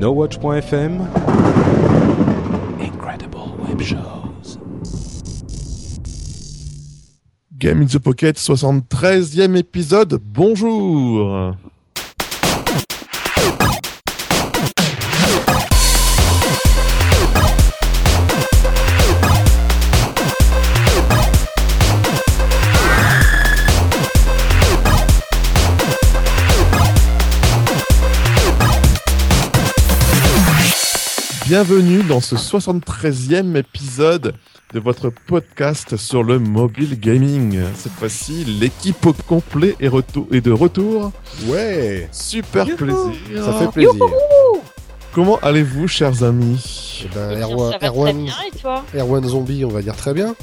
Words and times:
NoWatch.fm 0.00 0.92
Incredible 2.80 3.54
Web 3.58 3.82
Shows. 3.82 4.56
Game 7.58 7.82
in 7.82 7.86
the 7.86 8.00
Pocket, 8.00 8.38
73e 8.38 9.56
épisode. 9.56 10.18
Bonjour. 10.22 11.54
Bienvenue 31.54 32.04
dans 32.04 32.20
ce 32.20 32.36
73e 32.36 33.56
épisode 33.56 34.34
de 34.72 34.78
votre 34.78 35.10
podcast 35.10 35.96
sur 35.96 36.22
le 36.22 36.38
mobile 36.38 36.96
gaming. 37.00 37.58
Cette 37.74 37.90
fois-ci, 37.90 38.44
l'équipe 38.44 39.04
au 39.04 39.12
complet 39.12 39.74
est, 39.80 39.88
retour- 39.88 40.28
est 40.30 40.42
de 40.42 40.52
retour. 40.52 41.10
Ouais, 41.46 42.08
Super 42.12 42.66
plaisir. 42.76 43.10
ça 43.44 43.52
fait 43.54 43.66
plaisir. 43.72 44.00
Comment 45.12 45.40
allez-vous, 45.42 45.88
chers 45.88 46.22
amis? 46.22 47.02
Eh 47.04 47.08
ben, 47.16 47.30
Eh 47.32 47.34
bien, 47.38 47.48
Erwan, 47.48 47.78
Erwan, 47.82 48.24
bien 48.26 48.34
et 48.46 48.56
toi? 48.56 48.84
Erwan 48.96 49.24
Zombie, 49.28 49.64
on 49.64 49.70
va 49.70 49.82
dire 49.82 49.96
très 49.96 50.14
bien. 50.14 50.36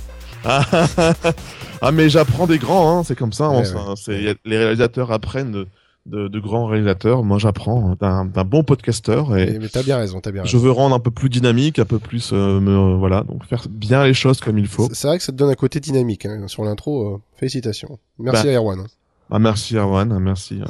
ah, 0.44 0.66
ah, 1.82 1.92
mais 1.94 2.10
j'apprends 2.10 2.48
des 2.48 2.58
grands, 2.58 3.00
hein, 3.00 3.04
c'est 3.06 3.16
comme 3.18 3.32
ça. 3.32 3.50
Ouais, 3.50 3.64
ouais. 4.10 4.36
les 4.44 4.58
réalisateurs 4.58 5.14
apprennent 5.14 5.68
de, 6.08 6.28
de- 6.28 6.40
grands 6.40 6.66
réalisateurs. 6.66 7.24
Moi, 7.24 7.38
j'apprends 7.38 7.96
d'un 8.00 8.26
d'un 8.26 8.44
bon 8.44 8.64
podcasteur 8.64 9.38
et 9.38 9.58
Mais, 9.60 9.68
t'as 9.70 9.84
bien 9.84 9.98
raison, 9.98 10.20
t'as 10.22 10.32
bien 10.32 10.44
je 10.46 10.56
raison. 10.56 10.66
veux 10.66 10.72
rendre 10.72 10.96
un 10.96 11.00
peu 11.00 11.12
plus 11.12 11.30
dynamique, 11.30 11.80
un 11.80 11.86
peu 11.86 12.00
plus, 12.00 12.32
euh, 12.34 12.60
me- 12.60 12.96
voilà, 12.98 13.24
donc 13.24 13.46
faire 13.46 13.64
bien 13.70 14.04
les 14.06 14.14
choses 14.14 14.40
comme 14.40 14.58
il 14.58 14.68
faut. 14.68 14.88
C'est- 14.94 15.08
vrai 15.08 15.18
que 15.18 15.24
ça 15.24 15.32
te 15.32 15.38
donne 15.38 15.50
un 15.50 15.56
côté 15.56 15.80
dynamique 15.80 16.26
hein, 16.26 16.48
sur 16.48 16.64
l'intro. 16.64 17.16
euh, 17.16 17.18
félicitations. 17.36 18.00
Merci 18.20 18.46
Bah. 18.46 18.52
à 18.52 18.56
Erwan. 18.56 18.80
hein. 18.80 18.86
Ah, 19.30 19.40
merci 19.40 19.76
Erwan, 19.76 20.18
merci. 20.20 20.62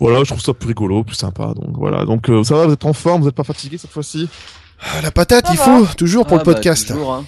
Voilà, 0.00 0.20
je 0.24 0.28
trouve 0.30 0.40
ça 0.40 0.54
plus 0.54 0.68
rigolo, 0.68 1.04
plus 1.04 1.14
sympa. 1.16 1.52
Donc 1.54 1.76
voilà, 1.76 2.04
donc 2.04 2.28
euh, 2.30 2.42
ça 2.42 2.54
va, 2.56 2.66
vous 2.66 2.72
êtes 2.72 2.84
en 2.84 2.92
forme, 2.92 3.22
vous 3.22 3.28
êtes 3.28 3.34
pas 3.34 3.44
fatigué 3.44 3.76
cette 3.78 3.90
fois-ci? 3.90 4.28
Ah, 4.80 5.02
la 5.02 5.10
patate, 5.10 5.46
Ça 5.46 5.52
il 5.52 5.58
va. 5.58 5.64
faut 5.64 5.94
toujours 5.96 6.24
pour 6.24 6.36
Ah 6.36 6.40
le 6.40 6.44
bah, 6.46 6.54
podcast. 6.54 6.88
toujours, 6.88 7.12
hein. 7.12 7.24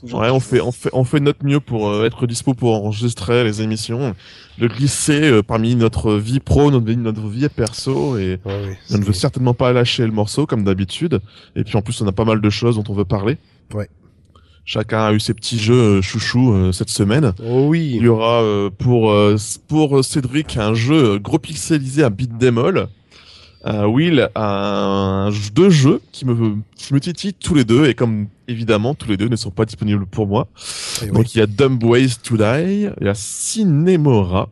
Toujours. 0.00 0.20
Ouais, 0.20 0.30
on 0.30 0.40
fait, 0.40 0.60
on 0.60 0.72
fait, 0.72 0.90
on 0.92 1.04
fait 1.04 1.20
notre 1.20 1.44
mieux 1.44 1.60
pour 1.60 1.88
euh, 1.88 2.04
être 2.06 2.26
dispo 2.26 2.52
pour 2.54 2.74
enregistrer 2.74 3.44
les 3.44 3.62
émissions, 3.62 4.14
de 4.58 4.66
glisser 4.68 5.22
euh, 5.30 5.42
parmi 5.42 5.74
notre 5.74 6.14
vie 6.14 6.38
pro, 6.40 6.70
notre 6.70 6.86
vie, 6.86 6.96
notre 6.96 7.26
vie 7.28 7.48
perso, 7.48 8.18
et 8.18 8.38
Ouais, 8.44 8.78
je 8.90 8.96
ne 8.96 9.04
veux 9.04 9.12
c'est- 9.12 9.20
certainement 9.20 9.54
pas 9.54 9.72
lâcher 9.72 10.04
le 10.04 10.12
morceau 10.12 10.46
comme 10.46 10.64
d'habitude. 10.64 11.20
Et 11.56 11.64
puis 11.64 11.76
en 11.76 11.82
plus, 11.82 12.00
on 12.02 12.06
a 12.06 12.12
pas 12.12 12.24
mal 12.24 12.40
de 12.40 12.50
choses 12.50 12.76
dont 12.76 12.84
on 12.88 12.94
veut 12.94 13.04
parler. 13.06 13.38
Ouais. 13.74 13.88
Chacun 14.64 15.04
a 15.04 15.12
eu 15.12 15.20
ses 15.20 15.32
petits 15.32 15.58
jeux 15.60 15.74
euh, 15.98 16.02
chouchous 16.02 16.52
euh, 16.52 16.72
cette 16.72 16.90
semaine. 16.90 17.32
Oh 17.40 17.60
Il 17.62 17.68
oui. 17.68 17.98
y 18.02 18.08
aura 18.08 18.42
euh, 18.42 18.68
pour 18.68 19.12
euh, 19.12 19.36
pour 19.68 20.04
Cédric 20.04 20.56
un 20.56 20.74
jeu 20.74 21.12
euh, 21.14 21.18
gros 21.20 21.38
pixelisé 21.38 22.02
à 22.02 22.10
beat 22.10 22.32
all. 22.42 22.88
Euh, 23.66 23.86
Will 23.86 24.28
un 24.36 25.30
deux 25.54 25.70
jeux 25.70 26.00
qui 26.12 26.24
me 26.24 26.56
qui 26.76 26.94
me 26.94 27.00
titillent 27.00 27.34
tous 27.34 27.54
les 27.54 27.64
deux 27.64 27.86
et 27.86 27.94
comme 27.94 28.28
évidemment 28.46 28.94
tous 28.94 29.08
les 29.08 29.16
deux 29.16 29.28
ne 29.28 29.34
sont 29.34 29.50
pas 29.50 29.64
disponibles 29.64 30.06
pour 30.06 30.28
moi. 30.28 30.46
Eh 31.02 31.06
oui. 31.06 31.10
Donc 31.10 31.34
il 31.34 31.38
y 31.38 31.40
a 31.40 31.46
Dumb 31.46 31.82
Ways 31.82 32.16
to 32.22 32.36
Die, 32.36 32.88
il 33.00 33.06
y 33.06 33.08
a 33.08 33.14
Cinemora 33.14 34.48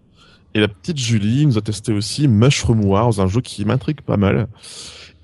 et 0.54 0.60
la 0.60 0.68
petite 0.68 0.98
Julie 0.98 1.46
nous 1.46 1.58
a 1.58 1.60
testé 1.60 1.92
aussi 1.92 2.28
Mushroom 2.28 2.84
Wars, 2.84 3.20
un 3.20 3.26
jeu 3.26 3.40
qui 3.40 3.64
m'intrigue 3.64 4.00
pas 4.00 4.16
mal. 4.16 4.46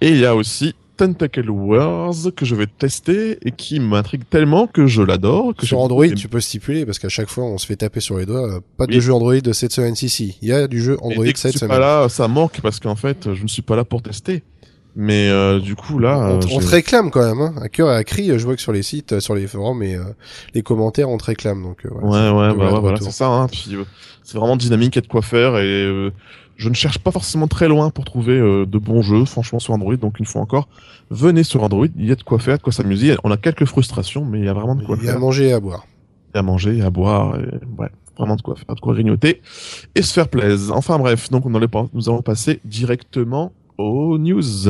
Et 0.00 0.10
il 0.10 0.18
y 0.18 0.26
a 0.26 0.34
aussi 0.34 0.74
Tentacle 1.00 1.48
Wars 1.48 2.14
que 2.36 2.44
je 2.44 2.54
vais 2.54 2.66
tester 2.66 3.38
et 3.44 3.52
qui 3.52 3.80
m'intrigue 3.80 4.22
tellement 4.28 4.66
que 4.66 4.86
je 4.86 5.00
l'adore. 5.02 5.54
que 5.56 5.64
Sur 5.64 5.78
Android, 5.80 6.06
tu 6.08 6.28
peux 6.28 6.40
stipuler 6.40 6.84
parce 6.84 6.98
qu'à 6.98 7.08
chaque 7.08 7.28
fois 7.30 7.44
on 7.44 7.56
se 7.56 7.66
fait 7.66 7.76
taper 7.76 8.00
sur 8.00 8.18
les 8.18 8.26
doigts. 8.26 8.46
euh, 8.56 8.60
Pas 8.76 8.86
de 8.86 9.00
jeu 9.00 9.12
Android 9.14 9.40
de 9.40 9.52
cette 9.54 9.72
semaine. 9.72 9.94
Si, 9.96 10.08
si. 10.10 10.36
Il 10.42 10.48
y 10.48 10.52
a 10.52 10.66
du 10.68 10.82
jeu 10.82 10.98
Et 11.00 11.04
Android 11.04 11.24
dès 11.24 11.32
que 11.32 11.38
je 11.38 11.42
cette 11.42 11.52
suis 11.52 11.60
semaine. 11.60 11.76
pas 11.78 12.02
là, 12.02 12.08
ça 12.10 12.28
manque 12.28 12.60
parce 12.60 12.80
qu'en 12.80 12.96
fait, 12.96 13.32
je 13.32 13.42
ne 13.42 13.48
suis 13.48 13.62
pas 13.62 13.76
là 13.76 13.84
pour 13.84 14.02
tester. 14.02 14.42
Mais 14.96 15.28
euh, 15.30 15.58
du 15.60 15.74
coup 15.76 15.98
là, 16.00 16.18
On, 16.18 16.36
euh, 16.36 16.38
te- 16.40 16.52
on 16.52 16.58
te 16.58 16.66
réclame 16.66 17.10
quand 17.10 17.22
même, 17.26 17.40
hein. 17.40 17.54
à 17.62 17.68
cœur 17.68 17.90
et 17.90 17.94
à 17.96 18.04
cri. 18.04 18.26
Je 18.38 18.44
vois 18.44 18.56
que 18.56 18.60
sur 18.62 18.72
les 18.72 18.82
sites, 18.82 19.12
euh, 19.14 19.20
sur 19.20 19.34
les 19.34 19.46
forums 19.46 19.82
et 19.82 19.94
euh, 19.94 20.02
les 20.52 20.62
commentaires, 20.62 21.08
on 21.08 21.16
te 21.16 21.24
réclame. 21.24 21.62
Donc, 21.62 21.86
euh, 21.86 21.90
ouais 21.90 22.02
ouais, 22.30 22.50
c'est- 22.50 22.58
bah, 22.58 22.72
ouais, 22.74 22.80
voilà, 22.80 22.98
c'est 23.00 23.10
ça. 23.12 23.28
Hein. 23.28 23.46
Puis 23.50 23.74
euh, 23.74 23.84
c'est 24.22 24.36
vraiment 24.36 24.56
dynamique, 24.56 24.96
il 24.96 24.98
y 24.98 24.98
a 24.98 25.02
de 25.02 25.06
quoi 25.06 25.22
faire 25.22 25.56
et 25.58 25.84
euh, 25.84 26.10
je 26.60 26.68
ne 26.68 26.74
cherche 26.74 26.98
pas 26.98 27.10
forcément 27.10 27.48
très 27.48 27.68
loin 27.68 27.88
pour 27.88 28.04
trouver 28.04 28.34
euh, 28.38 28.66
de 28.66 28.78
bons 28.78 29.00
jeux, 29.00 29.24
franchement 29.24 29.58
sur 29.58 29.72
Android. 29.72 29.96
Donc 29.96 30.18
une 30.18 30.26
fois 30.26 30.42
encore, 30.42 30.68
venez 31.10 31.42
sur 31.42 31.62
Android, 31.62 31.86
il 31.96 32.06
y 32.06 32.12
a 32.12 32.14
de 32.14 32.22
quoi 32.22 32.38
faire, 32.38 32.58
de 32.58 32.62
quoi 32.62 32.72
s'amuser. 32.72 33.16
On 33.24 33.30
a 33.30 33.38
quelques 33.38 33.64
frustrations, 33.64 34.26
mais 34.26 34.40
il 34.40 34.44
y 34.44 34.48
a 34.48 34.52
vraiment 34.52 34.74
de 34.74 34.84
quoi 34.84 34.96
Il 35.00 35.04
y 35.04 35.08
a 35.08 35.10
à 35.10 35.12
faire, 35.14 35.20
manger 35.20 35.48
et 35.48 35.52
à 35.54 35.60
boire. 35.60 35.86
Il 36.32 36.36
y 36.36 36.36
a 36.36 36.40
à 36.40 36.42
manger, 36.42 36.82
a 36.82 36.86
à 36.86 36.90
boire, 36.90 37.40
et, 37.40 37.48
ouais, 37.80 37.88
vraiment 38.18 38.36
de 38.36 38.42
quoi 38.42 38.56
faire, 38.56 38.74
de 38.74 38.80
quoi 38.80 38.92
grignoter 38.92 39.40
et 39.94 40.02
se 40.02 40.12
faire 40.12 40.28
plaisir. 40.28 40.76
Enfin 40.76 40.98
bref, 40.98 41.30
donc 41.30 41.46
on 41.46 41.50
pas- 41.66 41.86
nous 41.94 42.10
allons 42.10 42.20
passer 42.20 42.60
directement 42.66 43.52
aux 43.78 44.18
news. 44.18 44.68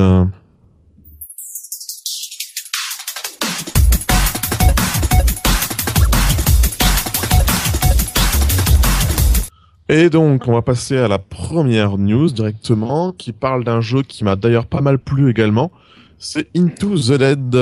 Et 9.93 10.09
donc, 10.09 10.47
on 10.47 10.53
va 10.53 10.63
passer 10.63 10.97
à 10.99 11.09
la 11.09 11.19
première 11.19 11.99
news 11.99 12.31
directement, 12.31 13.11
qui 13.11 13.33
parle 13.33 13.65
d'un 13.65 13.81
jeu 13.81 14.03
qui 14.03 14.23
m'a 14.23 14.37
d'ailleurs 14.37 14.67
pas 14.67 14.81
mal 14.81 15.01
plu 15.01 15.29
également. 15.29 15.73
C'est 16.23 16.49
Into 16.55 16.97
the 16.99 17.13
Dead. 17.19 17.57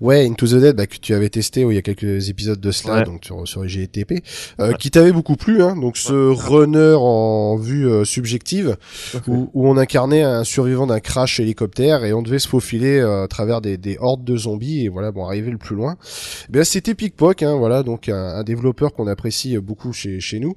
Ouais, 0.00 0.24
Into 0.26 0.46
the 0.46 0.54
Dead, 0.60 0.76
bah, 0.76 0.86
que 0.86 0.96
tu 0.96 1.12
avais 1.12 1.28
testé 1.28 1.64
oh, 1.64 1.72
il 1.72 1.74
y 1.74 1.78
a 1.78 1.82
quelques 1.82 2.28
épisodes 2.28 2.60
de 2.60 2.70
cela, 2.70 2.94
Ouais. 2.98 3.04
donc 3.04 3.24
sur, 3.24 3.46
sur 3.48 3.66
GTP, 3.66 4.22
euh, 4.60 4.68
Ouais. 4.68 4.74
qui 4.78 4.92
t'avait 4.92 5.10
beaucoup 5.10 5.34
plu, 5.34 5.60
hein, 5.60 5.74
donc 5.74 5.96
ce 5.96 6.12
runner 6.12 6.94
en 6.98 7.56
vue 7.56 7.88
euh, 7.88 8.04
subjective, 8.04 8.76
où, 9.26 9.50
où 9.54 9.68
on 9.68 9.76
incarnait 9.76 10.22
un 10.22 10.44
survivant 10.44 10.86
d'un 10.86 11.00
crash 11.00 11.40
hélicoptère 11.40 12.04
et 12.04 12.12
on 12.12 12.22
devait 12.22 12.38
se 12.38 12.46
faufiler 12.46 12.98
euh, 13.00 13.24
à 13.24 13.28
travers 13.28 13.60
des, 13.60 13.76
des 13.76 13.96
hordes 14.00 14.22
de 14.24 14.36
zombies 14.36 14.84
et 14.84 14.88
voilà, 14.88 15.10
bon, 15.10 15.26
arriver 15.26 15.50
le 15.50 15.58
plus 15.58 15.74
loin. 15.74 15.96
Eh 16.48 16.52
bien, 16.52 16.62
c'était 16.62 16.94
Pickpock, 16.94 17.42
hein, 17.42 17.56
voilà, 17.56 17.82
donc 17.82 18.08
un, 18.08 18.14
un 18.36 18.44
développeur 18.44 18.92
qu'on 18.94 19.08
apprécie 19.08 19.58
beaucoup 19.58 19.92
chez, 19.92 20.20
chez 20.20 20.38
nous. 20.38 20.54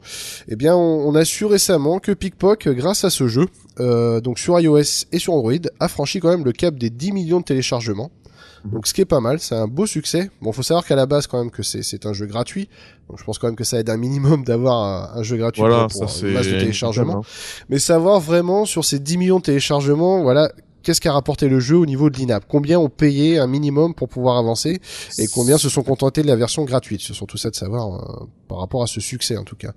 Eh 0.49 0.55
bien, 0.55 0.75
on, 0.75 1.07
on 1.09 1.15
a 1.15 1.25
su 1.25 1.45
récemment 1.45 1.97
que 1.97 2.11
Pickpock, 2.11 2.67
grâce 2.69 3.03
à 3.05 3.09
ce 3.09 3.27
jeu, 3.27 3.47
euh, 3.79 4.21
donc 4.21 4.39
sur 4.39 4.59
iOS 4.59 5.05
et 5.11 5.19
sur 5.19 5.33
Android, 5.33 5.53
a 5.79 5.87
franchi 5.87 6.19
quand 6.19 6.29
même 6.29 6.45
le 6.45 6.51
cap 6.51 6.75
des 6.75 6.89
10 6.89 7.11
millions 7.11 7.39
de 7.39 7.45
téléchargements. 7.45 8.11
Donc 8.65 8.87
ce 8.87 8.93
qui 8.93 8.99
est 8.99 9.05
pas 9.05 9.21
mal, 9.21 9.39
c'est 9.39 9.55
un 9.55 9.67
beau 9.67 9.85
succès. 9.85 10.29
Bon, 10.41 10.51
faut 10.51 10.63
savoir 10.63 10.85
qu'à 10.85 10.97
la 10.97 11.05
base 11.05 11.27
quand 11.27 11.37
même 11.39 11.49
que 11.49 11.63
c'est 11.63 12.05
un 12.05 12.11
jeu 12.11 12.25
gratuit. 12.25 12.67
Donc 13.07 13.17
je 13.17 13.23
pense 13.23 13.39
quand 13.39 13.47
même 13.47 13.55
que 13.55 13.63
ça 13.63 13.79
aide 13.79 13.89
un 13.89 13.95
minimum 13.95 14.43
d'avoir 14.45 14.83
un, 15.15 15.17
un 15.19 15.23
jeu 15.23 15.37
gratuit 15.37 15.61
Voilà, 15.61 15.87
pour, 15.87 16.09
ça 16.09 16.27
une 16.27 16.33
masse 16.33 16.47
de 16.47 16.59
téléchargements. 16.59 17.19
hein. 17.19 17.65
Mais 17.69 17.79
savoir 17.79 18.19
vraiment 18.19 18.65
sur 18.65 18.83
ces 18.83 18.99
10 18.99 19.17
millions 19.17 19.37
de 19.39 19.43
téléchargements, 19.43 20.21
voilà, 20.23 20.51
qu'est-ce 20.83 20.99
qu'a 20.99 21.13
rapporté 21.13 21.47
le 21.47 21.61
jeu 21.61 21.77
au 21.77 21.85
niveau 21.85 22.09
de 22.09 22.17
l'INAP? 22.17 22.43
Combien 22.49 22.79
ont 22.79 22.89
payé 22.89 23.39
un 23.39 23.47
minimum 23.47 23.93
pour 23.95 24.09
pouvoir 24.09 24.37
avancer? 24.37 24.81
Et 25.17 25.27
combien 25.27 25.57
se 25.57 25.69
sont 25.69 25.83
contentés 25.83 26.21
de 26.21 26.27
la 26.27 26.35
version 26.35 26.65
gratuite? 26.65 26.99
C'est 27.01 27.13
surtout 27.13 27.37
ça 27.37 27.49
de 27.49 27.55
savoir 27.55 27.87
euh, 27.95 28.25
par 28.49 28.57
rapport 28.59 28.83
à 28.83 28.87
ce 28.87 28.99
succès 28.99 29.37
en 29.37 29.45
tout 29.45 29.55
cas. 29.55 29.71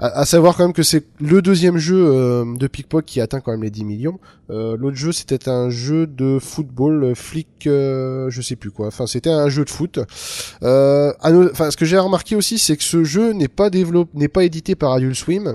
À, 0.00 0.20
à 0.20 0.24
savoir 0.24 0.56
quand 0.56 0.64
même 0.64 0.72
que 0.72 0.82
c'est 0.82 1.04
le 1.20 1.42
deuxième 1.42 1.76
jeu 1.78 1.96
euh, 2.08 2.44
de 2.56 2.66
Pickpock 2.66 3.04
qui 3.04 3.20
atteint 3.20 3.40
quand 3.40 3.52
même 3.52 3.62
les 3.62 3.70
10 3.70 3.84
millions. 3.84 4.18
Euh, 4.50 4.76
L'autre 4.76 4.96
jeu 4.96 5.12
c'était 5.12 5.48
un 5.48 5.70
jeu 5.70 6.06
de 6.08 6.38
football, 6.40 7.04
euh, 7.04 7.14
flic, 7.14 7.66
euh, 7.66 8.28
je 8.30 8.42
sais 8.42 8.56
plus 8.56 8.70
quoi. 8.70 8.88
Enfin 8.88 9.06
c'était 9.06 9.30
un 9.30 9.48
jeu 9.48 9.64
de 9.64 9.70
foot. 9.70 10.00
Euh, 10.62 11.12
Enfin 11.52 11.70
ce 11.70 11.76
que 11.76 11.84
j'ai 11.84 11.98
remarqué 11.98 12.34
aussi 12.36 12.58
c'est 12.58 12.76
que 12.76 12.82
ce 12.82 13.04
jeu 13.04 13.32
n'est 13.32 13.48
pas 13.48 13.70
développé, 13.70 14.10
n'est 14.14 14.28
pas 14.28 14.44
édité 14.44 14.74
par 14.74 14.92
Adult 14.92 15.14
Swim. 15.14 15.54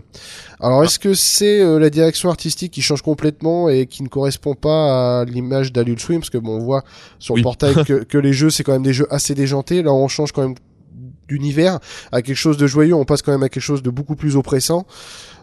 Alors 0.60 0.84
est-ce 0.84 1.00
que 1.00 1.14
c'est 1.14 1.60
euh, 1.62 1.80
la 1.80 1.90
direction 1.90 2.30
artistique 2.30 2.72
qui 2.72 2.82
change 2.82 3.02
complètement 3.02 3.68
et 3.70 3.86
qui 3.88 4.04
ne 4.04 4.08
correspond 4.08 4.56
pas 4.56 5.22
à 5.22 5.26
l'image 5.26 5.74
d'Adult 5.74 6.00
Swim? 6.00 6.20
Parce 6.20 6.30
que 6.30 6.38
bon 6.38 6.58
on 6.58 6.64
voit 6.64 6.84
sur 7.20 7.34
Oui. 7.36 7.42
le 7.42 7.44
portail 7.44 7.76
que, 7.86 8.04
que 8.04 8.18
les 8.18 8.32
jeux 8.34 8.50
c'est 8.50 8.64
quand 8.64 8.72
même 8.74 8.84
des 8.84 8.94
jeux 8.94 9.08
assez 9.10 9.36
déjantés. 9.36 9.84
Là 9.84 9.92
on 9.94 10.08
change 10.08 10.32
quand 10.32 10.42
même 10.44 10.56
d'univers 11.28 11.80
à 12.12 12.22
quelque 12.22 12.36
chose 12.38 12.58
de 12.58 12.68
joyeux, 12.68 12.94
on 12.96 13.06
passe 13.06 13.22
quand 13.22 13.32
même 13.32 13.44
à 13.44 13.50
quelque 13.50 13.64
chose 13.64 13.84
de 13.84 13.90
beaucoup 13.90 14.16
plus 14.16 14.36
oppressant. 14.36 14.86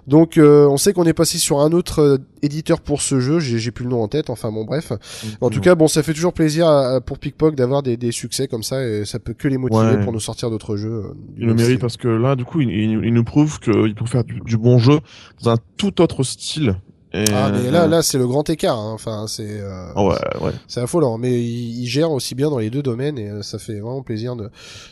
Donc 0.09 0.37
euh, 0.37 0.67
on 0.69 0.77
sait 0.79 0.93
qu'on 0.93 1.05
est 1.05 1.13
passé 1.13 1.39
sur 1.39 1.61
un 1.61 1.71
autre 1.71 2.01
euh, 2.01 2.19
éditeur 2.43 2.81
pour 2.81 3.01
ce 3.03 3.21
jeu, 3.21 3.39
j'ai 3.39 3.71
plus 3.71 3.85
le 3.85 3.91
nom 3.91 4.03
en 4.03 4.09
tête, 4.09 4.31
enfin 4.31 4.51
bon 4.51 4.65
bref. 4.65 4.93
En 5.41 5.49
tout 5.49 5.61
cas 5.61 5.77
bon 5.77 5.87
ça 5.87 6.03
fait 6.03 6.13
toujours 6.13 6.33
plaisir 6.33 6.67
à- 6.67 6.97
à- 6.97 7.01
pour 7.01 7.21
Pickpock 7.21 7.55
d'avoir 7.55 7.85
des, 7.85 7.97
des 7.97 8.11
succès 8.11 8.49
comme 8.49 8.65
ça 8.65 8.85
et 8.85 9.05
ça 9.05 9.21
peut 9.21 9.33
que 9.33 9.47
les 9.47 9.59
motiver 9.59 9.83
Ouais. 9.97 10.01
pour 10.03 10.13
nous 10.13 10.19
sortir 10.19 10.51
d'autres 10.51 10.77
jeux. 10.77 11.05
euh, 11.07 11.15
Il 11.39 11.47
le 11.47 11.55
mérite 11.55 11.79
parce 11.81 11.97
que 11.97 12.09
là, 12.09 12.35
du 12.35 12.45
coup, 12.45 12.61
il, 12.61 12.71
il- 12.71 13.05
il 13.05 13.15
nous 13.15 13.23
prouve 13.25 13.61
qu'il 13.61 13.95
peut 13.95 14.07
faire 14.07 14.25
du, 14.25 14.41
du 14.45 14.57
bon 14.59 14.79
jeu 14.79 14.99
dans 15.41 15.53
un 15.53 15.59
tout 15.77 16.01
autre 16.01 16.25
style 16.25 16.75
Et, 17.15 17.25
Ah, 17.33 17.51
mais 17.53 17.69
euh, 17.69 17.71
là, 17.71 17.87
là, 17.87 18.01
c'est 18.03 18.17
le 18.17 18.27
grand 18.27 18.49
écart. 18.49 18.79
hein. 18.79 18.93
Enfin, 18.95 19.27
c'est. 19.29 19.61
euh, 19.61 19.93
ouais, 19.95 20.17
ouais. 20.41 20.53
C'est 20.67 20.81
affolant, 20.81 21.19
mais 21.19 21.43
il, 21.43 21.81
il 21.83 21.87
gère 21.87 22.11
aussi 22.11 22.35
bien 22.35 22.49
dans 22.49 22.59
les 22.59 22.71
deux 22.71 22.83
domaines 22.83 23.19
et 23.19 23.29
euh, 23.29 23.43
ça 23.43 23.59
fait 23.59 23.81
vraiment 23.81 24.03
plaisir 24.03 24.35
de, 24.35 24.49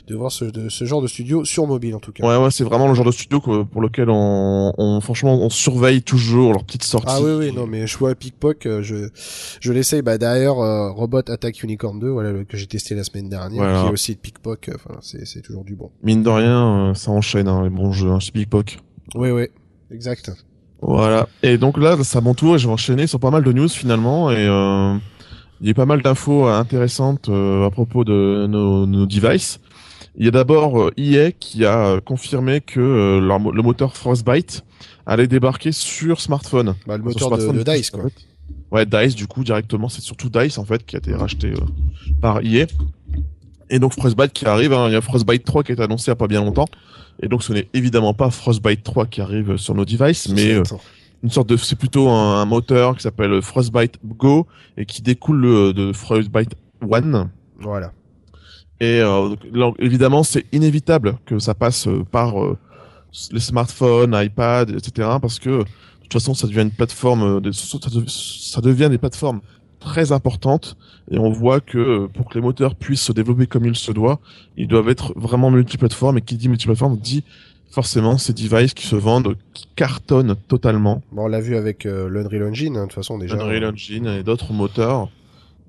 de 0.07 0.15
voir 0.15 0.31
ce, 0.31 0.45
de, 0.45 0.69
ce 0.69 0.85
genre 0.85 1.01
de 1.01 1.07
studio 1.07 1.45
sur 1.47 1.67
mobile 1.67 1.95
en 1.95 1.99
tout 2.01 2.13
cas. 2.13 2.27
Ouais, 2.27 2.43
ouais, 2.45 2.51
c'est 2.51 2.65
vraiment 2.65 2.89
le 2.89 2.95
genre 2.95 3.07
de 3.07 3.11
studio 3.11 3.41
que- 3.41 3.63
pour 3.63 3.81
lequel 3.81 4.11
on, 4.11 4.73
on, 4.77 5.01
franchement, 5.01 5.35
on 5.41 5.49
surveille 5.49 6.03
toujours 6.03 6.53
leurs 6.53 6.65
petites 6.65 6.85
sorties. 6.85 7.07
Ah 7.09 7.23
oui, 7.23 7.33
oui, 7.39 7.53
non, 7.55 7.67
mais 7.67 7.87
je 7.87 7.97
vois 7.97 8.15
Pickpock, 8.15 8.67
euh, 8.67 8.83
je, 8.83 9.09
je 9.61 9.73
l'essaye. 9.73 10.03
Bah, 10.03 10.17
euh, 10.21 10.91
Robot 10.91 11.19
Attack 11.31 11.63
Unicorn 11.63 11.99
2, 11.99 12.09
voilà, 12.11 12.33
le- 12.33 12.45
que 12.45 12.57
j'ai 12.59 12.67
testé 12.67 12.95
la 12.95 13.05
semaine 13.05 13.29
dernière, 13.31 13.63
Voilà. 13.63 13.83
qui 13.83 13.89
est 13.89 13.93
aussi 13.93 14.15
de 14.15 14.21
Pickpock, 14.21 14.71
enfin, 14.75 14.99
c'est, 15.01 15.27
c'est 15.27 15.41
toujours 15.41 15.65
du 15.65 15.75
bon. 15.75 15.91
Mine 16.03 16.23
de 16.23 16.29
rien, 16.29 16.93
ça 16.95 17.11
enchaîne, 17.13 17.49
hein, 17.49 17.63
les 17.65 17.71
bons 17.71 17.93
jeux, 17.93 18.11
hein, 18.11 18.21
chez 18.21 18.31
Pickpock. 18.33 18.79
Oui, 19.15 19.31
oui, 19.31 19.47
exact. 19.91 20.31
Voilà. 20.83 21.29
Et 21.43 21.59
donc 21.59 21.79
là, 21.79 21.97
c'est 22.03 22.19
à 22.19 22.21
mon 22.21 22.35
tour 22.35 22.57
et 22.57 22.59
je 22.59 22.67
vais 22.67 22.73
enchaîner 22.73 23.07
sur 23.07 23.21
pas 23.21 23.31
mal 23.31 23.45
de 23.45 23.53
news 23.53 23.69
finalement. 23.69 24.31
Et 24.31 24.47
euh, 24.47 24.95
il 25.61 25.69
y 25.69 25.71
a 25.71 25.75
pas 25.75 25.87
mal 25.87 26.03
d'infos 26.03 26.47
intéressantes 26.47 27.29
euh, 27.29 27.67
à 27.67 27.71
propos 27.71 28.05
de 28.05 28.47
nos, 28.49 28.87
nos 28.87 29.07
devices. 29.07 29.61
Il 30.17 30.25
y 30.25 30.29
a 30.29 30.31
d'abord 30.31 30.81
euh, 30.81 30.93
EA 30.97 31.33
qui 31.33 31.65
a 31.65 32.01
confirmé 32.01 32.61
que 32.61 32.81
euh, 32.81 33.21
leur 33.21 33.39
le 33.39 33.63
moteur 33.63 33.97
Frostbite 33.97 34.65
allait 35.07 35.27
débarquer 35.27 35.73
sur 35.73 36.21
smartphone. 36.21 36.75
Bah, 36.87 36.97
le 36.97 37.03
moteur 37.03 37.31
de, 37.31 37.37
smartphone, 37.37 37.63
de 37.63 37.63
Dice, 37.63 37.91
quoi. 37.91 38.05
Ouais, 38.73 38.87
Dice 38.87 39.15
du 39.15 39.27
coup 39.27 39.45
directement, 39.45 39.89
c'est 39.89 40.03
surtout 40.03 40.29
Dice 40.29 40.59
en 40.59 40.65
fait 40.65 40.85
qui 40.85 40.97
a 40.97 40.99
été 40.99 41.15
racheté 41.15 41.49
euh, 41.49 41.65
par 42.21 42.41
EA. 42.45 42.67
Et 43.71 43.79
donc 43.79 43.93
Frostbite 43.95 44.33
qui 44.33 44.45
arrive, 44.47 44.73
hein, 44.73 44.89
il 44.89 44.93
y 44.93 44.97
a 44.97 45.01
Frostbite 45.01 45.45
3 45.45 45.63
qui 45.63 45.73
été 45.73 45.83
annoncé 45.83 46.07
il 46.07 46.11
y 46.11 46.13
a 46.13 46.17
pas 46.17 46.27
bien 46.27 46.41
longtemps. 46.45 46.67
Et 47.23 47.29
donc 47.29 47.43
ce 47.43 47.53
n'est 47.53 47.69
évidemment 47.73 48.15
pas 48.15 48.31
Frostbite 48.31 48.83
3 48.83 49.07
qui 49.07 49.21
arrive 49.21 49.57
sur 49.57 49.75
nos 49.75 49.85
devices, 49.85 50.29
mais 50.29 50.53
euh, 50.55 50.63
une 51.23 51.31
sorte 51.31 51.49
de 51.49 51.57
c'est 51.57 51.77
plutôt 51.77 52.09
un, 52.09 52.41
un 52.41 52.45
moteur 52.47 52.97
qui 52.97 53.03
s'appelle 53.03 53.41
Frostbite 53.43 53.99
Go 54.05 54.47
et 54.77 54.87
qui 54.87 55.03
découle 55.03 55.45
euh, 55.45 55.73
de 55.73 55.93
Frostbite 55.93 56.51
One. 56.89 57.31
Voilà. 57.61 57.93
Et 58.81 59.01
euh, 59.03 59.35
donc, 59.53 59.77
évidemment, 59.79 60.23
c'est 60.23 60.47
inévitable 60.53 61.19
que 61.27 61.39
ça 61.39 61.55
passe 61.55 61.87
euh, 61.87 62.03
par 62.11 62.43
euh, 62.43 62.57
les 63.31 63.41
smartphones, 63.41 64.17
iPad, 64.19 64.71
etc. 64.71 65.09
Parce 65.21 65.39
que 65.39 65.51
de 65.51 65.65
toute 66.05 66.13
façon, 66.15 66.33
ça 66.33 66.47
devient 66.47 66.63
une 66.63 66.71
plateforme, 66.71 67.41
de- 67.43 67.53
ça 67.53 67.77
dev- 67.91 68.09
ça 68.09 68.61
devient 68.63 68.89
des 68.91 68.97
plateformes 68.99 69.41
très 69.81 70.13
importantes. 70.13 70.77
Et 71.11 71.19
on 71.19 71.31
voit 71.31 71.61
que 71.61 71.79
euh, 71.79 72.07
pour 72.07 72.29
que 72.29 72.35
les 72.35 72.41
moteurs 72.41 72.77
puissent 72.77 73.03
se 73.03 73.13
développer 73.13 73.47
comme 73.47 73.67
il 73.67 73.75
se 73.75 73.91
doit, 73.91 74.21
ils 74.57 74.69
doivent 74.69 74.89
être 74.89 75.13
vraiment 75.17 75.51
multiplateformes. 75.51 76.19
Et 76.19 76.23
qui 76.23 76.37
dit 76.37 76.49
multiplateforme 76.49 76.97
dit 76.97 77.25
forcément 77.71 78.19
ces 78.19 78.33
devices 78.33 78.75
qui 78.75 78.87
se 78.87 78.97
vendent, 78.97 79.37
qui 79.55 79.67
cartonnent 79.77 80.37
totalement. 80.49 81.03
Bon, 81.13 81.25
on 81.25 81.29
l'a 81.29 81.41
vu 81.41 81.57
avec 81.57 81.87
euh, 81.87 82.09
l'Unreal 82.09 82.45
Engine, 82.45 82.77
hein, 82.77 82.83
de 82.83 82.87
toute 82.87 82.95
façon, 82.95 83.19
déjà. 83.19 83.37
Unreal 83.37 83.65
Engine 83.65 84.07
et 84.07 84.23
d'autres 84.23 84.53
moteurs 84.53 85.09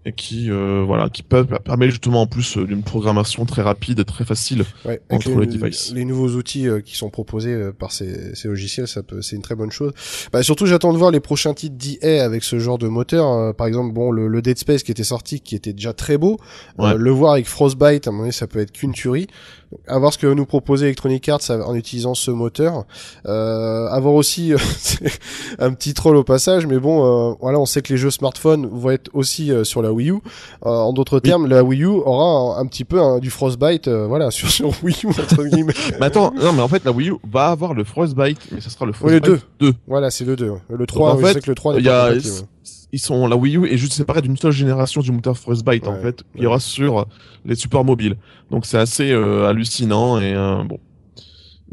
et 0.03 0.13
qui 0.13 0.49
euh, 0.49 0.83
voilà 0.85 1.09
qui 1.09 1.21
peuvent 1.21 1.47
permettre 1.63 1.91
justement 1.91 2.21
en 2.23 2.27
plus 2.27 2.57
euh, 2.57 2.65
d'une 2.65 2.81
programmation 2.81 3.45
très 3.45 3.61
rapide 3.61 3.99
et 3.99 4.03
très 4.03 4.25
facile 4.25 4.65
Ouais, 4.83 4.99
entre 5.11 5.29
les, 5.39 5.45
les 5.45 5.57
devices. 5.57 5.93
les 5.93 6.05
nouveaux 6.05 6.29
outils 6.29 6.67
euh, 6.67 6.81
qui 6.81 6.95
sont 6.97 7.11
proposés 7.11 7.53
euh, 7.53 7.71
par 7.71 7.91
ces, 7.91 8.33
ces 8.33 8.47
logiciels, 8.47 8.87
ça 8.87 9.03
peut, 9.03 9.21
c'est 9.21 9.35
une 9.35 9.43
très 9.43 9.53
bonne 9.53 9.71
chose. 9.71 9.91
Bah, 10.33 10.41
surtout, 10.41 10.65
j'attends 10.65 10.91
de 10.91 10.97
voir 10.97 11.11
les 11.11 11.19
prochains 11.19 11.53
titres 11.53 11.75
d'EA 11.77 12.23
avec 12.23 12.43
ce 12.43 12.57
genre 12.57 12.79
de 12.79 12.87
moteur. 12.87 13.27
euh, 13.31 13.53
par 13.53 13.67
exemple, 13.67 13.93
bon, 13.93 14.09
le, 14.11 14.27
le 14.27 14.41
Dead 14.41 14.57
Space 14.57 14.81
qui 14.81 14.91
était 14.91 15.03
sorti, 15.03 15.39
qui 15.39 15.55
était 15.55 15.73
déjà 15.73 15.93
très 15.93 16.17
beau. 16.17 16.39
Ouais. 16.79 16.95
le 16.97 17.11
voir 17.11 17.33
avec 17.33 17.45
Frostbite, 17.45 18.07
à 18.07 18.09
un 18.09 18.13
moment 18.13 18.23
donné, 18.23 18.31
ça 18.31 18.47
peut 18.47 18.59
être 18.59 18.71
qu'une 18.71 18.93
tuerie. 18.93 19.27
Donc, 19.71 19.79
À 19.87 19.97
voir 19.99 20.11
ce 20.13 20.17
que 20.17 20.27
nous 20.27 20.45
proposer 20.45 20.85
Electronic 20.85 21.27
Arts 21.29 21.49
en 21.49 21.73
utilisant 21.75 22.13
ce 22.13 22.29
moteur. 22.31 22.83
Euh, 23.25 23.87
avoir 23.87 24.13
aussi 24.13 24.53
c'est 24.79 25.11
un 25.59 25.71
petit 25.73 25.93
troll 25.93 26.15
au 26.15 26.23
passage, 26.23 26.67
mais 26.67 26.77
bon, 26.79 27.31
euh, 27.31 27.35
voilà, 27.41 27.59
on 27.59 27.65
sait 27.65 27.81
que 27.81 27.93
les 27.93 27.97
jeux 27.97 28.11
smartphones 28.11 28.67
vont 28.71 28.89
être 28.91 29.09
aussi 29.13 29.51
euh, 29.51 29.63
sur 29.63 29.81
la 29.81 29.91
Wii 29.93 30.09
U. 30.11 30.13
Euh, 30.13 30.69
en 30.69 30.93
d'autres 30.93 31.19
termes, 31.19 31.47
la 31.47 31.63
Wii 31.63 31.83
U 31.83 31.87
aura 31.87 32.57
un, 32.59 32.61
un 32.61 32.65
petit 32.67 32.83
peu 32.85 32.99
un- 33.01 33.19
du 33.19 33.29
Frostbite, 33.29 33.87
euh, 33.87 34.07
voilà, 34.07 34.29
sur, 34.31 34.49
sur 34.49 34.71
Wii 34.83 34.95
U 35.03 35.07
entre 35.09 35.43
guillemets. 35.49 35.73
mais 35.99 36.05
attends 36.07 36.33
non 36.33 36.53
mais 36.53 36.61
en 36.61 36.67
fait 36.67 36.83
la 36.85 36.91
Wii 36.91 37.09
U 37.09 37.15
va 37.31 37.47
avoir 37.47 37.73
le 37.73 37.83
Frostbite 37.83 38.39
mais 38.51 38.61
ça 38.61 38.69
sera 38.69 38.85
le 38.85 38.91
Oui, 39.01 39.13
le 39.13 39.19
Frostbite 39.19 39.45
2 39.59 39.73
voilà, 39.87 40.11
c'est 40.11 40.25
le 40.25 40.35
2. 40.35 40.51
Le 40.69 40.85
3, 40.85 41.11
en 41.11 41.15
oui, 41.15 41.21
je 41.21 41.27
fait, 41.27 41.33
sais 41.33 41.41
que 41.41 41.49
le 41.49 41.55
3 41.55 41.73
n'est 41.75 41.81
y 41.81 41.85
pas 41.85 42.07
a. 42.07 42.13
ils 42.93 42.99
sont 42.99 43.27
la 43.27 43.35
Wii 43.35 43.57
U 43.57 43.65
est 43.67 43.77
juste 43.77 43.93
séparée 43.93 44.21
d'une 44.21 44.37
seule 44.37 44.51
génération 44.51 45.01
du 45.01 45.11
moteur 45.11 45.37
Frostbite 45.37 45.87
en 45.87 45.93
Ouais, 45.95 46.01
fait 46.01 46.23
qui 46.35 46.41
ouais. 46.41 46.45
aura 46.47 46.59
sur 46.59 47.05
les 47.45 47.55
supports 47.55 47.85
mobiles 47.85 48.17
donc 48.49 48.65
c'est 48.65 48.77
assez 48.77 49.11
euh, 49.11 49.47
hallucinant 49.47 50.19
et 50.19 50.33
euh, 50.33 50.63
bon 50.63 50.77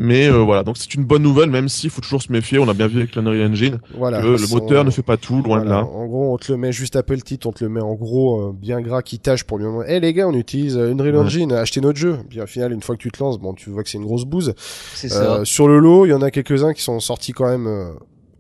mais 0.01 0.29
euh, 0.29 0.39
voilà 0.45 0.63
donc 0.63 0.77
c'est 0.77 0.95
une 0.95 1.03
bonne 1.03 1.23
nouvelle 1.25 1.51
même 1.51 1.69
s'il 1.69 1.91
faut 1.91 2.01
toujours 2.01 2.23
se 2.23 2.31
méfier 2.31 2.61
on 2.61 2.69
a 2.69 2.73
bien 2.73 2.87
vu 2.87 2.99
avec 3.01 3.17
l'Unreal 3.17 3.51
Engine 3.51 3.81
Voilà. 3.97 4.23
que 4.23 4.29
le 4.29 4.49
moteur 4.55 4.85
ne 4.85 4.91
fait 4.91 5.03
pas 5.03 5.17
tout 5.17 5.43
loin 5.43 5.61
de 5.65 5.69
là 5.69 5.85
En 5.85 6.07
gros, 6.07 6.33
on 6.33 6.37
te 6.39 6.53
le 6.53 6.57
met 6.59 6.71
juste 6.71 6.95
après 6.95 7.17
le 7.17 7.23
titre, 7.23 7.49
on 7.49 7.53
te 7.53 7.65
le 7.65 7.71
met 7.71 7.81
en 7.81 7.95
gros 7.95 8.41
euh, 8.41 8.53
bien 8.53 8.81
gras 8.81 9.03
qui 9.03 9.19
tâche 9.19 9.43
pour 9.43 9.59
lui 9.59 9.65
dire 9.65 9.83
Eh 9.89 9.99
les 9.99 10.13
gars, 10.15 10.29
on 10.29 10.35
utilise 10.35 10.77
euh, 10.77 10.93
Unreal 10.93 11.17
Ouais. 11.17 11.23
Engine, 11.25 11.53
achetez 11.53 11.81
notre 11.81 11.99
jeu. 11.99 12.19
Puis 12.31 12.41
au 12.41 12.47
final, 12.47 12.73
une 12.73 12.81
fois 12.81 12.95
que 12.97 13.03
tu 13.03 13.11
te 13.11 13.19
lances, 13.21 13.41
bon, 13.41 13.55
tu 13.55 13.71
vois 13.71 13.83
que 13.83 13.91
c'est 13.91 13.99
une 13.99 14.05
grosse 14.05 14.25
bouse. 14.25 14.55
C'est 14.95 15.09
ça. 15.09 15.39
Euh, 15.41 15.45
sur 15.45 15.67
le 15.67 15.81
lot, 15.81 16.07
il 16.07 16.11
y 16.11 16.13
en 16.15 16.23
a 16.23 16.31
quelques-uns 16.31 16.75
qui 16.75 16.83
sont 16.83 17.01
sortis 17.01 17.33
quand 17.33 17.49
même 17.49 17.67
euh, 17.67 17.91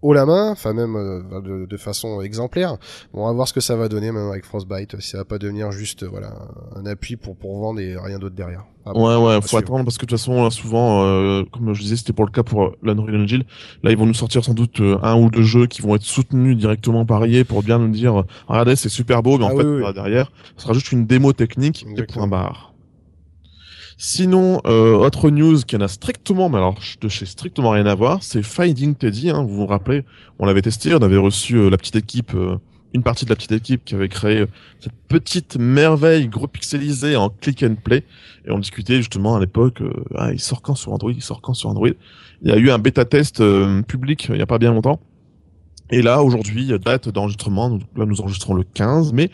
haut 0.03 0.13
la 0.13 0.27
main, 0.27 0.51
enfin 0.51 0.73
même 0.73 0.97
euh, 0.97 1.41
de, 1.41 1.67
de 1.67 1.77
façon 1.77 2.21
exemplaire. 2.21 2.77
Bon, 3.13 3.25
on 3.25 3.27
va 3.27 3.33
voir 3.33 3.49
ce 3.49 3.53
que 3.53 3.61
ça 3.61 3.77
va 3.77 3.89
donner 3.89 4.11
maintenant 4.13 4.31
avec 4.31 4.45
Frostbite, 4.45 5.01
si 5.01 5.11
ça 5.11 5.19
va 5.19 5.25
pas 5.25 5.39
devenir 5.39 5.71
juste 5.73 6.03
euh, 6.05 6.09
voilà 6.11 6.33
un 6.77 6.87
appui 6.87 7.17
pour 7.17 7.37
pour 7.37 7.59
vendre 7.61 7.81
et 7.81 7.97
rien 7.97 8.19
d'autre 8.19 8.35
derrière. 8.35 8.65
Ah 8.87 8.93
bon, 8.95 9.07
Ouais, 9.07 9.17
ouais, 9.27 9.41
faut 9.43 9.49
suivre. 9.49 9.63
attendre 9.63 9.85
parce 9.85 9.99
que 9.99 10.07
de 10.07 10.11
toute 10.11 10.19
façon, 10.19 10.43
là, 10.45 10.51
souvent, 10.51 11.05
euh, 11.05 11.43
comme 11.53 11.75
je 11.75 11.83
disais, 11.83 11.97
c'était 11.97 12.15
pour 12.15 12.25
le 12.25 12.31
cas 12.31 12.43
pour 12.43 12.63
euh, 12.65 12.77
l'Unreal 12.83 13.17
Engine. 13.23 13.43
Là, 13.83 13.91
ils 13.91 13.99
vont 13.99 14.07
nous 14.07 14.15
sortir 14.15 14.43
sans 14.45 14.55
doute 14.55 14.81
euh, 14.81 14.97
un 15.03 15.15
ou 15.21 15.29
deux 15.31 15.43
jeux 15.43 15.67
qui 15.67 15.83
vont 15.83 15.95
être 15.95 16.03
soutenus 16.03 16.57
directement 16.57 17.05
par 17.05 17.25
EA 17.27 17.45
pour 17.45 17.63
bien 17.63 17.79
nous 17.79 17.89
dire, 17.91 18.21
euh, 18.21 18.23
regardez, 18.47 18.77
c'est 18.77 18.89
super 18.89 19.23
beau, 19.23 19.37
mais 19.37 19.45
en 19.45 19.49
Ah 19.49 19.57
fait, 19.61 19.67
oui, 19.67 19.93
derrière, 19.95 20.33
ce 20.57 20.63
sera 20.63 20.73
juste 20.73 20.91
une 20.93 21.05
démo 21.05 21.35
technique 21.35 21.85
et 21.87 21.91
Exactement. 21.91 22.29
point 22.29 22.39
barre. 22.39 22.73
Sinon, 24.01 24.61
euh, 24.65 24.95
autre 24.95 25.29
news 25.29 25.59
qui 25.67 25.75
en 25.75 25.81
a 25.81 25.89
strictement, 25.89 26.49
mais 26.49 26.59
alors 26.59 26.79
de 27.01 27.09
chez 27.09 27.27
strictement 27.27 27.71
rien 27.71 27.85
à 27.87 27.97
voir, 27.97 28.23
c'est 28.23 28.45
Finding 28.45 28.95
Teddy. 28.95 29.29
Hein, 29.29 29.43
vous 29.43 29.57
vous 29.57 29.67
rappelez, 29.67 30.05
on 30.39 30.47
l'avait 30.47 30.63
testé, 30.63 30.95
on 30.95 31.03
avait 31.03 31.17
reçu 31.17 31.57
euh, 31.57 31.69
la 31.69 31.77
petite 31.77 31.97
équipe, 31.97 32.33
euh, 32.37 32.59
une 32.95 33.03
partie 33.03 33.25
de 33.25 33.31
la 33.31 33.35
petite 33.35 33.51
équipe 33.51 33.85
qui 33.85 33.97
avait 33.97 34.09
créé 34.09 34.45
cette 34.79 34.93
petite 35.09 35.57
merveille 35.57 36.29
gros 36.29 36.47
pixelisée 36.47 37.17
en 37.17 37.29
click 37.29 37.65
and 37.65 37.75
play. 37.83 38.05
Et 38.47 38.53
on 38.53 38.61
discutait 38.61 38.99
justement 38.99 39.35
à 39.35 39.41
l'époque, 39.41 39.83
ah, 40.15 40.33
il 40.33 40.39
sort 40.39 40.63
quand 40.63 40.77
sur 40.77 40.93
Android, 40.93 41.11
il 41.13 41.21
sort 41.21 41.41
quand 41.41 41.55
sur 41.55 41.69
Android. 41.69 41.91
Il 42.43 42.49
y 42.49 42.53
a 42.53 42.57
eu 42.57 42.71
un 42.71 42.79
bêta 42.79 43.05
test 43.05 43.43
public 43.89 44.29
il 44.31 44.39
y 44.39 44.43
a 44.43 44.47
pas 44.47 44.59
bien 44.59 44.73
longtemps. 44.73 45.01
Et 45.91 46.03
là, 46.03 46.23
aujourd'hui, 46.23 46.73
date 46.79 47.09
d'enregistrement, 47.09 47.79
là 47.97 48.05
nous 48.05 48.21
enregistrons 48.21 48.55
le 48.55 48.63
15 48.63 49.13
mai, 49.13 49.31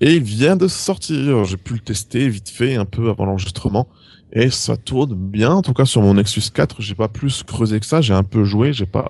et 0.00 0.14
il 0.14 0.22
vient 0.22 0.56
de 0.56 0.68
sortir. 0.68 1.44
J'ai 1.44 1.56
pu 1.56 1.74
le 1.74 1.80
tester 1.80 2.28
vite 2.28 2.50
fait, 2.50 2.76
un 2.76 2.84
peu 2.84 3.08
avant 3.08 3.24
l'enregistrement, 3.24 3.88
et 4.32 4.50
ça 4.50 4.76
tourne 4.76 5.14
bien. 5.14 5.52
En 5.52 5.62
tout 5.62 5.72
cas, 5.72 5.86
sur 5.86 6.02
mon 6.02 6.14
Nexus 6.14 6.50
4, 6.52 6.82
j'ai 6.82 6.94
pas 6.94 7.08
plus 7.08 7.42
creusé 7.42 7.80
que 7.80 7.86
ça. 7.86 8.00
J'ai 8.00 8.14
un 8.14 8.22
peu 8.22 8.44
joué, 8.44 8.72
j'ai 8.72 8.86
pas 8.86 9.08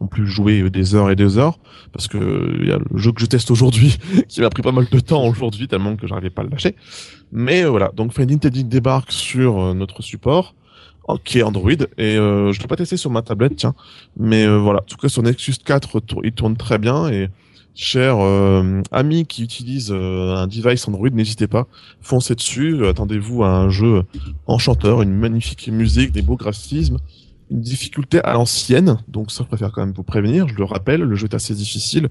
non 0.00 0.06
plus 0.06 0.26
joué 0.26 0.68
des 0.70 0.94
heures 0.94 1.10
et 1.10 1.16
des 1.16 1.38
heures, 1.38 1.58
parce 1.92 2.08
que 2.08 2.58
il 2.60 2.68
y 2.68 2.72
a 2.72 2.78
le 2.78 2.98
jeu 2.98 3.12
que 3.12 3.20
je 3.20 3.26
teste 3.26 3.50
aujourd'hui 3.50 3.96
qui 4.28 4.40
m'a 4.40 4.50
pris 4.50 4.62
pas 4.62 4.72
mal 4.72 4.86
de 4.90 5.00
temps 5.00 5.26
aujourd'hui, 5.26 5.68
tellement 5.68 5.96
que 5.96 6.06
j'arrivais 6.06 6.30
pas 6.30 6.42
à 6.42 6.44
le 6.44 6.50
lâcher. 6.50 6.74
Mais 7.32 7.64
euh, 7.64 7.70
voilà, 7.70 7.90
donc 7.94 8.12
Finding 8.12 8.38
Teddy 8.38 8.64
débarque 8.64 9.12
sur 9.12 9.60
euh, 9.60 9.74
notre 9.74 10.02
support, 10.02 10.54
qui 11.24 11.38
est 11.38 11.42
Android, 11.42 11.70
et 11.98 12.16
euh, 12.16 12.52
je 12.52 12.60
l'ai 12.60 12.66
pas 12.66 12.76
testé 12.76 12.96
sur 12.96 13.10
ma 13.10 13.22
tablette, 13.22 13.56
tiens. 13.56 13.74
Mais 14.18 14.44
euh, 14.46 14.58
voilà, 14.58 14.80
en 14.80 14.84
tout 14.84 14.96
cas 14.96 15.08
sur 15.08 15.22
Nexus 15.22 15.54
4, 15.64 16.00
tour- 16.00 16.20
il 16.24 16.32
tourne 16.32 16.56
très 16.56 16.78
bien, 16.78 17.08
et 17.08 17.28
chers 17.74 18.16
euh, 18.20 18.82
amis 18.92 19.26
qui 19.26 19.42
utilisent 19.42 19.92
euh, 19.92 20.34
un 20.36 20.46
device 20.46 20.86
Android, 20.88 21.10
n'hésitez 21.10 21.46
pas, 21.46 21.66
foncez 22.00 22.34
dessus, 22.34 22.86
attendez-vous 22.86 23.42
à 23.44 23.48
un 23.48 23.68
jeu 23.70 24.02
enchanteur, 24.46 25.02
une 25.02 25.14
magnifique 25.14 25.68
musique, 25.68 26.12
des 26.12 26.22
beaux 26.22 26.36
graphismes, 26.36 26.98
une 27.50 27.60
difficulté 27.60 28.20
à 28.24 28.32
l'ancienne, 28.34 28.98
donc 29.08 29.30
ça 29.30 29.42
je 29.44 29.48
préfère 29.48 29.72
quand 29.72 29.84
même 29.84 29.94
vous 29.94 30.02
prévenir, 30.04 30.48
je 30.48 30.54
le 30.54 30.64
rappelle, 30.64 31.02
le 31.02 31.14
jeu 31.16 31.26
est 31.26 31.34
assez 31.34 31.54
difficile, 31.54 32.08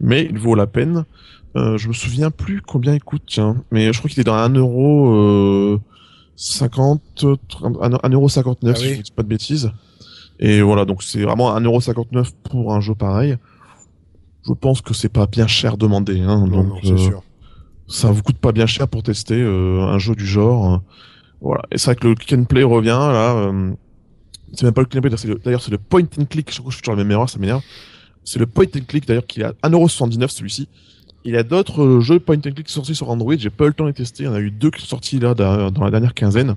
mais 0.00 0.26
il 0.30 0.38
vaut 0.38 0.54
la 0.54 0.66
peine. 0.66 1.04
Euh, 1.56 1.78
je 1.78 1.88
me 1.88 1.94
souviens 1.94 2.30
plus 2.30 2.60
combien 2.60 2.92
il 2.94 3.02
coûte, 3.02 3.22
tiens, 3.26 3.56
mais 3.70 3.90
je 3.92 3.98
crois 3.98 4.10
qu'il 4.10 4.20
est 4.20 4.24
dans 4.24 4.34
un 4.34 4.50
euro 4.50 5.14
euh, 5.14 5.80
50, 6.36 7.00
30, 7.48 7.76
un 7.82 7.98
un 8.02 8.08
euro 8.10 8.28
59 8.28 8.74
Ah 8.76 8.78
si 8.80 8.86
oui. 8.88 8.94
je 8.96 9.02
dis 9.02 9.10
pas 9.10 9.22
de 9.22 9.28
bêtises. 9.28 9.70
Et 10.38 10.60
voilà, 10.60 10.84
donc 10.84 11.02
c'est 11.02 11.22
vraiment 11.22 11.54
un 11.54 11.60
euro 11.62 11.80
59 11.80 12.32
pour 12.44 12.74
un 12.74 12.80
jeu 12.80 12.94
pareil. 12.94 13.36
Je 14.46 14.52
pense 14.52 14.80
que 14.82 14.92
c'est 14.94 15.08
pas 15.08 15.26
bien 15.26 15.46
cher 15.46 15.76
demandé, 15.76 16.20
hein, 16.20 16.46
Non, 16.46 16.62
donc 16.64 16.84
non, 16.84 16.92
euh, 16.92 16.96
sûr. 16.98 17.22
ça 17.88 18.10
vous 18.10 18.22
coûte 18.22 18.38
pas 18.38 18.52
bien 18.52 18.66
cher 18.66 18.86
pour 18.86 19.02
tester 19.02 19.40
euh, 19.40 19.80
un 19.82 19.98
jeu 19.98 20.14
du 20.14 20.26
genre. 20.26 20.74
euh, 20.74 20.78
voilà. 21.40 21.62
Et 21.72 21.78
c'est 21.78 21.86
vrai 21.86 21.96
que 21.96 22.06
le 22.08 22.14
click 22.14 22.38
and 22.38 22.44
play 22.44 22.62
revient 22.62 22.88
là. 22.90 23.34
euh, 23.34 23.72
c'est 24.52 24.62
même 24.64 24.74
pas 24.74 24.82
le 24.82 24.86
click 24.86 24.98
and 24.98 25.08
play, 25.08 25.10
d'ailleurs, 25.10 25.18
c'est 25.18 25.28
le- 25.28 25.40
d'ailleurs 25.42 25.62
c'est 25.62 25.70
le 25.72 25.78
point 25.78 26.02
and 26.20 26.26
click. 26.26 26.52
Je 26.52 26.58
crois 26.58 26.66
que 26.66 26.72
je 26.72 26.76
suis 26.76 26.84
sur 26.84 26.92
la 26.92 26.98
même 27.02 27.10
erreur, 27.10 27.28
ça 27.30 27.38
m'énerve. 27.38 27.62
C'est 28.24 28.38
le 28.38 28.46
point 28.46 28.66
and 28.76 28.84
click 28.86 29.06
d'ailleurs 29.06 29.26
qui 29.26 29.40
est 29.40 29.44
à 29.44 29.52
1,79€ 29.68 30.28
celui-ci. 30.28 30.68
Il 31.26 31.32
y 31.34 31.36
a 31.36 31.42
d'autres 31.42 32.00
jeux 32.00 32.20
point 32.20 32.36
and 32.36 32.40
click 32.54 32.68
sortis 32.68 32.94
sur 32.94 33.10
Android. 33.10 33.34
J'ai 33.36 33.50
pas 33.50 33.64
eu 33.64 33.68
le 33.68 33.74
temps 33.74 33.84
de 33.84 33.88
les 33.90 33.94
tester. 33.94 34.22
Il 34.22 34.26
y 34.26 34.28
en 34.28 34.34
a 34.34 34.40
eu 34.40 34.50
deux 34.50 34.70
qui 34.70 34.80
sont 34.80 34.86
sortis 34.86 35.18
là 35.18 35.34
dans 35.34 35.84
la 35.84 35.90
dernière 35.90 36.14
quinzaine. 36.14 36.54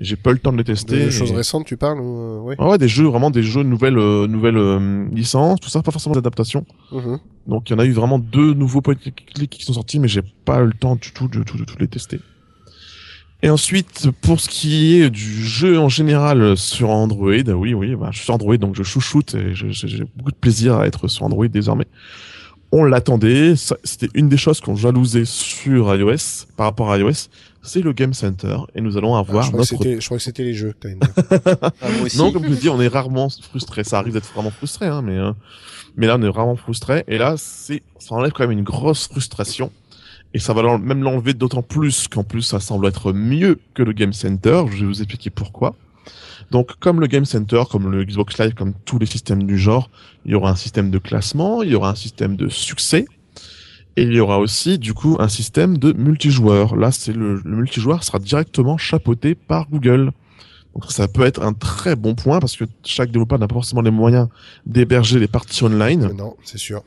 J'ai 0.00 0.16
pas 0.16 0.30
eu 0.30 0.34
le 0.34 0.38
temps 0.38 0.52
de 0.52 0.58
les 0.58 0.64
tester. 0.64 1.04
Des 1.06 1.10
choses 1.10 1.32
récentes, 1.32 1.64
tu 1.66 1.76
parles 1.76 2.00
ou... 2.00 2.18
euh, 2.18 2.40
ouais. 2.40 2.56
Ah 2.58 2.68
ouais, 2.68 2.78
des 2.78 2.88
jeux, 2.88 3.04
vraiment 3.06 3.30
des 3.30 3.42
jeux 3.42 3.62
nouvelles, 3.62 3.98
euh, 3.98 4.26
nouvelles 4.26 4.56
euh, 4.58 5.06
licences, 5.12 5.60
tout 5.60 5.68
ça, 5.70 5.82
pas 5.82 5.90
forcément 5.90 6.14
d'adaptation. 6.14 6.64
Mhm. 6.92 7.18
Donc 7.46 7.68
il 7.70 7.74
y 7.74 7.76
en 7.76 7.78
a 7.78 7.84
eu 7.86 7.92
vraiment 7.92 8.18
deux 8.18 8.52
nouveaux 8.54 8.80
point 8.82 8.94
and 8.94 9.10
click 9.34 9.50
qui 9.50 9.64
sont 9.64 9.72
sortis, 9.74 9.98
mais 9.98 10.08
j'ai 10.08 10.22
pas 10.44 10.60
eu 10.62 10.66
le 10.66 10.72
temps 10.72 10.96
du 10.96 11.12
tout 11.12 11.28
de, 11.28 11.42
tout- 11.42 11.56
de 11.58 11.64
les 11.78 11.88
tester. 11.88 12.20
Et 13.42 13.50
ensuite, 13.50 14.08
pour 14.22 14.40
ce 14.40 14.48
qui 14.48 15.00
est 15.00 15.10
du 15.10 15.44
jeu 15.44 15.78
en 15.78 15.88
général 15.90 16.56
sur 16.56 16.88
Android, 16.90 17.30
oui, 17.32 17.74
oui, 17.74 17.94
bah, 17.94 18.08
je 18.10 18.16
suis 18.16 18.24
sur 18.24 18.34
Android, 18.34 18.56
donc 18.56 18.74
je 18.76 18.82
chouchoute 18.82 19.34
et 19.34 19.54
j'ai 19.54 20.04
beaucoup 20.16 20.30
de 20.30 20.36
plaisir 20.36 20.76
à 20.76 20.86
être 20.86 21.06
sur 21.08 21.24
Android 21.24 21.46
désormais. 21.46 21.86
On 22.78 22.84
l'attendait, 22.84 23.54
c'était 23.56 24.10
une 24.12 24.28
des 24.28 24.36
choses 24.36 24.60
qu'on 24.60 24.76
jalousait 24.76 25.24
sur 25.24 25.94
iOS, 25.94 26.44
par 26.58 26.66
rapport 26.66 26.92
à 26.92 26.98
iOS, 26.98 27.30
c'est 27.62 27.80
le 27.80 27.94
Game 27.94 28.12
Center, 28.12 28.58
et 28.74 28.82
nous 28.82 28.98
allons 28.98 29.16
Ah, 29.16 29.20
avoir 29.20 29.44
je, 29.44 29.50
crois 29.50 29.64
que 29.64 29.72
notre 29.72 29.82
c'était, 29.82 29.98
je 29.98 30.04
crois 30.04 30.18
que 30.18 30.22
c'était 30.22 30.42
les 30.42 30.52
jeux. 30.52 30.72
que 30.72 30.80
t'allais 30.80 30.96
me 30.96 31.00
dire. 31.00 31.56
Ah, 31.62 31.88
non, 32.18 32.32
comme 32.32 32.44
je 32.44 32.52
dis, 32.52 32.68
on 32.68 32.78
est 32.78 32.88
rarement 32.88 33.30
frustré. 33.30 33.82
Ça 33.82 33.98
arrive 33.98 34.12
d'être 34.12 34.30
vraiment 34.30 34.50
frustré, 34.50 34.84
hein, 34.88 35.00
mais 35.00 35.16
euh, 35.16 35.32
mais 35.96 36.06
là, 36.06 36.16
on 36.18 36.22
est 36.22 36.28
vraiment 36.28 36.56
frustré. 36.56 37.02
Et 37.08 37.16
là, 37.16 37.36
c'est 37.38 37.82
ça 37.98 38.14
enlève 38.14 38.32
quand 38.32 38.46
même 38.46 38.58
une 38.58 38.64
grosse 38.64 39.08
frustration. 39.08 39.72
Et 40.34 40.38
ça 40.38 40.52
va 40.52 40.76
même 40.76 41.02
l'enlever 41.02 41.32
d'autant 41.32 41.62
plus 41.62 42.08
qu'en 42.08 42.24
plus, 42.24 42.42
ça 42.42 42.60
semble 42.60 42.86
être 42.88 43.14
mieux 43.14 43.58
que 43.72 43.82
le 43.84 43.92
Game 43.92 44.12
Center. 44.12 44.64
Je 44.70 44.80
vais 44.80 44.86
vous 44.86 45.00
expliquer 45.00 45.30
pourquoi. 45.30 45.74
Donc, 46.50 46.78
comme 46.78 47.00
le 47.00 47.06
Game 47.06 47.24
Center, 47.24 47.62
comme 47.70 47.90
le 47.90 48.04
Xbox 48.04 48.38
Live, 48.38 48.54
comme 48.54 48.74
tous 48.84 48.98
les 48.98 49.06
systèmes 49.06 49.44
du 49.44 49.58
genre, 49.58 49.90
il 50.24 50.32
y 50.32 50.34
aura 50.34 50.50
un 50.50 50.56
système 50.56 50.90
de 50.90 50.98
classement, 50.98 51.62
il 51.62 51.70
y 51.70 51.74
aura 51.74 51.90
un 51.90 51.94
système 51.94 52.36
de 52.36 52.48
succès, 52.48 53.06
et 53.96 54.02
il 54.02 54.12
y 54.12 54.20
aura 54.20 54.38
aussi, 54.38 54.78
du 54.78 54.92
coup, 54.94 55.16
un 55.18 55.28
système 55.28 55.78
de 55.78 55.92
multijoueur. 55.92 56.76
Là, 56.76 56.92
c'est 56.92 57.12
le, 57.12 57.40
le 57.44 57.56
multijoueur 57.56 58.04
sera 58.04 58.18
directement 58.18 58.76
chapeauté 58.76 59.34
par 59.34 59.68
Google. 59.70 60.12
Donc 60.74 60.92
ça 60.92 61.08
peut 61.08 61.22
être 61.22 61.42
un 61.42 61.54
très 61.54 61.96
bon 61.96 62.14
point 62.14 62.38
parce 62.38 62.54
que 62.54 62.64
chaque 62.84 63.10
développeur 63.10 63.38
n'a 63.38 63.48
pas 63.48 63.54
forcément 63.54 63.80
les 63.80 63.90
moyens 63.90 64.28
d'héberger 64.66 65.18
les 65.18 65.26
parties 65.26 65.64
online. 65.64 66.12
Non, 66.14 66.36
c'est 66.44 66.58
sûr. 66.58 66.82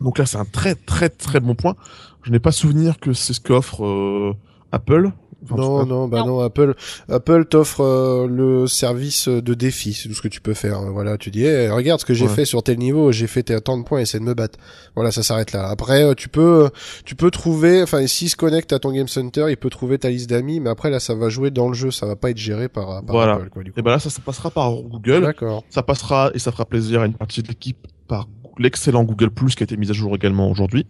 Donc 0.00 0.16
là, 0.16 0.24
c'est 0.24 0.38
un 0.38 0.46
très 0.46 0.74
très 0.74 1.10
très 1.10 1.38
bon 1.38 1.54
point. 1.54 1.76
Je 2.22 2.30
n'ai 2.30 2.38
pas 2.38 2.50
souvenir 2.50 2.98
que 2.98 3.12
c'est 3.12 3.34
ce 3.34 3.40
qu'offre 3.40 3.84
euh, 3.84 4.34
Apple. 4.72 5.10
Enfin, 5.50 5.62
non, 5.62 5.86
non, 5.86 6.08
bah 6.08 6.18
Non. 6.20 6.26
non. 6.26 6.40
Apple, 6.40 6.74
Apple 7.08 7.44
t'offre 7.46 7.80
euh, 7.82 8.26
le 8.26 8.66
service 8.66 9.28
de 9.28 9.54
défi. 9.54 9.92
C'est 9.94 10.08
tout 10.08 10.14
ce 10.14 10.22
que 10.22 10.28
tu 10.28 10.40
peux 10.40 10.54
faire. 10.54 10.80
Voilà, 10.92 11.16
tu 11.18 11.30
dis, 11.30 11.44
Eh, 11.44 11.68
regarde 11.70 12.00
ce 12.00 12.04
que 12.04 12.14
j'ai 12.14 12.26
Ouais. 12.26 12.32
fait 12.34 12.44
sur 12.44 12.62
tel 12.62 12.78
niveau. 12.78 13.12
J'ai 13.12 13.26
fait 13.26 13.42
tes- 13.42 13.60
tant 13.60 13.78
de 13.78 13.84
points, 13.84 14.00
essaie 14.00 14.18
de 14.18 14.24
me 14.24 14.34
battre. 14.34 14.58
Voilà, 14.94 15.10
ça 15.10 15.22
s'arrête 15.22 15.52
là. 15.52 15.68
Après, 15.68 16.02
euh, 16.02 16.14
tu 16.14 16.28
peux, 16.28 16.70
tu 17.04 17.14
peux 17.14 17.30
trouver. 17.30 17.82
Enfin, 17.82 18.06
s'il 18.06 18.28
se 18.28 18.36
connecte 18.36 18.72
à 18.72 18.78
ton 18.78 18.92
Game 18.92 19.08
Center, 19.08 19.46
il 19.48 19.56
peut 19.56 19.70
trouver 19.70 19.98
ta 19.98 20.10
liste 20.10 20.28
d'amis. 20.30 20.60
Mais 20.60 20.70
après, 20.70 20.90
là, 20.90 21.00
ça 21.00 21.14
va 21.14 21.28
jouer 21.28 21.50
dans 21.50 21.68
le 21.68 21.74
jeu. 21.74 21.90
Ça 21.90 22.06
va 22.06 22.16
pas 22.16 22.30
être 22.30 22.38
géré 22.38 22.68
par, 22.68 22.86
par 23.04 23.14
Voilà. 23.14 23.34
Apple, 23.34 23.50
quoi, 23.50 23.62
du 23.62 23.72
coup. 23.72 23.78
Et 23.78 23.82
ben 23.82 23.90
là, 23.92 23.98
ça, 23.98 24.10
ça 24.10 24.20
passera 24.24 24.50
par 24.50 24.72
Google. 24.82 25.22
D'accord. 25.22 25.62
Ça 25.70 25.82
passera 25.82 26.30
et 26.34 26.38
ça 26.38 26.52
fera 26.52 26.64
plaisir 26.64 27.00
à 27.02 27.06
une 27.06 27.14
partie 27.14 27.42
de 27.42 27.48
l'équipe 27.48 27.86
par 28.08 28.28
l'excellent 28.58 29.04
Google 29.04 29.30
Plus 29.30 29.54
qui 29.54 29.62
a 29.62 29.64
été 29.64 29.76
mis 29.76 29.90
à 29.90 29.92
jour 29.92 30.14
également 30.14 30.50
aujourd'hui. 30.50 30.86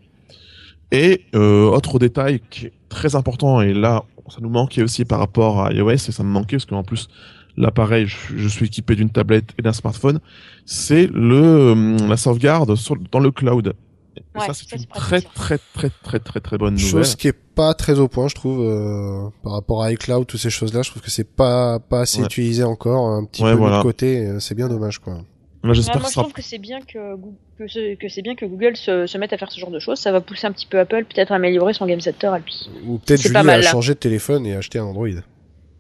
Et 0.93 1.23
euh, 1.35 1.67
autre 1.67 1.99
détail 1.99 2.41
qui 2.49 2.67
est 2.67 2.73
très 2.89 3.17
important 3.17 3.61
et 3.61 3.73
là 3.75 4.05
ça 4.31 4.39
nous 4.41 4.49
manquait 4.49 4.83
aussi 4.83 5.05
par 5.05 5.19
rapport 5.19 5.63
à 5.65 5.73
iOS 5.73 5.91
et 5.91 5.99
ça 5.99 6.23
me 6.23 6.29
manquait 6.29 6.57
parce 6.57 6.67
qu'en 6.67 6.83
plus 6.83 7.09
l'appareil 7.57 8.07
je, 8.07 8.37
je 8.37 8.49
suis 8.49 8.67
équipé 8.67 8.95
d'une 8.97 9.11
tablette 9.11 9.51
et 9.59 9.63
d'un 9.63 9.73
smartphone, 9.73 10.21
c'est 10.67 11.07
le 11.07 11.37
euh, 11.37 12.09
la 12.09 12.17
sauvegarde 12.17 12.75
sur- 12.77 12.97
dans 13.11 13.21
le 13.21 13.31
cloud. 13.31 13.75
Et 14.17 14.23
Ouais, 14.39 14.47
ça 14.47 14.55
c'est 14.55 14.71
une 14.77 14.85
très 14.87 15.21
très 15.21 15.59
très 15.59 15.91
très 16.03 16.19
très 16.19 16.41
très 16.41 16.59
bonne 16.59 16.75
nouvelle. 16.75 16.89
Chose 16.91 17.17
qui 17.17 17.29
est 17.29 17.33
pas 17.55 17.75
très 17.75 17.99
au 17.99 18.09
point, 18.09 18.29
je 18.29 18.35
trouve, 18.35 18.61
euh, 18.63 19.29
par 19.43 19.53
rapport 19.53 19.83
à 19.83 19.93
iCloud, 19.93 20.27
toutes 20.27 20.41
ces 20.41 20.51
choses-là. 20.51 20.83
Je 20.83 20.91
trouve 20.91 21.03
que 21.03 21.11
c'est 21.11 21.25
pas 21.37 21.79
pas 21.79 22.01
assez 22.01 22.21
Ouais. 22.21 22.25
utilisé 22.27 22.63
encore, 22.65 23.09
un 23.09 23.25
petit 23.25 23.43
Ouais, 23.43 23.53
peu 23.53 23.59
voilà. 23.59 23.79
de 23.79 23.83
côté. 23.83 24.27
euh, 24.27 24.41
C'est 24.41 24.55
bien 24.55 24.69
dommage, 24.69 24.99
quoi. 25.01 25.19
Moi, 25.67 25.75
que 25.75 25.81
je 25.81 25.83
sera 25.83 26.23
trouve 26.23 26.33
que 26.33 26.43
c'est 26.43 26.59
bien 26.59 26.81
que, 26.81 27.15
Goo- 27.17 27.35
que, 27.59 27.67
ce- 27.69 27.95
que 27.97 28.09
c'est 28.09 28.23
bien 28.23 28.35
que 28.35 28.45
Google 28.47 28.77
se, 28.77 29.07
se 29.07 29.19
mette 29.19 29.33
à 29.33 29.39
faire 29.39 29.51
ce 29.53 29.59
genre 29.61 29.71
de 29.71 29.79
choses. 29.79 29.99
Ça 29.99 30.13
va 30.13 30.21
pousser 30.21 30.47
un 30.47 30.53
petit 30.53 30.67
peu 30.67 30.79
Apple, 30.79 31.05
peut-être 31.05 31.33
améliorer 31.33 31.73
son 31.75 31.87
Game 31.87 31.99
lui. 31.99 32.69
Ou 32.87 32.99
peut-être 32.99 33.19
C'est 33.21 33.29
Julie 33.29 33.33
pas 33.35 33.43
mal, 33.43 33.61
a 33.61 33.63
là. 33.65 33.71
changé 33.71 33.95
de 33.95 33.99
téléphone 33.99 34.47
et 34.47 34.55
acheté 34.55 34.79
un 34.79 34.85
Android. 34.85 35.09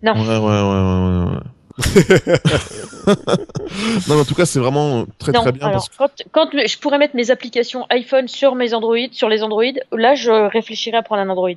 Non. 0.02 0.12
Ouais, 0.14 0.28
ouais, 0.28 0.38
ouais, 0.38 0.62
ouais, 0.62 1.24
ouais, 1.24 1.36
ouais. 1.36 1.40
non, 3.06 4.14
mais 4.14 4.20
en 4.20 4.24
tout 4.24 4.34
cas, 4.34 4.46
c'est 4.46 4.58
vraiment 4.58 5.04
très 5.18 5.32
non, 5.32 5.42
très 5.42 5.52
bien 5.52 5.66
alors 5.66 5.88
parce 5.96 6.14
que 6.14 6.24
quand, 6.32 6.48
quand 6.50 6.66
je 6.66 6.78
pourrais 6.78 6.98
mettre 6.98 7.14
mes 7.16 7.30
applications 7.30 7.84
iPhone 7.90 8.28
sur 8.28 8.54
mes 8.54 8.72
Android, 8.74 8.96
sur 9.12 9.28
les 9.28 9.42
Android, 9.42 9.62
là 9.92 10.14
je 10.14 10.30
réfléchirais 10.50 10.96
à 10.96 11.02
prendre 11.02 11.20
un 11.22 11.28
Android. 11.28 11.50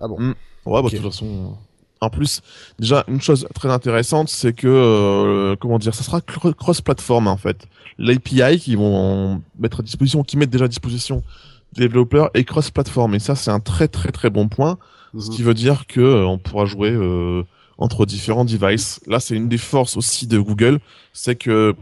Ah 0.00 0.08
bon. 0.08 0.18
Mm. 0.18 0.34
Ouais, 0.66 0.82
bah, 0.82 0.88
de 0.88 0.96
toute 0.96 1.04
façon. 1.12 1.56
En 2.00 2.10
plus, 2.10 2.40
déjà, 2.78 3.04
une 3.08 3.20
chose 3.20 3.46
très 3.54 3.70
intéressante, 3.70 4.28
c'est 4.28 4.52
que, 4.52 4.68
euh, 4.68 5.56
comment 5.58 5.78
dire, 5.78 5.94
ça 5.94 6.02
sera 6.04 6.18
cr- 6.20 6.54
cross-platform, 6.54 7.26
en 7.26 7.36
fait. 7.36 7.66
L'API 7.98 8.58
qui 8.60 8.76
vont 8.76 9.42
mettre 9.58 9.80
à 9.80 9.82
disposition, 9.82 10.22
qui 10.22 10.36
mettent 10.36 10.50
déjà 10.50 10.66
à 10.66 10.68
disposition 10.68 11.22
des 11.74 11.82
développeurs 11.82 12.30
est 12.34 12.44
cross-platform. 12.44 13.14
Et 13.14 13.18
ça, 13.18 13.34
c'est 13.34 13.50
un 13.50 13.60
très 13.60 13.88
très 13.88 14.10
très 14.12 14.30
bon 14.30 14.48
point. 14.48 14.78
Ce 15.18 15.28
Mhm. 15.28 15.34
qui 15.34 15.42
veut 15.42 15.54
dire 15.54 15.86
que 15.86 16.00
euh, 16.00 16.26
on 16.26 16.38
pourra 16.38 16.66
jouer 16.66 16.90
euh, 16.90 17.42
entre 17.78 18.06
différents 18.06 18.44
devices. 18.44 19.00
Là, 19.06 19.18
c'est 19.20 19.34
une 19.34 19.48
des 19.48 19.58
forces 19.58 19.96
aussi 19.96 20.26
de 20.26 20.38
Google, 20.38 20.78
c'est 21.12 21.34
que 21.36 21.74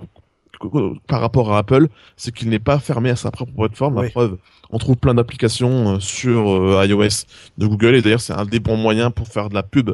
par 1.07 1.21
rapport 1.21 1.53
à 1.53 1.59
Apple, 1.59 1.89
c'est 2.17 2.35
qu'il 2.35 2.49
n'est 2.49 2.59
pas 2.59 2.79
fermé 2.79 3.11
à 3.11 3.17
sa 3.17 3.31
propre 3.31 3.53
plateforme. 3.53 3.97
Oui. 3.97 4.05
La 4.05 4.11
preuve, 4.11 4.39
on 4.71 4.79
trouve 4.79 4.97
plein 4.97 5.15
d'applications 5.15 5.95
euh, 5.95 6.01
sur 6.01 6.49
euh, 6.51 6.87
iOS 6.87 7.27
de 7.59 7.67
Google 7.67 7.95
et 7.95 8.03
d'ailleurs 8.03 8.21
c'est 8.21 8.33
un 8.33 8.45
des 8.45 8.61
bons 8.61 8.77
moyens 8.77 9.13
pour 9.15 9.29
faire 9.29 9.49
de 9.49 9.55
la 9.55 9.63
pub 9.63 9.93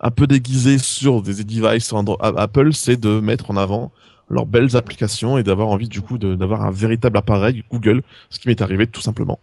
un 0.00 0.10
peu 0.10 0.26
déguisée 0.26 0.78
sur 0.78 1.22
des 1.22 1.44
devices 1.44 1.92
Apple, 2.20 2.72
c'est 2.74 3.00
de 3.00 3.20
mettre 3.20 3.50
en 3.50 3.56
avant 3.56 3.90
leurs 4.28 4.46
belles 4.46 4.76
applications 4.76 5.38
et 5.38 5.42
d'avoir 5.42 5.68
envie 5.68 5.88
du 5.88 6.00
coup 6.00 6.18
d'avoir 6.18 6.62
un 6.62 6.70
véritable 6.70 7.16
appareil 7.16 7.64
Google, 7.70 8.02
ce 8.30 8.38
qui 8.38 8.48
m'est 8.48 8.60
arrivé 8.60 8.86
tout 8.86 9.00
simplement. 9.00 9.38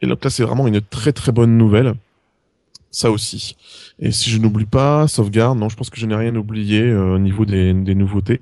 Et 0.00 0.06
donc 0.06 0.24
là 0.24 0.30
c'est 0.30 0.44
vraiment 0.44 0.66
une 0.66 0.80
très 0.80 1.12
très 1.12 1.32
bonne 1.32 1.56
nouvelle. 1.56 1.94
Ça 2.90 3.10
aussi. 3.10 3.54
Et 3.98 4.12
si 4.12 4.30
je 4.30 4.38
n'oublie 4.38 4.64
pas, 4.64 5.06
sauvegarde, 5.08 5.58
non, 5.58 5.68
je 5.68 5.76
pense 5.76 5.90
que 5.90 6.00
je 6.00 6.06
n'ai 6.06 6.14
rien 6.14 6.34
oublié 6.36 6.80
euh, 6.80 7.16
au 7.16 7.18
niveau 7.18 7.44
des, 7.44 7.74
des 7.74 7.94
nouveautés. 7.94 8.40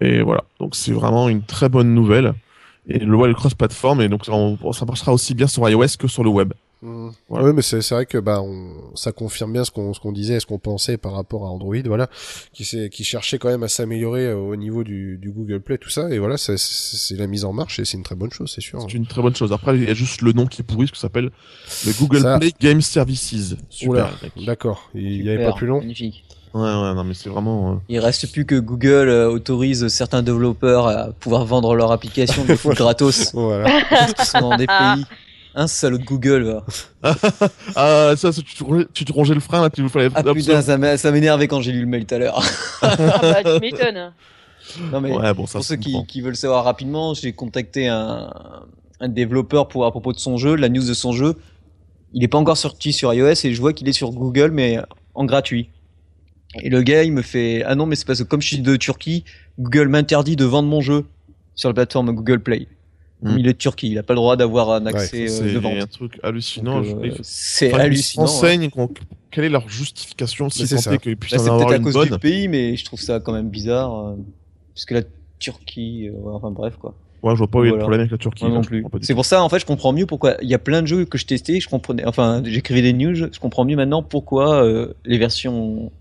Et 0.00 0.22
voilà. 0.22 0.44
Donc 0.58 0.74
c'est 0.76 0.92
vraiment 0.92 1.28
une 1.28 1.42
très 1.42 1.68
bonne 1.68 1.94
nouvelle. 1.94 2.34
Et 2.88 2.98
le 2.98 3.14
web 3.16 3.34
cross-platform, 3.34 4.00
et 4.00 4.08
donc 4.08 4.22
on- 4.28 4.72
ça 4.72 4.84
marchera 4.86 5.12
aussi 5.12 5.34
bien 5.34 5.46
sur 5.46 5.68
iOS 5.68 5.96
que 5.98 6.08
sur 6.08 6.24
le 6.24 6.30
web. 6.30 6.52
Voilà. 7.28 7.44
Oui, 7.46 7.52
mais 7.54 7.60
c'est 7.60 7.86
vrai 7.90 8.06
que 8.06 8.16
bah 8.16 8.40
on, 8.40 8.96
ça 8.96 9.12
confirme 9.12 9.52
bien 9.52 9.64
ce 9.64 9.70
qu'on 9.70 9.92
ce 9.92 10.00
qu'on 10.00 10.12
disait, 10.12 10.40
ce 10.40 10.46
qu'on 10.46 10.58
pensait 10.58 10.96
par 10.96 11.12
rapport 11.12 11.44
à 11.44 11.50
Android, 11.50 11.76
voilà, 11.84 12.08
qui 12.54 12.64
s'est- 12.64 12.88
qui 12.88 13.04
cherchait 13.04 13.38
quand 13.38 13.50
même 13.50 13.62
à 13.62 13.68
s'améliorer 13.68 14.24
euh, 14.28 14.36
au 14.36 14.56
niveau 14.56 14.82
du, 14.82 15.18
du 15.18 15.30
Google 15.30 15.60
Play, 15.60 15.76
tout 15.76 15.90
ça, 15.90 16.08
et 16.08 16.18
voilà, 16.18 16.38
c'est- 16.38 16.56
la 17.18 17.26
mise 17.26 17.44
en 17.44 17.52
marche 17.52 17.78
et 17.80 17.84
c'est 17.84 17.98
une 17.98 18.02
très 18.02 18.14
bonne 18.14 18.32
chose, 18.32 18.50
c'est 18.54 18.62
sûr. 18.62 18.80
C'est 18.80 18.94
une 18.96 19.06
très 19.06 19.20
bonne 19.20 19.36
chose. 19.36 19.52
Après, 19.52 19.76
il 19.76 19.84
y 19.84 19.90
a 19.90 19.94
juste 19.94 20.22
le 20.22 20.32
nom 20.32 20.46
qui 20.46 20.62
est 20.62 20.64
pourri, 20.64 20.86
ce 20.86 20.92
que 20.92 20.96
ça 20.96 21.02
s'appelle 21.02 21.30
le 21.86 21.92
Google 22.00 22.20
Ça- 22.22 22.38
Play 22.38 22.52
Game 22.58 22.80
Services. 22.80 23.56
Super. 23.68 24.08
D'accord. 24.46 24.88
Il 24.94 25.02
y 25.12 25.16
Super, 25.18 25.34
avait 25.34 25.44
pas 25.44 25.52
plus 25.52 25.66
long. 25.66 25.80
Magnifique. 25.80 26.24
Ouais, 26.52 26.60
ouais, 26.62 26.94
non, 26.94 27.04
mais 27.04 27.14
c'est 27.14 27.28
vraiment. 27.28 27.72
euh, 27.72 27.74
Il 27.88 27.98
reste 28.00 28.32
plus 28.32 28.44
que 28.44 28.56
Google 28.56 29.08
euh, 29.08 29.28
autorise 29.30 29.86
certains 29.88 30.22
développeurs 30.22 30.88
à 30.88 31.08
pouvoir 31.12 31.44
vendre 31.44 31.74
leur 31.76 31.92
application 31.92 32.44
de 32.44 32.54
foot 32.56 32.74
gratos. 32.76 33.32
Voilà. 33.34 33.70
Parce 33.88 34.12
qu'ils 34.14 34.24
sont 34.24 34.40
dans 34.40 34.56
des 34.56 34.66
pays. 34.66 35.04
Un 35.54 35.66
salaud 35.66 35.98
de 35.98 36.04
Google, 36.04 36.62
va. 37.02 37.12
Ah, 37.76 38.12
ça, 38.16 38.32
ça, 38.32 38.40
tu, 38.42 38.54
te 38.54 38.62
rongeais- 38.64 38.86
tu 38.92 39.04
te 39.04 39.12
rongeais 39.12 39.34
le 39.34 39.40
frein 39.40 39.60
là, 39.62 39.70
tu 39.70 39.88
fallait. 39.88 40.08
Ah 40.14 40.22
putain, 40.22 40.62
ça 40.62 41.10
m'énervait 41.12 41.48
quand 41.48 41.60
j'ai 41.60 41.72
lu 41.72 41.80
le 41.80 41.86
mail 41.86 42.04
tout 42.06 42.14
à 42.14 42.18
l'heure. 42.18 42.42
ah 42.82 42.96
bah 43.20 43.42
tu 43.44 43.60
m'étonnes. 43.60 44.12
Non 44.92 45.00
mais 45.00 45.10
Ouais, 45.12 45.34
bon, 45.34 45.46
ça 45.46 45.58
pour 45.58 45.64
ceux 45.64 45.76
qui, 45.76 45.96
qui 46.06 46.20
veulent 46.20 46.36
savoir 46.36 46.64
rapidement, 46.64 47.14
j'ai 47.14 47.32
contacté 47.32 47.88
un, 47.88 48.30
un 49.00 49.08
développeur 49.08 49.66
pour 49.66 49.86
à 49.86 49.90
propos 49.90 50.12
de 50.12 50.18
son 50.18 50.36
jeu, 50.36 50.54
la 50.54 50.68
news 50.68 50.86
de 50.86 50.94
son 50.94 51.10
jeu. 51.12 51.34
Il 52.12 52.22
est 52.22 52.28
pas 52.28 52.38
encore 52.38 52.56
sorti 52.56 52.92
sur 52.92 53.12
iOS 53.12 53.34
et 53.44 53.52
je 53.52 53.60
vois 53.60 53.72
qu'il 53.72 53.88
est 53.88 53.92
sur 53.92 54.10
Google 54.12 54.50
mais 54.52 54.78
en 55.14 55.24
gratuit. 55.24 55.70
Et 56.62 56.68
le 56.68 56.82
gars, 56.82 57.04
il 57.04 57.12
me 57.12 57.22
fait 57.22 57.62
ah 57.64 57.74
non 57.74 57.86
mais 57.86 57.94
c'est 57.96 58.06
parce 58.06 58.18
que 58.20 58.24
comme 58.24 58.42
je 58.42 58.48
suis 58.48 58.58
de 58.58 58.76
Turquie, 58.76 59.24
Google 59.58 59.88
m'interdit 59.88 60.36
de 60.36 60.44
vendre 60.44 60.68
mon 60.68 60.80
jeu 60.80 61.04
sur 61.54 61.68
la 61.68 61.74
plateforme 61.74 62.12
Google 62.12 62.40
Play. 62.40 62.66
Hmm. 63.22 63.36
Il 63.38 63.46
est 63.46 63.52
de 63.52 63.58
Turquie, 63.58 63.90
il 63.90 63.98
a 63.98 64.02
pas 64.02 64.14
le 64.14 64.18
droit 64.18 64.36
d'avoir 64.36 64.70
un 64.70 64.86
accès 64.86 65.24
euh, 65.24 65.28
C'est 65.28 65.52
de 65.52 65.58
vente. 65.58 65.74
un 65.78 65.86
truc 65.86 66.18
hallucinant. 66.22 66.82
Euh, 66.82 67.00
il 67.04 67.12
c'est 67.22 67.72
enfin, 67.72 67.82
hallucinant. 67.84 68.26
hein. 68.78 68.88
quelle 69.30 69.44
est 69.44 69.48
leur 69.50 69.68
justification 69.68 70.48
si 70.48 70.66
c'est 70.66 70.78
ça. 70.78 70.94
est 70.94 70.98
qu'ils 70.98 71.16
puissent 71.18 71.32
Là, 71.34 71.40
en 71.52 71.58
c'est 71.58 71.64
peut-être 71.66 71.80
à 71.80 71.84
cause 71.84 71.92
bonne. 71.94 72.08
du 72.08 72.18
pays, 72.18 72.48
mais 72.48 72.76
je 72.76 72.84
trouve 72.84 73.00
ça 73.00 73.20
quand 73.20 73.32
même 73.32 73.50
bizarre. 73.50 73.94
euh, 74.08 74.16
parce 74.74 74.86
que 74.86 74.94
la 74.94 75.02
Turquie, 75.38 76.08
euh, 76.08 76.30
enfin 76.32 76.50
bref 76.50 76.76
quoi. 76.80 76.94
Ouais, 77.22 77.34
je 77.34 77.38
vois 77.38 77.48
pas 77.48 77.58
où 77.58 77.62
est 77.64 77.66
le 77.66 77.70
Voilà. 77.72 77.82
problème 77.82 78.00
avec 78.00 78.12
la 78.12 78.16
Turquie. 78.18 78.44
Moi 78.44 78.50
là, 78.54 78.56
non 78.60 78.62
plus. 78.64 78.82
C'est 79.02 79.14
pour 79.14 79.26
ça, 79.26 79.42
en 79.44 79.48
fait, 79.50 79.58
je 79.58 79.66
comprends 79.66 79.92
mieux 79.92 80.06
pourquoi 80.06 80.36
il 80.40 80.48
y 80.48 80.54
a 80.54 80.58
plein 80.58 80.80
de 80.80 80.86
jeux 80.86 81.04
que 81.04 81.18
je 81.18 81.26
testais, 81.26 81.60
je 81.60 81.68
comprenais, 81.68 82.06
enfin, 82.06 82.40
j'écrivais 82.46 82.80
des 82.80 82.94
news, 82.94 83.14
je 83.14 83.38
comprends 83.38 83.66
mieux 83.66 83.76
maintenant 83.76 84.02
pourquoi 84.02 84.64
euh, 84.64 84.94
les 85.04 85.18
versions 85.18 85.92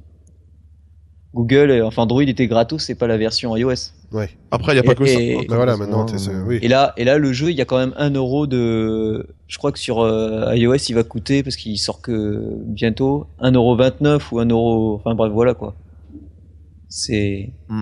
Google, 1.36 1.70
et, 1.72 1.82
enfin 1.82 2.02
Android 2.04 2.22
étaient 2.24 2.48
gratos, 2.48 2.84
c'est 2.84 2.96
pas 2.96 3.06
la 3.08 3.18
version 3.18 3.56
iOS. 3.56 3.92
Ouais. 4.12 4.30
Après, 4.50 4.72
il 4.72 4.76
n'y 4.76 4.80
a 4.80 4.84
pas 4.84 4.94
Et- 4.94 4.96
que 4.96 5.06
ça. 5.06 5.20
et- 5.22 5.46
Bah 5.48 5.56
voilà, 5.58 5.78
maintenant, 5.78 6.06
oui. 6.48 6.58
Et 6.64 6.68
là, 6.68 6.94
et 6.98 7.04
là, 7.04 7.18
le 7.20 7.32
jeu, 7.34 7.52
il 7.52 7.56
y 7.56 7.62
a 7.62 7.66
quand 7.66 7.78
même 7.78 7.94
un 7.98 8.10
euro 8.10 8.48
de, 8.48 9.28
je 9.48 9.58
crois 9.60 9.72
que 9.72 9.78
sur 9.78 10.00
euh, 10.02 10.56
iOS, 10.56 10.76
il 10.90 10.96
va 10.96 11.04
coûter 11.04 11.44
parce 11.44 11.56
qu'il 11.56 11.78
sort 11.78 12.02
que 12.02 12.42
bientôt 12.66 13.28
1,29€ 13.42 14.32
ou 14.32 14.40
1€, 14.40 14.96
enfin 14.96 15.14
bref, 15.14 15.32
voilà 15.32 15.54
quoi. 15.54 15.76
c'est 16.88 17.52
Mm. 17.70 17.82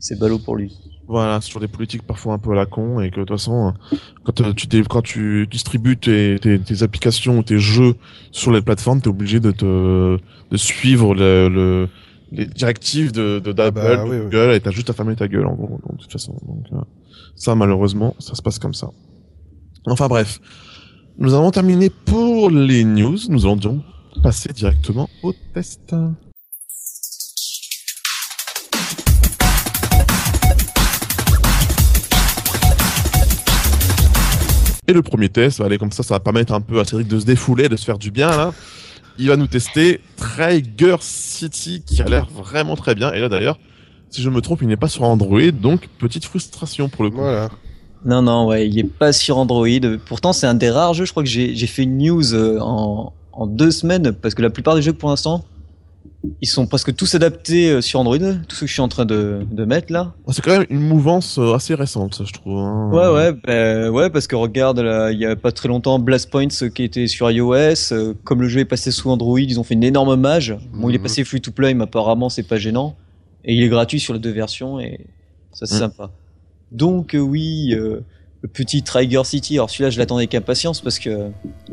C'est 0.00 0.18
ballot 0.18 0.38
pour 0.38 0.56
lui. 0.56 0.76
Voilà, 1.06 1.40
sur 1.40 1.58
des 1.60 1.68
politiques 1.68 2.02
parfois 2.02 2.34
un 2.34 2.38
peu 2.38 2.52
à 2.52 2.54
la 2.54 2.66
con 2.66 3.00
et 3.00 3.10
que 3.10 3.16
de 3.16 3.24
toute 3.24 3.30
façon, 3.30 3.74
euh, 3.92 3.96
quand 4.24 4.40
euh, 4.40 4.52
tu, 4.52 4.66
quand 4.84 5.02
tu 5.02 5.46
distribues 5.48 5.96
tes, 5.96 6.38
tes, 6.40 6.58
tes 6.60 6.82
applications 6.82 7.38
ou 7.38 7.42
tes 7.42 7.58
jeux 7.58 7.96
sur 8.30 8.52
les 8.52 8.62
plateformes, 8.62 9.00
t'es 9.00 9.08
obligé 9.08 9.40
de 9.40 9.50
te 9.50 10.16
de 10.16 10.56
suivre 10.56 11.14
le, 11.14 11.48
le 11.48 11.88
les 12.30 12.46
directives 12.46 13.10
de 13.10 13.40
de 13.40 13.50
d'Apple, 13.50 13.74
bah, 13.74 14.04
oui, 14.04 14.18
oui. 14.18 14.22
Google, 14.24 14.54
et 14.54 14.60
t'as 14.60 14.70
juste 14.70 14.88
à 14.88 14.92
fermer 14.92 15.16
ta 15.16 15.26
gueule 15.26 15.46
en 15.46 15.54
gros. 15.54 15.80
Donc, 15.84 15.96
de 15.96 16.02
toute 16.02 16.12
façon, 16.12 16.32
donc 16.46 16.64
euh, 16.72 16.80
ça 17.34 17.56
malheureusement, 17.56 18.14
ça 18.20 18.36
se 18.36 18.42
passe 18.42 18.60
comme 18.60 18.74
ça. 18.74 18.90
Enfin 19.86 20.06
bref, 20.06 20.40
nous 21.18 21.34
avons 21.34 21.50
terminé 21.50 21.90
pour 21.90 22.50
les 22.50 22.84
news. 22.84 23.18
Nous 23.28 23.46
allons 23.46 23.56
donc 23.56 23.82
passer 24.22 24.52
directement 24.52 25.08
au 25.24 25.32
test. 25.54 25.92
Et 34.90 34.92
le 34.92 35.02
premier 35.02 35.28
test, 35.28 35.60
allez, 35.60 35.78
comme 35.78 35.92
ça, 35.92 36.02
ça 36.02 36.14
va 36.14 36.20
permettre 36.20 36.52
un 36.52 36.60
peu 36.60 36.80
à 36.80 36.84
Cédric 36.84 37.06
de 37.06 37.20
se 37.20 37.24
défouler, 37.24 37.68
de 37.68 37.76
se 37.76 37.84
faire 37.84 37.96
du 37.96 38.10
bien, 38.10 38.28
là. 38.28 38.52
Il 39.20 39.28
va 39.28 39.36
nous 39.36 39.46
tester 39.46 40.00
Trigger 40.16 40.96
City, 40.98 41.80
qui 41.86 42.02
a 42.02 42.06
l'air 42.06 42.26
vraiment 42.26 42.74
très 42.74 42.96
bien. 42.96 43.12
Et 43.12 43.20
là, 43.20 43.28
d'ailleurs, 43.28 43.60
si 44.08 44.20
je 44.20 44.28
me 44.30 44.40
trompe, 44.40 44.62
il 44.62 44.66
n'est 44.66 44.76
pas 44.76 44.88
sur 44.88 45.04
Android, 45.04 45.52
donc 45.52 45.88
petite 46.00 46.24
frustration 46.24 46.88
pour 46.88 47.04
le 47.04 47.10
coup. 47.10 47.18
Voilà. 47.18 47.50
Non, 48.04 48.20
non, 48.20 48.48
ouais, 48.48 48.68
il 48.68 48.76
est 48.80 48.82
pas 48.82 49.12
sur 49.12 49.38
Android. 49.38 49.68
Pourtant, 50.06 50.32
c'est 50.32 50.48
un 50.48 50.54
des 50.54 50.70
rares 50.70 50.94
jeux. 50.94 51.04
Je 51.04 51.12
crois 51.12 51.22
que 51.22 51.28
j'ai 51.28 51.66
fait 51.68 51.84
une 51.84 51.98
news 51.98 52.34
euh, 52.34 52.58
en, 52.60 53.12
en 53.32 53.46
deux 53.46 53.70
semaines 53.70 54.10
parce 54.10 54.34
que 54.34 54.42
la 54.42 54.50
plupart 54.50 54.74
des 54.74 54.82
jeux 54.82 54.92
pour 54.92 55.10
l'instant, 55.10 55.44
ils 56.42 56.46
sont 56.48 56.66
presque 56.66 56.94
tous 56.94 57.14
adaptés 57.14 57.70
euh, 57.70 57.80
sur 57.80 57.98
Android. 58.00 58.18
Tous 58.18 58.54
ceux 58.56 58.60
que 58.60 58.66
je 58.66 58.72
suis 58.72 58.82
en 58.82 58.88
train 58.88 59.06
de, 59.06 59.40
de 59.50 59.64
mettre 59.64 59.90
là. 59.92 60.14
C'est 60.28 60.42
quand 60.42 60.50
même 60.58 60.66
une 60.68 60.80
mouvance 60.80 61.38
euh, 61.38 61.54
assez 61.54 61.74
récente, 61.74 62.14
ça, 62.14 62.24
je 62.26 62.32
trouve. 62.32 62.58
hein. 62.58 62.90
Ouais, 62.92 63.08
ouais, 63.08 63.32
bah, 63.32 63.90
ouais, 63.90 64.10
parce 64.10 64.26
que 64.26 64.36
regarde, 64.36 64.78
il 65.12 65.18
y 65.18 65.24
a 65.26 65.34
pas 65.36 65.50
très 65.52 65.68
longtemps, 65.68 65.98
Blast 65.98 66.30
Points 66.30 66.48
euh, 66.62 66.68
qui 66.68 66.82
était 66.82 67.06
sur 67.06 67.30
iOS. 67.30 68.14
comme 68.24 68.42
le 68.42 68.48
jeu 68.48 68.60
est 68.60 68.64
passé 68.66 68.90
sous 68.90 69.10
Android, 69.10 69.40
ils 69.40 69.58
ont 69.58 69.64
fait 69.64 69.74
une 69.74 69.84
énorme 69.84 70.14
mage. 70.16 70.56
Bon, 70.74 70.88
il 70.90 70.94
est 70.94 70.98
Mhm. 70.98 71.02
passé 71.04 71.24
free 71.24 71.40
to 71.40 71.52
play, 71.52 71.72
mais 71.74 71.84
apparemment, 71.84 72.28
c'est 72.28 72.42
pas 72.42 72.58
gênant. 72.58 72.96
Et 73.44 73.54
il 73.54 73.62
est 73.62 73.68
gratuit 73.68 74.00
sur 74.00 74.12
les 74.12 74.20
deux 74.20 74.32
versions 74.32 74.78
et 74.80 75.06
ça, 75.54 75.64
c'est 75.64 75.74
Mhm. 75.76 75.80
sympa. 75.80 76.10
Donc, 76.70 77.16
oui, 77.18 77.72
euh, 77.74 78.00
le 78.42 78.48
petit 78.48 78.82
Trigger 78.82 79.22
City. 79.24 79.54
Alors, 79.56 79.70
celui-là, 79.70 79.90
je 79.90 79.98
l'attendais 79.98 80.20
avec 80.24 80.34
impatience 80.34 80.82
parce 80.82 80.98
que 80.98 81.30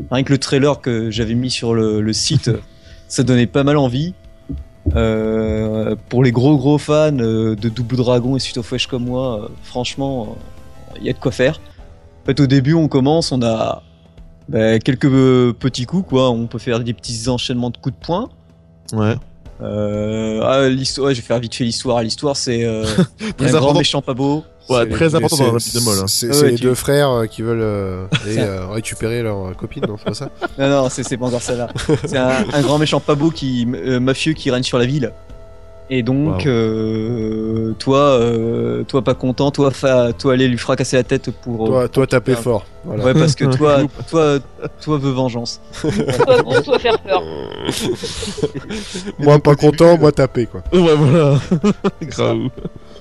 rien 0.09 0.23
que 0.23 0.31
le 0.31 0.37
trailer 0.37 0.79
que 0.81 1.11
j'avais 1.11 1.35
mis 1.35 1.49
sur 1.51 1.73
le, 1.73 2.01
le 2.01 2.13
site, 2.13 2.49
ça 3.09 3.23
donnait 3.23 3.45
pas 3.47 3.63
mal 3.65 3.75
envie. 3.77 4.13
Euh, 4.95 5.95
pour 6.09 6.23
les 6.23 6.31
gros 6.31 6.57
gros 6.57 6.77
fans 6.77 7.17
euh, 7.19 7.55
de 7.55 7.69
Double 7.69 7.97
Dragon 7.97 8.35
et 8.35 8.39
Suite 8.39 8.57
of 8.57 8.87
comme 8.87 9.05
moi, 9.05 9.43
euh, 9.43 9.47
franchement, 9.63 10.37
il 10.99 11.05
y 11.05 11.09
a 11.09 11.13
de 11.13 11.19
quoi 11.19 11.31
faire. 11.31 11.59
En 12.23 12.25
fait, 12.25 12.39
au 12.39 12.47
début, 12.47 12.73
on 12.73 12.87
commence, 12.87 13.31
on 13.31 13.41
a 13.41 13.83
bah, 14.49 14.79
quelques 14.79 15.09
petits 15.53 15.85
coups, 15.85 16.07
quoi. 16.09 16.29
On 16.29 16.47
peut 16.47 16.59
faire 16.59 16.79
des 16.79 16.93
petits 16.93 17.29
enchaînements 17.29 17.69
de 17.69 17.77
coups 17.77 17.95
de 17.95 18.05
poing. 18.05 18.29
Ouais. 18.93 19.15
Euh, 19.61 20.41
ah, 20.43 20.67
l'histoire, 20.69 21.07
ouais, 21.07 21.15
je 21.15 21.21
vais 21.21 21.25
faire 21.27 21.39
vite 21.39 21.55
fait 21.55 21.63
l'histoire. 21.63 22.01
L'histoire, 22.03 22.35
c'est 22.37 22.63
euh, 22.63 22.85
Très 23.37 23.55
un 23.55 23.59
grand 23.59 23.73
méchant 23.73 24.01
pas 24.01 24.13
beau. 24.13 24.43
Ouais, 24.69 24.79
C'est 24.83 24.89
très 24.89 25.07
les- 25.07 25.15
important 25.15 25.35
c'est- 25.37 25.43
dans 25.45 25.53
beat'em 25.53 25.87
all, 25.87 25.99
hein. 25.99 26.05
C'est 26.07 26.27
Ah 26.29 26.33
c'est 26.33 26.41
ouais, 26.43 26.49
les 26.51 26.55
tu- 26.57 26.63
deux 26.63 26.75
frères 26.75 27.09
euh, 27.09 27.25
qui 27.25 27.41
veulent 27.41 27.61
euh, 27.61 28.05
aller, 28.23 28.37
euh, 28.39 28.67
récupérer 28.67 29.23
leur 29.23 29.55
copine, 29.55 29.83
non, 29.87 29.95
c'est 29.97 30.03
pas 30.05 30.13
ça 30.13 30.29
Non, 30.59 30.69
non, 30.69 30.89
c'est 30.89 31.03
c'est 31.03 31.15
pas 31.17 31.25
encore 31.27 31.41
ça 31.41 31.55
là. 31.55 31.69
c'est 32.05 32.17
un, 32.17 32.45
un 32.53 32.61
grand 32.61 32.77
méchant 32.77 32.99
pas 32.99 33.15
beau 33.15 33.31
qui, 33.31 33.65
euh, 33.73 33.99
mafieux 34.01 34.33
qui 34.33 34.51
règne 34.51 34.63
sur 34.63 34.77
la 34.77 34.85
ville. 34.85 35.13
Et 35.89 36.03
donc, 36.03 36.39
Wow. 36.43 36.47
euh, 36.47 37.73
toi, 37.79 37.97
euh, 37.99 38.83
toi 38.83 39.01
pas 39.03 39.13
content, 39.13 39.51
toi, 39.51 39.71
fa, 39.71 40.11
toi 40.11 40.33
aller 40.33 40.49
lui 40.49 40.57
fracasser 40.57 40.97
la 40.97 41.03
tête 41.03 41.31
pour. 41.31 41.65
Toi, 41.65 41.87
toi 41.87 42.05
taper 42.05 42.35
fort. 42.35 42.65
Voilà. 42.83 43.05
Ouais, 43.05 43.13
parce 43.13 43.35
que 43.35 43.45
toi, 43.57 43.79
toi, 44.09 44.39
toi 44.81 44.97
veux 44.97 45.11
vengeance. 45.11 45.61
Toi, 45.81 46.61
toi 46.61 46.77
faire 46.79 46.99
peur. 46.99 47.23
Moi 49.19 49.39
pas 49.39 49.55
content, 49.55 49.97
moi 49.97 50.11
taper 50.11 50.45
quoi. 50.45 50.61
Ouais, 50.73 50.95
voilà. 50.95 51.39
Grave. 52.01 52.49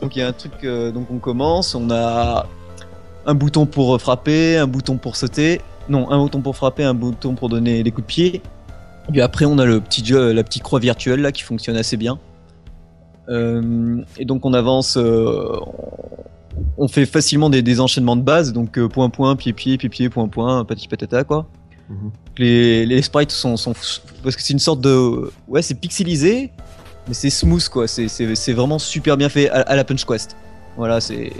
Donc 0.00 0.14
il 0.16 0.20
y 0.20 0.22
a 0.22 0.28
un 0.28 0.32
truc, 0.32 0.52
euh, 0.64 0.90
donc 0.92 1.06
on 1.10 1.18
commence, 1.18 1.74
on 1.74 1.90
a 1.90 2.46
un 3.26 3.34
bouton 3.34 3.66
pour 3.66 4.00
frapper, 4.00 4.56
un 4.58 4.66
bouton 4.66 4.96
pour 4.96 5.16
sauter, 5.16 5.60
non, 5.88 6.10
un 6.10 6.18
bouton 6.18 6.40
pour 6.40 6.54
frapper, 6.56 6.84
un 6.84 6.94
bouton 6.94 7.34
pour 7.34 7.48
donner 7.48 7.82
des 7.82 7.90
coups 7.90 8.06
de 8.06 8.12
pied. 8.12 8.42
Et 9.08 9.12
puis 9.12 9.20
après 9.20 9.44
on 9.44 9.58
a 9.58 9.64
le 9.64 9.80
petit 9.80 10.04
jeu, 10.04 10.32
la 10.32 10.44
petite 10.44 10.62
croix 10.62 10.78
virtuelle 10.80 11.20
là 11.20 11.32
qui 11.32 11.42
fonctionne 11.42 11.76
assez 11.76 11.96
bien. 11.96 12.18
Euh, 13.28 14.02
et 14.18 14.24
donc 14.24 14.44
on 14.44 14.54
avance, 14.54 14.96
euh, 14.96 15.58
on- 16.78 16.88
fait 16.88 17.06
facilement 17.06 17.50
des, 17.50 17.62
des 17.62 17.80
enchaînements 17.80 18.16
de 18.16 18.22
base, 18.22 18.52
donc 18.52 18.78
euh, 18.78 18.88
point 18.88 19.10
point, 19.10 19.34
pied 19.36 19.52
pied, 19.52 19.76
pied 19.78 19.88
pied, 19.88 20.08
point 20.08 20.28
point, 20.28 20.64
petit 20.64 20.88
patata 20.88 21.24
quoi. 21.24 21.46
Mhm. 21.88 22.10
Les, 22.38 22.86
les 22.86 23.02
sprites 23.02 23.30
sont, 23.32 23.56
sont 23.56 23.72
parce 24.22 24.36
que 24.36 24.42
c'est 24.42 24.52
une 24.52 24.58
sorte 24.58 24.80
de 24.80 25.30
ouais 25.48 25.62
c'est 25.62 25.74
pixelisé 25.74 26.50
mais 27.08 27.14
c'est 27.14 27.30
smooth 27.30 27.68
quoi 27.68 27.86
c'est 27.86 28.52
vraiment 28.52 28.78
super 28.80 29.16
bien 29.16 29.28
fait 29.28 29.48
à, 29.50 29.60
à 29.60 29.76
la 29.76 29.84
Punch 29.84 30.04
Quest 30.04 30.36
voilà 30.76 31.00
c'est 31.00 31.32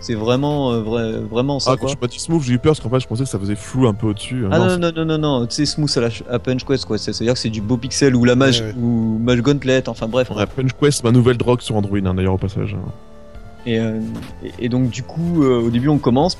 c'est 0.00 0.14
vraiment 0.14 0.72
euh, 0.72 0.80
vrai- 0.80 1.20
vraiment 1.30 1.60
ça 1.60 1.70
Ah, 1.72 1.76
quand 1.76 1.86
quoi. 1.86 1.90
tu 1.90 1.96
m'as 2.00 2.06
dit 2.08 2.18
smooth, 2.18 2.42
j'ai 2.42 2.54
eu 2.54 2.58
peur 2.58 2.70
parce 2.72 2.80
qu'en 2.80 2.88
fait, 2.90 3.00
je 3.00 3.06
pensais 3.06 3.24
que 3.24 3.28
ça 3.28 3.38
faisait 3.38 3.54
flou 3.54 3.86
un 3.86 3.94
peu 3.94 4.06
au-dessus. 4.08 4.44
ah 4.50 4.58
Non, 4.58 4.66
non 4.66 4.78
non 4.78 4.92
non 4.96 5.04
non 5.04 5.18
non 5.18 5.46
c'est 5.50 5.66
smooth 5.66 5.90
à 5.96 6.00
la 6.00 6.08
à 6.30 6.38
Punch 6.38 6.64
Quest 6.64 6.84
quoi 6.86 6.96
c'est 6.98 7.10
à 7.10 7.24
dire 7.24 7.34
que 7.34 7.38
c'est 7.38 7.50
du 7.50 7.60
beau 7.60 7.76
pixel 7.76 8.16
ou 8.16 8.24
la 8.24 8.34
mage 8.34 8.60
Ouais, 8.60 8.66
ouais. 8.68 8.74
ou 8.80 9.18
mage 9.22 9.40
gauntlet 9.42 9.88
enfin 9.88 10.08
bref 10.08 10.30
Ouais, 10.30 10.46
Punch 10.46 10.70
Quest, 10.80 11.04
ma 11.04 11.12
nouvelle 11.12 11.36
drogue 11.36 11.60
sur 11.60 11.76
Android, 11.76 11.98
hein, 12.04 12.14
d'ailleurs, 12.14 12.34
au 12.34 12.38
passage. 12.38 12.76
Et, 13.66 13.78
euh, 13.78 14.00
et, 14.42 14.66
et 14.66 14.68
donc 14.70 14.88
du 14.88 15.02
coup, 15.02 15.42
euh, 15.44 15.60
au 15.60 15.68
début 15.70 15.88
on 15.88 15.98
commence, 15.98 16.36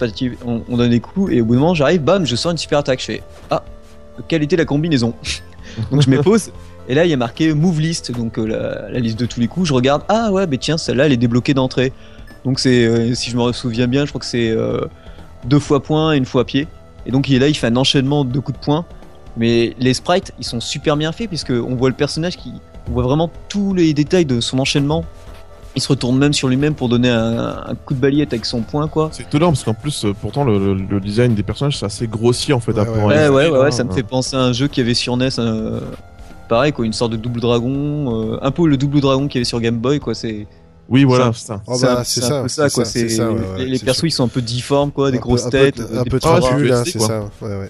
on, 0.46 0.62
on 0.68 0.77
donne 0.79 0.90
des 0.90 1.01
coups, 1.01 1.33
et 1.33 1.42
au 1.42 1.44
bout 1.44 1.53
d'un 1.55 1.61
moment 1.61 1.75
j'arrive, 1.75 2.01
bam, 2.03 2.25
je 2.25 2.35
sens 2.37 2.53
une 2.53 2.59
super 2.59 2.79
attaque. 2.79 3.01
Je 3.01 3.05
fais 3.05 3.23
ah, 3.51 3.62
quelle 4.27 4.42
était 4.42 4.57
la 4.57 4.64
combinaison? 4.64 5.12
Donc 5.92 6.01
je 6.01 6.09
me 6.09 6.23
pose, 6.23 6.51
et 6.88 6.94
là 6.94 7.05
il 7.05 7.11
y 7.11 7.12
a 7.12 7.18
marqué 7.18 7.53
move 7.53 7.79
list, 7.79 8.11
donc 8.11 8.38
euh, 8.38 8.46
la, 8.46 8.90
la 8.90 8.99
liste 8.99 9.20
de 9.20 9.27
tous 9.27 9.38
les 9.38 9.46
coups. 9.49 9.68
Je 9.68 9.75
regarde, 9.75 10.03
ah 10.09 10.33
ouais, 10.33 10.46
mais 10.46 10.57
tiens, 10.57 10.79
celle-là 10.79 11.07
elle 11.07 11.12
est 11.12 11.16
débloquée 11.18 11.53
d'entrée. 11.55 11.92
Donc 12.44 12.59
c'est, 12.59 12.85
euh, 12.87 13.14
si 13.14 13.31
je 13.31 13.37
me 13.37 13.53
souviens 13.53 13.87
bien, 13.87 14.05
je 14.05 14.11
crois 14.11 14.20
que 14.20 14.26
c'est 14.26 14.50
euh, 14.50 14.81
deux 15.44 15.59
fois 15.59 15.83
point 15.83 16.12
et 16.14 16.16
une 16.16 16.24
fois 16.26 16.44
pied. 16.44 16.66
Et 17.07 17.11
donc 17.11 17.29
il 17.29 17.35
est 17.37 17.38
là, 17.38 17.48
il 17.48 17.55
fait 17.55 17.66
un 17.68 17.76
enchaînement 17.76 18.24
de 18.24 18.38
coups 18.38 18.59
de 18.59 18.64
poing. 18.64 18.85
Mais 19.37 19.74
les 19.79 19.94
sprites, 19.94 20.33
ils 20.38 20.44
sont 20.44 20.61
super 20.61 20.96
bien 20.96 21.12
faits 21.12 21.29
puisque 21.29 21.50
on 21.50 21.74
voit 21.76 21.88
le 21.88 21.94
personnage 21.94 22.37
qui, 22.37 22.53
on 22.88 22.92
voit 22.92 23.05
vraiment 23.05 23.31
tous 23.48 23.74
les 23.74 23.94
détails 23.94 24.24
de 24.26 24.40
son 24.40 24.59
enchaînement. 24.59 25.05
Il 25.76 25.81
se 25.83 25.87
retourne 25.88 26.18
même 26.18 26.33
sur 26.33 26.48
lui-même 26.48 26.74
pour 26.74 26.88
donner 26.88 27.09
un, 27.11 27.62
un 27.64 27.74
coup 27.76 27.94
de 27.94 28.00
balayette 28.00 28.33
avec 28.33 28.44
son 28.44 28.61
poing, 28.62 28.88
quoi. 28.88 29.11
C'est 29.12 29.22
étonnant 29.22 29.53
parce 29.53 29.62
qu'en 29.62 29.72
plus, 29.74 30.05
euh, 30.05 30.12
pourtant, 30.20 30.42
le, 30.42 30.74
le- 30.74 30.74
le 30.74 31.00
design 31.00 31.35
des 31.37 31.44
personnages, 31.44 31.79
c'est 31.79 31.87
assez 31.87 32.09
grossier 32.09 32.53
en 32.55 32.59
fait. 32.59 32.72
Ouais, 32.72 32.81
à 32.81 32.90
ouais, 32.90 33.29
Ouais, 33.29 33.48
ouais, 33.50 33.66
hein. 33.68 33.70
ça 33.70 33.85
me 33.85 33.92
fait 33.92 34.03
penser 34.03 34.35
à 34.35 34.40
un 34.40 34.53
jeu 34.53 34.66
qu'il 34.66 34.83
y 34.83 34.85
avait 34.85 34.94
sur 34.94 35.16
NES. 35.16 35.29
euh, 35.38 35.79
pareil, 36.48 36.72
quoi, 36.72 36.85
une 36.85 36.92
sorte 36.92 37.12
de 37.12 37.16
double 37.16 37.40
dragon. 37.40 38.33
euh, 38.33 38.38
un 38.42 38.50
peu 38.50 38.66
le 38.66 38.76
double 38.76 39.00
dragon 39.00 39.29
qu'il 39.29 39.37
y 39.37 39.38
avait 39.38 39.44
sur 39.44 39.61
Game 39.61 39.76
Boy, 39.79 40.00
quoi. 40.00 40.12
C'est 40.16 40.48
Oui, 40.90 41.05
voilà, 41.05 41.31
c'est 41.33 41.46
ça. 41.46 41.62
Oh 41.68 41.79
bah, 41.81 42.03
c'est 42.05 42.20
quoi. 42.20 42.42
ouais, 42.42 43.59
ouais, 43.59 43.64
les, 43.64 43.79
persos, 43.79 44.03
ils 44.03 44.11
sont 44.11 44.24
un 44.24 44.29
peu 44.29 44.42
difformes, 44.42 44.90
quoi, 44.90 45.12
des 45.12 45.18
Un 45.18 45.20
grosses 45.20 45.48
têtes, 45.48 45.81
un 45.81 46.03
peu 46.03 46.18
Ah, 46.24 46.40
UFC, 46.40 46.85
c'est 46.85 46.98
ça. 46.98 47.31
Ouais, 47.40 47.57
ouais. 47.57 47.68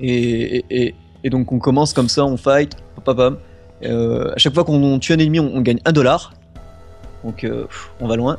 Et, 0.00 0.94
et, 1.22 1.30
donc 1.30 1.52
on 1.52 1.58
commence 1.58 1.92
comme 1.92 2.08
ça, 2.08 2.24
on 2.24 2.36
fight, 2.36 2.72
pam, 3.04 3.16
pam. 3.16 3.36
Euh, 3.82 4.32
à 4.34 4.38
chaque 4.38 4.54
fois 4.54 4.64
qu'on 4.64 4.98
tue 4.98 5.12
un 5.12 5.18
ennemi, 5.18 5.38
on, 5.38 5.54
on 5.54 5.60
gagne 5.60 5.80
un 5.84 5.92
dollar. 5.92 6.32
Donc 7.24 7.44
euh, 7.44 7.64
pff, 7.64 7.90
on 8.00 8.08
va 8.08 8.16
loin. 8.16 8.38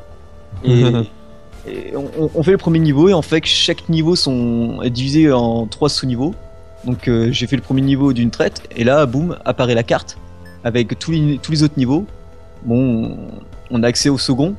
Et, 0.63 0.82
et 1.67 1.95
on, 1.95 2.06
on- 2.19 2.32
on 2.34 2.43
fait 2.43 2.51
le 2.51 2.58
premier 2.58 2.80
niveau 2.80 3.10
et 3.10 3.13
en 3.13 3.21
fait 3.21 3.45
chaque 3.45 3.88
niveau 3.89 4.15
sont, 4.15 4.82
est 4.82 4.89
divisé 4.89 5.32
en 5.32 5.67
trois 5.67 5.89
sous-niveaux. 5.89 6.34
Donc 6.86 7.08
euh, 7.08 7.32
j'ai 7.32 7.45
fait 7.45 7.56
le 7.56 7.62
premier 7.62 7.82
niveau 7.82 8.13
d'une 8.13 8.32
traite 8.32 8.63
et 8.75 8.84
là, 8.84 9.06
boum, 9.06 9.38
apparaît 9.45 9.75
la 9.75 9.84
carte 9.84 10.17
avec 10.63 10.97
tous 10.97 11.12
les, 11.12 11.38
tous 11.41 11.51
les 11.51 11.63
autres 11.63 11.77
niveaux. 11.77 12.06
Bon, 12.65 13.17
on, 13.71 13.84
a 13.84 13.88
accès 13.88 14.10
au 14.10 14.17
second. 14.17 14.56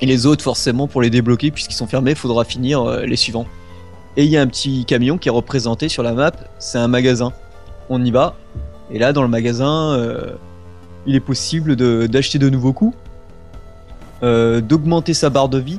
Et 0.00 0.06
les 0.06 0.26
autres, 0.26 0.42
forcément, 0.42 0.88
pour 0.88 1.02
les 1.02 1.10
débloquer, 1.10 1.50
puisqu'ils 1.50 1.74
sont 1.74 1.86
fermés, 1.86 2.12
il 2.12 2.16
faudra 2.16 2.44
finir 2.44 2.82
euh, 2.82 3.04
les 3.06 3.16
suivants. 3.16 3.46
Et 4.16 4.24
il 4.24 4.30
y 4.30 4.36
a 4.36 4.42
un 4.42 4.46
petit 4.46 4.84
camion 4.84 5.16
qui 5.16 5.28
est 5.28 5.32
représenté 5.32 5.88
sur 5.88 6.02
la 6.02 6.12
map, 6.12 6.32
c'est 6.58 6.78
un 6.78 6.88
magasin. 6.88 7.32
On 7.88 8.04
y 8.04 8.10
va, 8.10 8.34
et 8.90 8.98
là 8.98 9.12
dans 9.12 9.22
le 9.22 9.28
magasin, 9.28 9.92
euh, 9.92 10.32
il 11.06 11.14
est 11.14 11.20
possible 11.20 11.76
de- 11.76 12.06
d'acheter 12.06 12.38
de, 12.38 12.50
nouveaux 12.50 12.72
coups, 12.72 12.96
euh, 14.22 14.60
d'augmenter 14.60 15.14
sa 15.14 15.30
barre 15.30 15.48
de 15.48 15.58
vie, 15.58 15.78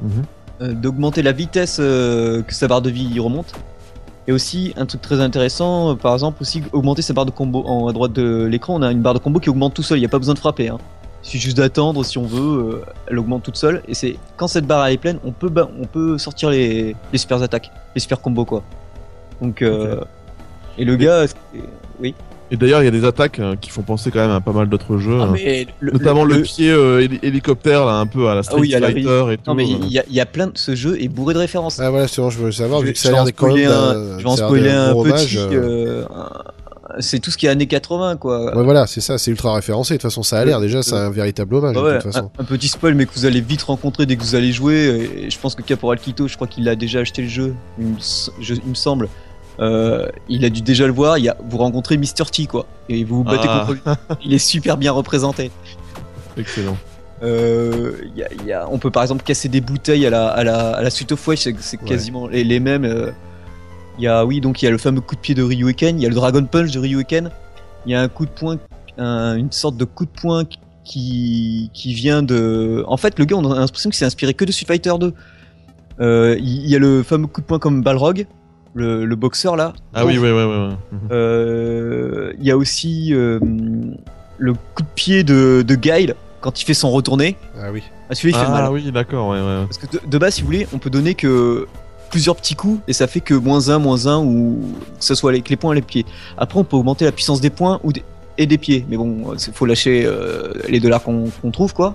Mhm. 0.00 0.74
d'augmenter 0.80 1.22
la 1.22 1.32
vitesse 1.32 1.76
que 1.76 2.44
sa 2.48 2.68
barre 2.68 2.82
de 2.82 2.90
vie 2.90 3.18
remonte. 3.20 3.52
Et 4.28 4.32
aussi, 4.32 4.72
un 4.76 4.86
truc 4.86 5.00
très 5.02 5.20
intéressant, 5.20 5.94
par 5.94 6.12
exemple, 6.14 6.42
aussi 6.42 6.62
augmenter 6.72 7.00
sa 7.02 7.12
barre 7.14 7.26
de 7.26 7.30
combo. 7.30 7.62
En 7.66 7.86
à 7.86 7.92
droite 7.92 8.12
de 8.12 8.44
l'écran, 8.44 8.74
on 8.74 8.82
a 8.82 8.90
une 8.90 9.00
barre 9.00 9.14
de 9.14 9.20
combo 9.20 9.38
qui 9.38 9.48
augmente 9.50 9.74
tout 9.74 9.82
seul, 9.84 9.98
il 9.98 10.00
n'y 10.00 10.06
a 10.06 10.08
pas 10.08 10.18
besoin 10.18 10.34
de 10.34 10.38
frapper. 10.38 10.68
Hein. 10.68 10.78
Il 11.26 11.30
suffit 11.30 11.42
juste 11.42 11.56
d'attendre 11.56 12.04
si 12.04 12.18
on 12.18 12.22
veut, 12.24 12.74
euh, 12.74 12.80
elle 13.08 13.18
augmente 13.18 13.42
toute 13.42 13.56
seule. 13.56 13.82
Et 13.88 13.94
c'est 13.94 14.16
quand 14.36 14.46
cette 14.46 14.64
barre 14.64 14.86
elle 14.86 14.94
est 14.94 14.98
pleine, 14.98 15.18
on 15.24 15.32
peut, 15.32 15.50
on 15.80 15.84
peut 15.84 16.18
sortir 16.18 16.50
les, 16.50 16.94
les 17.12 17.18
super 17.18 17.42
attaques, 17.42 17.72
les 17.96 18.00
super 18.00 18.20
combos 18.20 18.44
quoi. 18.44 18.62
Donc, 19.42 19.60
euh, 19.60 20.00
et 20.78 20.84
le 20.84 20.94
gars, 20.96 21.24
oui. 22.00 22.14
Et 22.52 22.56
d'ailleurs, 22.56 22.80
il 22.80 22.84
y 22.84 22.88
a 22.88 22.92
des 22.92 23.04
attaques 23.04 23.40
euh, 23.40 23.56
qui 23.60 23.70
font 23.70 23.82
penser 23.82 24.12
quand 24.12 24.20
même 24.20 24.30
à 24.30 24.40
pas 24.40 24.52
mal 24.52 24.68
d'autres 24.68 24.98
jeux. 24.98 25.18
Ah, 25.20 25.24
hein. 25.24 25.30
mais 25.32 25.66
le- 25.80 25.90
Notamment 25.90 26.24
le, 26.24 26.36
le- 26.36 26.42
pied 26.42 26.70
euh, 26.70 27.00
héli- 27.02 27.18
hélicoptère, 27.24 27.84
là, 27.84 27.94
un 27.94 28.06
peu 28.06 28.28
à 28.28 28.36
la 28.36 28.44
Street 28.44 28.54
Ah 28.58 28.60
oui, 28.60 28.74
à 28.76 28.78
la- 28.78 28.92
Fighter 28.92 29.32
et 29.32 29.36
tout. 29.38 29.42
Non, 29.48 29.54
mais 29.56 29.66
il 29.66 29.88
y, 29.88 29.98
a- 29.98 30.04
il 30.08 30.14
y 30.14 30.20
a 30.20 30.26
plein 30.26 30.46
de. 30.46 30.52
Ce 30.54 30.76
jeu 30.76 30.96
est 31.02 31.08
bourré 31.08 31.34
de 31.34 31.40
références. 31.40 31.80
Ah 31.80 31.90
voilà, 31.90 32.06
c'est 32.06 32.20
je 32.30 32.38
veux 32.38 32.52
savoir, 32.52 32.78
je 32.82 32.84
vu 32.84 32.90
vais, 32.90 32.92
que 32.94 33.00
ça 33.00 33.08
a 33.08 33.12
l'air 33.12 33.22
en 33.22 33.24
des 33.24 33.32
je 33.32 34.22
vais 34.22 34.26
en 34.30 34.36
spoiler 34.36 34.70
un 34.70 34.94
petit. 34.94 35.38
euh. 35.38 35.48
euh, 35.52 36.04
un- 36.14 36.30
c'est 37.00 37.18
tout 37.20 37.30
ce 37.30 37.36
qui 37.36 37.46
est 37.46 37.48
années 37.48 37.66
80, 37.66 38.16
quoi. 38.16 38.56
Ouais, 38.56 38.64
voilà, 38.64 38.86
c'est 38.86 39.00
ça, 39.00 39.18
c'est 39.18 39.30
ultra 39.30 39.54
référencé. 39.54 39.94
De 39.94 39.98
toute 39.98 40.02
façon, 40.10 40.22
ça 40.22 40.38
a 40.38 40.44
l'air 40.44 40.60
déjà, 40.60 40.82
c'est 40.82 40.94
un 40.94 41.10
véritable 41.10 41.54
hommage. 41.54 41.76
Ouais, 41.76 41.94
de 41.94 42.00
toute 42.00 42.12
façon. 42.12 42.30
un, 42.38 42.42
un 42.42 42.44
petit 42.44 42.68
spoil, 42.68 42.94
mais 42.94 43.06
que 43.06 43.12
vous 43.14 43.24
allez 43.26 43.40
vite 43.40 43.62
rencontrer 43.62 44.06
dès 44.06 44.16
que 44.16 44.22
vous 44.22 44.34
allez 44.34 44.52
jouer. 44.52 45.10
Et 45.24 45.30
je 45.30 45.38
pense 45.38 45.54
que 45.54 45.62
Caporal 45.62 45.98
Quito, 45.98 46.28
je 46.28 46.34
crois 46.36 46.46
qu'il 46.46 46.68
a 46.68 46.76
déjà 46.76 47.00
acheté 47.00 47.22
le 47.22 47.28
jeu, 47.28 47.54
il 47.78 47.86
me, 47.86 47.98
s- 47.98 48.30
je- 48.40 48.54
il 48.54 48.68
me 48.70 48.74
semble. 48.74 49.08
Euh, 49.58 50.06
il 50.28 50.44
a 50.44 50.50
dû 50.50 50.60
déjà 50.60 50.86
le 50.86 50.92
voir. 50.92 51.16
Il 51.18 51.24
y 51.24 51.28
a, 51.28 51.36
vous 51.48 51.56
rencontrez 51.58 51.96
Mr. 51.96 52.24
T, 52.30 52.46
quoi. 52.46 52.66
Et 52.88 53.04
vous 53.04 53.16
vous 53.18 53.24
battez 53.24 53.46
Ah. 53.48 53.60
contre 53.66 53.72
lui. 53.72 53.80
Il 54.24 54.34
est 54.34 54.38
super 54.38 54.76
bien 54.76 54.92
représenté. 54.92 55.50
Excellent. 56.36 56.76
Euh, 57.22 57.92
il 58.04 58.18
y 58.18 58.22
a- 58.22 58.28
il 58.38 58.44
y 58.46 58.52
a- 58.52 58.68
on 58.70 58.76
peut 58.78 58.90
par 58.90 59.02
exemple 59.02 59.24
casser 59.24 59.48
des 59.48 59.62
bouteilles 59.62 60.04
à 60.06 60.10
la, 60.10 60.28
à 60.28 60.44
la, 60.44 60.70
à 60.72 60.82
la 60.82 60.90
suite 60.90 61.12
of 61.12 61.26
Wesh, 61.26 61.48
c'est 61.60 61.80
Ouais. 61.80 61.88
quasiment 61.88 62.28
les, 62.28 62.44
les 62.44 62.60
mêmes. 62.60 62.84
euh. 62.84 63.10
Il 63.98 64.04
y 64.04 64.08
a, 64.08 64.24
oui, 64.26 64.40
donc 64.40 64.60
il 64.62 64.66
y 64.66 64.68
a 64.68 64.70
le 64.70 64.78
fameux 64.78 65.00
coup 65.00 65.14
de 65.14 65.20
pied 65.20 65.34
de 65.34 65.42
Ryuken, 65.42 65.98
il 65.98 66.02
y 66.02 66.06
a 66.06 66.08
le 66.08 66.14
Dragon 66.14 66.44
Punch 66.44 66.70
de 66.70 66.78
Ryuken, 66.78 67.30
il 67.86 67.92
y 67.92 67.94
a 67.94 68.02
un 68.02 68.08
coup 68.08 68.26
de 68.26 68.30
poing, 68.30 68.58
un- 68.98 69.36
une 69.36 69.50
sorte 69.52 69.76
de 69.76 69.84
coup 69.84 70.04
de 70.04 70.10
poing 70.10 70.44
qui, 70.84 71.70
qui 71.74 71.94
vient 71.94 72.22
de. 72.22 72.84
En 72.88 72.96
fait, 72.96 73.18
le 73.18 73.24
gars, 73.24 73.36
on 73.36 73.50
a 73.50 73.58
l'impression 73.58 73.90
qu'il 73.90 73.96
s'est 73.96 74.04
inspiré 74.04 74.34
que 74.34 74.44
de 74.44 74.52
Street 74.52 74.66
Fighter 74.66 74.92
2. 75.00 75.12
Euh, 76.00 76.36
il 76.38 76.66
y 76.68 76.76
a 76.76 76.78
le 76.78 77.02
fameux 77.02 77.26
coup 77.26 77.40
de 77.40 77.46
poing 77.46 77.58
comme 77.58 77.82
Balrog, 77.82 78.26
le, 78.74 79.04
le 79.06 79.16
boxeur 79.16 79.56
là. 79.56 79.72
Ah 79.94 80.04
oui, 80.04 80.18
ouais, 80.18 80.30
ouais, 80.30 80.44
ouais. 80.44 80.44
ouais. 80.68 80.68
Mhm. 80.92 80.98
Euh, 81.10 82.32
Il 82.38 82.44
y 82.46 82.50
a 82.50 82.56
aussi 82.56 83.14
euh, 83.14 83.40
le 84.38 84.52
coup 84.52 84.82
de 84.82 84.88
pied 84.94 85.24
de, 85.24 85.64
de 85.66 85.74
Guile 85.74 86.14
quand 86.42 86.60
il 86.60 86.64
fait 86.66 86.74
son 86.74 86.90
retourné. 86.90 87.36
Ah 87.58 87.72
oui. 87.72 87.82
Ah, 88.10 88.14
celui-là, 88.14 88.38
il 88.40 88.44
fait 88.44 88.50
mal. 88.52 88.64
Ah 88.66 88.72
oui, 88.72 88.92
d'accord, 88.92 89.28
ouais, 89.28 89.38
ouais. 89.40 89.64
Parce 89.64 89.78
que 89.78 89.86
de, 89.90 90.00
de 90.06 90.18
base, 90.18 90.34
si 90.34 90.42
vous 90.42 90.46
voulez, 90.46 90.66
on 90.74 90.78
peut 90.78 90.90
donner 90.90 91.14
que 91.14 91.66
plusieurs 92.10 92.36
petits 92.36 92.54
coups 92.54 92.80
et 92.88 92.92
ça 92.92 93.06
fait 93.06 93.20
que 93.20 93.34
moins 93.34 93.68
1, 93.68 93.78
moins 93.78 94.06
1 94.06 94.18
ou 94.24 94.58
que 94.98 95.04
ce 95.04 95.14
soit 95.14 95.30
avec 95.30 95.48
les 95.48 95.56
poings 95.56 95.72
et 95.72 95.76
les 95.76 95.82
pieds. 95.82 96.06
Après, 96.38 96.58
on 96.58 96.64
peut 96.64 96.76
augmenter 96.76 97.04
la 97.04 97.12
puissance 97.12 97.40
des 97.40 97.50
poings 97.50 97.80
ou 97.84 97.92
des- 97.92 98.04
et 98.38 98.46
des 98.46 98.58
pieds. 98.58 98.84
Mais 98.88 98.96
bon, 98.96 99.32
il 99.34 99.52
faut 99.52 99.66
lâcher 99.66 100.04
euh, 100.06 100.52
les 100.68 100.78
dollars 100.80 101.02
qu'on 101.02 101.30
trouve, 101.52 101.72
quoi. 101.74 101.94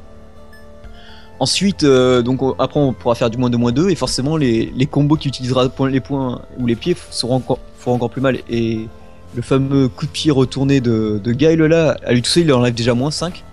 Ensuite, 1.39 1.83
euh, 1.83 2.21
donc 2.21 2.43
on- 2.43 2.53
après, 2.59 2.79
on 2.79 2.93
pourra 2.93 3.15
faire 3.15 3.29
du 3.31 3.37
moins 3.37 3.49
2, 3.49 3.57
moins 3.57 3.71
2 3.71 3.89
et 3.89 3.95
forcément, 3.95 4.37
les, 4.37 4.71
les 4.75 4.85
combos 4.85 5.15
qui 5.15 5.27
utilisera 5.27 5.69
les 5.89 5.99
poings 6.01 6.41
ou 6.59 6.67
les 6.67 6.75
pieds 6.75 6.95
seront 7.09 7.35
encore, 7.35 7.57
feront 7.79 7.95
encore 7.95 8.11
plus 8.11 8.21
mal. 8.21 8.37
Et 8.49 8.87
le 9.35 9.41
fameux 9.41 9.87
coup 9.87 10.05
de 10.05 10.11
pied 10.11 10.29
retourné 10.31 10.81
de, 10.81 11.19
de 11.23 11.31
Guile 11.31 11.61
là, 11.63 11.97
à 12.05 12.13
lui 12.13 12.21
tout 12.21 12.29
seul, 12.29 12.43
il 12.43 12.53
enlève 12.53 12.75
déjà 12.75 12.93
moins 12.93 13.09
5. 13.11 13.43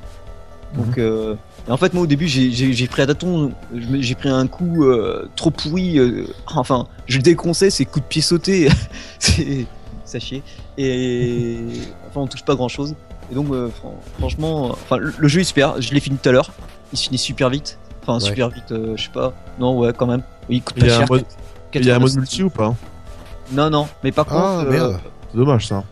Donc, 0.76 0.98
euh, 0.98 1.34
et 1.68 1.70
en 1.70 1.76
fait, 1.76 1.92
moi 1.92 2.02
au 2.04 2.06
début, 2.06 2.26
j'ai- 2.26 2.86
pris 2.88 3.02
à 3.02 3.06
tâton, 3.06 3.52
j'ai 4.00 4.14
pris 4.14 4.28
un 4.30 4.46
coup 4.46 4.84
euh, 4.84 5.28
trop 5.36 5.50
pourri. 5.50 5.98
euh, 5.98 6.24
enfin, 6.56 6.86
je 7.06 7.18
le 7.18 7.22
déconseille, 7.22 7.70
c'est 7.70 7.84
coup 7.84 8.00
de 8.00 8.04
pied 8.06 8.22
sauté. 8.22 8.68
c'est 9.18 9.66
ça 10.04 10.18
chie. 10.18 10.42
Et 10.78 11.58
enfin, 12.08 12.20
on 12.20 12.26
touche 12.26 12.44
pas 12.44 12.54
grand 12.54 12.68
chose. 12.68 12.94
Et 13.30 13.34
donc, 13.34 13.50
euh, 13.52 13.68
fran- 13.68 14.00
franchement, 14.18 14.70
enfin, 14.70 14.96
le, 14.96 15.28
jeu 15.28 15.40
est 15.40 15.44
super. 15.44 15.80
Je 15.82 15.92
l'ai 15.92 16.00
fini 16.00 16.16
tout 16.16 16.28
à 16.30 16.32
l'heure. 16.32 16.50
Il 16.92 16.98
se 16.98 17.04
finit 17.04 17.18
super 17.18 17.50
vite. 17.50 17.78
Enfin, 18.02 18.14
Ouais. 18.14 18.20
super 18.20 18.48
vite. 18.48 18.72
euh, 18.72 18.96
je 18.96 19.02
sais 19.04 19.10
pas. 19.12 19.34
Non, 19.60 19.78
ouais, 19.78 19.92
quand 19.94 20.06
même. 20.06 20.22
Il 20.48 20.62
coûte 20.62 20.76
Il 20.78 20.84
pas 20.84 20.86
y 20.86 20.90
a 20.90 20.94
un 20.94 20.98
cher. 21.00 21.06
mode- 21.10 21.24
Il 21.74 21.84
y 21.84 21.90
a 21.90 21.96
un 21.96 21.98
mode 21.98 22.08
89. 22.08 22.16
multi 22.16 22.42
ou 22.42 22.48
pas? 22.48 22.74
Non, 23.52 23.68
non. 23.68 23.86
Mais 24.02 24.10
par 24.12 24.26
Ah 24.30 24.60
contre, 24.60 24.70
merde. 24.70 24.98
C'est 25.30 25.36
dommage 25.36 25.66
ça. 25.66 25.84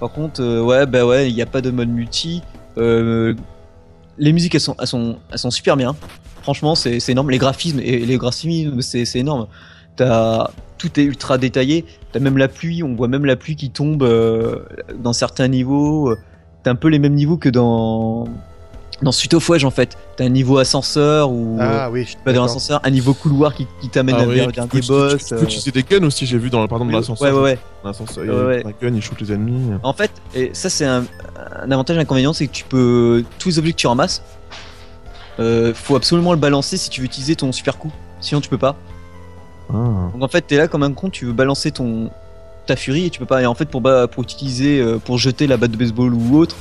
Par 0.00 0.10
contre, 0.10 0.42
euh, 0.42 0.60
ouais, 0.62 0.84
bah 0.84 1.06
ouais, 1.06 1.30
il 1.30 1.34
n'y 1.34 1.40
a 1.40 1.46
pas 1.46 1.62
de 1.62 1.70
mode 1.70 1.88
multi. 1.88 2.42
Euh, 2.76 3.34
les 4.18 4.32
musiques, 4.32 4.54
elles 4.54 4.60
sont, 4.60 4.76
elles 4.78 5.52
super 5.52 5.76
bien. 5.76 5.96
Franchement, 6.42 6.74
c'est 6.74 7.06
énorme. 7.08 7.30
Les 7.30 7.38
graphismes, 7.38 7.80
et 7.80 8.04
les 8.04 8.16
graphismes, 8.16 8.80
c'est 8.80 9.18
énorme. 9.18 9.46
Tout 9.96 11.00
est 11.00 11.04
ultra 11.04 11.38
détaillé. 11.38 11.84
T'as 12.12 12.20
même 12.20 12.38
la 12.38 12.48
pluie. 12.48 12.82
On 12.82 12.94
voit 12.94 13.08
même 13.08 13.24
la 13.24 13.36
pluie 13.36 13.56
qui 13.56 13.70
tombe 13.70 14.02
euh, 14.02 14.60
dans 14.94 15.12
certains 15.12 15.48
niveaux. 15.48 16.14
T'as 16.62 16.70
un 16.70 16.76
peu 16.76 16.88
les 16.88 16.98
mêmes 16.98 17.14
niveaux 17.14 17.36
que 17.36 17.48
dans 17.48 18.26
dans 19.02 19.12
Suite 19.12 19.34
of 19.34 19.48
Wedge 19.48 19.64
en 19.64 19.70
fait. 19.70 19.96
T'as 20.16 20.24
un 20.24 20.28
niveau 20.28 20.58
ascenseur 20.58 21.30
ou 21.30 21.56
Ah 21.60 21.88
oui. 21.90 22.06
pas 22.24 22.32
dans 22.32 22.42
l'ascenseur, 22.42 22.80
un 22.82 22.90
niveau 22.90 23.14
couloir 23.14 23.54
qui, 23.54 23.66
qui 23.80 23.88
t'amène 23.88 24.16
Ah 24.18 24.24
vers 24.24 24.28
oui, 24.28 24.36
le 24.40 24.46
tu 24.46 24.52
dernier 24.52 24.80
boss. 24.86 25.16
Tu, 25.18 25.24
tu 25.24 25.34
peux 25.34 25.40
euh. 25.40 25.44
utiliser 25.44 25.70
des 25.70 25.82
guns 25.84 26.04
aussi, 26.04 26.26
j'ai 26.26 26.38
vu 26.38 26.50
dans, 26.50 26.64
Ouais, 26.66 26.92
l'ascenseur. 26.92 27.34
ouais, 27.36 27.40
ouais. 27.40 27.58
Dans 27.82 27.90
l'ascenseur, 27.90 28.24
il 28.24 28.30
Ouais, 28.30 28.36
a 28.36 28.44
ouais. 28.46 28.62
un 28.66 28.70
gun, 28.88 28.94
il 28.96 29.02
shoot 29.02 29.20
les 29.20 29.32
ennemis. 29.32 29.70
En 29.82 29.92
fait, 29.92 30.10
et 30.34 30.50
ça 30.52 30.68
c'est 30.68 30.84
un, 30.86 31.04
un 31.62 31.70
avantage 31.70 31.96
et 31.96 32.00
un 32.00 32.02
inconvénient, 32.02 32.32
c'est 32.32 32.46
que 32.48 32.52
tu 32.52 32.64
peux 32.64 33.24
tous 33.38 33.48
les 33.50 33.58
objets 33.60 33.72
que 33.72 33.76
tu 33.76 33.86
ramasses, 33.86 34.22
euh, 35.40 35.72
faut 35.74 35.94
absolument 35.96 36.32
le 36.32 36.38
balancer 36.38 36.76
si 36.76 36.90
tu 36.90 37.00
veux 37.00 37.06
utiliser 37.06 37.36
ton 37.36 37.52
super 37.52 37.78
coup. 37.78 37.92
Sinon 38.20 38.40
tu 38.40 38.48
peux 38.48 38.58
pas. 38.58 38.74
Ah. 39.70 39.74
Donc 40.12 40.22
en 40.22 40.28
fait 40.28 40.42
t'es 40.42 40.56
là 40.56 40.66
comme 40.66 40.82
un 40.82 40.92
con, 40.92 41.10
tu 41.10 41.26
veux 41.26 41.32
balancer 41.32 41.70
ton 41.70 42.10
ta 42.66 42.74
furie 42.74 43.06
et 43.06 43.10
tu 43.10 43.20
peux 43.20 43.26
pas. 43.26 43.42
Et 43.42 43.46
en 43.46 43.54
fait 43.54 43.66
pour 43.66 43.80
pour 44.10 44.22
utiliser 44.24 44.80
euh, 44.80 44.98
pour 44.98 45.18
jeter 45.18 45.46
la 45.46 45.56
batte 45.56 45.70
de 45.70 45.76
baseball 45.76 46.12
ou 46.12 46.36
autre, 46.38 46.56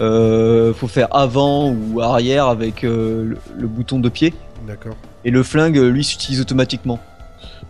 euh, 0.00 0.72
faut 0.74 0.88
faire 0.88 1.08
avant 1.14 1.70
ou 1.70 2.00
arrière 2.00 2.46
avec 2.46 2.84
euh, 2.84 3.24
le, 3.24 3.38
le 3.58 3.66
bouton 3.66 3.98
de 4.00 4.08
pied. 4.08 4.34
D'accord. 4.66 4.96
Et 5.24 5.30
le 5.30 5.42
flingue 5.42 5.76
lui 5.76 6.04
s'utilise 6.04 6.40
automatiquement. 6.40 6.98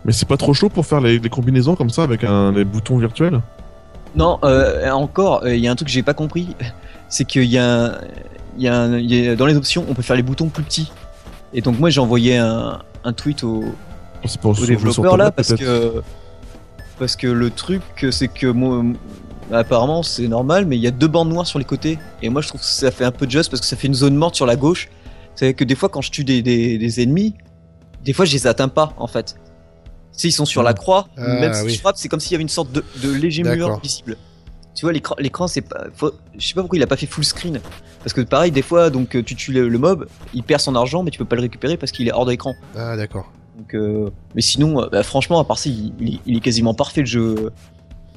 Mais 0.05 0.11
c'est 0.11 0.27
pas 0.27 0.37
trop 0.37 0.53
chaud 0.53 0.69
pour 0.69 0.85
faire 0.85 1.01
les, 1.01 1.19
les 1.19 1.29
combinaisons 1.29 1.75
comme 1.75 1.89
ça 1.89 2.03
avec 2.03 2.23
un, 2.23 2.51
des 2.53 2.63
boutons 2.65 2.97
virtuels? 2.97 3.41
Non, 4.15 4.39
euh, 4.43 4.89
encore, 4.91 5.47
il 5.47 5.57
y 5.59 5.67
a 5.67 5.71
un 5.71 5.75
truc 5.75 5.87
que 5.87 5.93
j'ai 5.93 6.03
pas 6.03 6.13
compris, 6.13 6.55
c'est 7.09 7.25
qu'il 7.25 7.43
y 7.45 7.57
a, 7.57 7.65
un- 7.85 7.97
il 8.57 8.63
y 8.63 8.67
a, 8.67 8.79
un- 8.79 8.97
il 8.97 9.13
y 9.13 9.27
a- 9.29 9.35
dans 9.35 9.45
les 9.45 9.55
options, 9.55 9.85
on 9.89 9.93
peut 9.93 10.01
faire 10.01 10.15
les 10.15 10.23
boutons 10.23 10.47
plus 10.47 10.63
petits. 10.63 10.91
Et 11.53 11.61
donc 11.61 11.79
moi 11.79 11.89
j'ai 11.89 11.99
envoyé 11.99 12.37
un, 12.37 12.79
un 13.03 13.13
tweet 13.13 13.43
au, 13.43 13.63
sur 14.25 14.53
développeurs 14.67 15.17
là 15.17 15.31
parce 15.31 15.53
que 15.53 16.01
parce 16.99 17.15
que 17.15 17.27
le 17.27 17.49
truc 17.49 17.81
c'est 18.11 18.27
que 18.27 18.45
moi 18.47 18.83
apparemment 19.51 20.03
c'est 20.03 20.27
normal 20.27 20.65
mais 20.65 20.77
il 20.77 20.81
y 20.81 20.87
a 20.87 20.91
deux 20.91 21.07
bandes 21.07 21.29
noires 21.29 21.47
sur 21.47 21.59
les 21.59 21.65
côtés 21.65 21.97
et 22.21 22.29
moi 22.29 22.41
je 22.41 22.47
trouve 22.49 22.61
que 22.61 22.67
ça 22.67 22.91
fait 22.91 23.05
un 23.05 23.11
peu 23.11 23.27
just 23.29 23.49
parce 23.49 23.61
que 23.61 23.67
ça 23.67 23.75
fait 23.75 23.87
une 23.87 23.93
zone 23.95 24.15
morte 24.15 24.35
sur 24.35 24.45
la 24.45 24.55
gauche. 24.55 24.89
C'est 25.35 25.53
que 25.53 25.63
des 25.63 25.75
fois 25.75 25.89
quand 25.89 26.01
je 26.01 26.11
tue 26.11 26.23
des, 26.23 26.41
des, 26.41 26.77
des 26.77 27.01
ennemis, 27.01 27.33
des 28.03 28.13
fois 28.13 28.25
je 28.25 28.33
les 28.33 28.45
atteins 28.47 28.67
pas 28.67 28.93
en 28.97 29.07
fait. 29.07 29.35
Tu 30.13 30.23
sais, 30.23 30.27
ils 30.29 30.31
sont 30.33 30.45
sur 30.45 30.63
la 30.63 30.73
croix, 30.73 31.07
Ah, 31.17 31.21
même 31.39 31.53
si 31.53 31.63
oui. 31.63 31.69
je 31.73 31.79
frappe, 31.79 31.95
c'est 31.97 32.09
comme 32.09 32.19
s'il 32.19 32.33
y 32.33 32.35
avait 32.35 32.41
une 32.41 32.49
sorte 32.49 32.71
de, 32.73 32.83
de 33.01 33.11
léger 33.13 33.43
mur 33.43 33.79
visible. 33.81 34.17
Tu 34.75 34.85
vois, 34.85 34.91
l'écran, 34.91 35.15
l'écran 35.17 35.47
c'est 35.47 35.61
pas. 35.61 35.85
faut- 35.93 36.11
je 36.37 36.45
sais 36.45 36.53
pas 36.53 36.61
pourquoi 36.61 36.77
il 36.77 36.83
a 36.83 36.87
pas 36.87 36.97
fait 36.97 37.05
full 37.05 37.23
screen. 37.23 37.59
Parce 38.03 38.13
que 38.13 38.21
pareil, 38.21 38.51
des 38.51 38.61
fois, 38.61 38.89
donc 38.89 39.09
tu 39.23 39.35
tues 39.35 39.51
le, 39.53 39.67
le 39.69 39.77
mob, 39.77 40.07
il 40.33 40.43
perd 40.43 40.59
son 40.61 40.75
argent, 40.75 41.03
mais 41.03 41.11
tu 41.11 41.17
peux 41.19 41.25
pas 41.25 41.35
le 41.37 41.41
récupérer 41.41 41.77
parce 41.77 41.91
qu'il 41.93 42.07
est 42.07 42.11
hors 42.11 42.25
d'écran. 42.25 42.53
Ah 42.77 42.95
d'accord. 42.97 43.31
Donc, 43.57 43.73
euh, 43.75 44.09
mais 44.35 44.41
sinon, 44.41 44.81
euh, 44.83 44.87
bah, 44.91 45.03
franchement, 45.03 45.39
à 45.39 45.43
part 45.45 45.57
ça, 45.57 45.69
il, 45.69 45.93
il 45.99 46.15
est- 46.15 46.19
il 46.25 46.37
est 46.37 46.41
quasiment 46.41 46.73
parfait 46.73 47.01
le 47.01 47.07
jeu. 47.07 47.51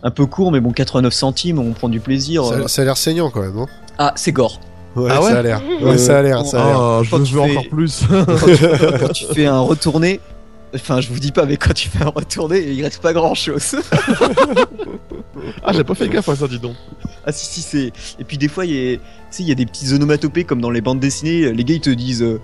Un 0.03 0.11
peu 0.11 0.27
court, 0.27 0.51
mais 0.53 0.61
bon, 0.61 0.73
89 0.73 1.13
centimes, 1.13 1.59
on 1.59 1.73
prend 1.73 1.89
du 1.89 2.01
plaisir. 2.01 2.45
Ça, 2.45 2.69
ça 2.69 2.83
a 2.83 2.85
l'air 2.85 2.97
saignant 2.97 3.31
quand 3.31 3.41
même, 3.41 3.55
non? 3.55 3.67
Ah, 3.99 4.13
c'est 4.17 4.33
gore. 4.33 4.59
Ouais, 4.97 5.11
Ah 5.11 5.23
ouais? 5.23 5.31
ça 5.31 5.39
a 5.39 5.43
l'air. 5.43 5.63
Euh, 5.81 5.91
Ouais, 5.91 5.99
ça 5.99 6.19
a 6.19 6.23
l'air, 6.23 6.45
ça 6.45 6.63
a 6.63 6.67
l'air. 6.67 6.81
Ah, 6.81 7.01
je 7.03 7.17
veux 7.17 7.25
fais- 7.25 7.39
encore 7.53 7.69
plus. 7.71 8.03
Quand 8.11 8.25
tu, 8.47 8.99
quand 9.01 9.13
tu 9.13 9.25
fais 9.33 9.47
un 9.47 9.61
retourné, 9.61 10.21
enfin, 10.75 11.01
je 11.01 11.09
vous 11.09 11.19
dis 11.21 11.33
pas, 11.33 11.47
mais 11.47 11.57
quand 11.57 11.73
tu 11.73 11.89
fais 11.89 12.03
un 12.05 12.09
retourné, 12.09 12.61
il 12.61 12.83
reste 12.83 13.01
pas 13.01 13.13
grand 13.13 13.35
chose. 13.35 13.77
ah, 15.65 15.73
j'ai 15.73 15.85
pas 15.85 15.95
fait 15.95 16.09
gaffe 16.09 16.29
à 16.29 16.37
ça, 16.37 16.49
dis 16.49 16.59
donc. 16.59 16.75
Ah 17.25 17.31
si 17.33 17.47
si 17.47 17.61
c'est 17.63 17.93
et 18.19 18.25
puis 18.25 18.37
des 18.37 18.49
fois 18.49 18.67
il 18.67 18.73
y 18.73 18.95
a 18.95 18.97
tu 18.97 19.03
sais, 19.31 19.43
il 19.45 19.49
y 19.49 19.53
a 19.53 19.55
des 19.55 19.65
petits 19.67 19.95
onomatopées 19.95 20.43
comme 20.43 20.61
dans 20.61 20.71
les 20.71 20.81
bandes 20.81 20.99
dessinées 20.99 21.53
les 21.53 21.63
gars 21.63 21.75
ils 21.75 21.81
te 21.81 21.91
disent 21.91 22.21
euh, 22.25 22.41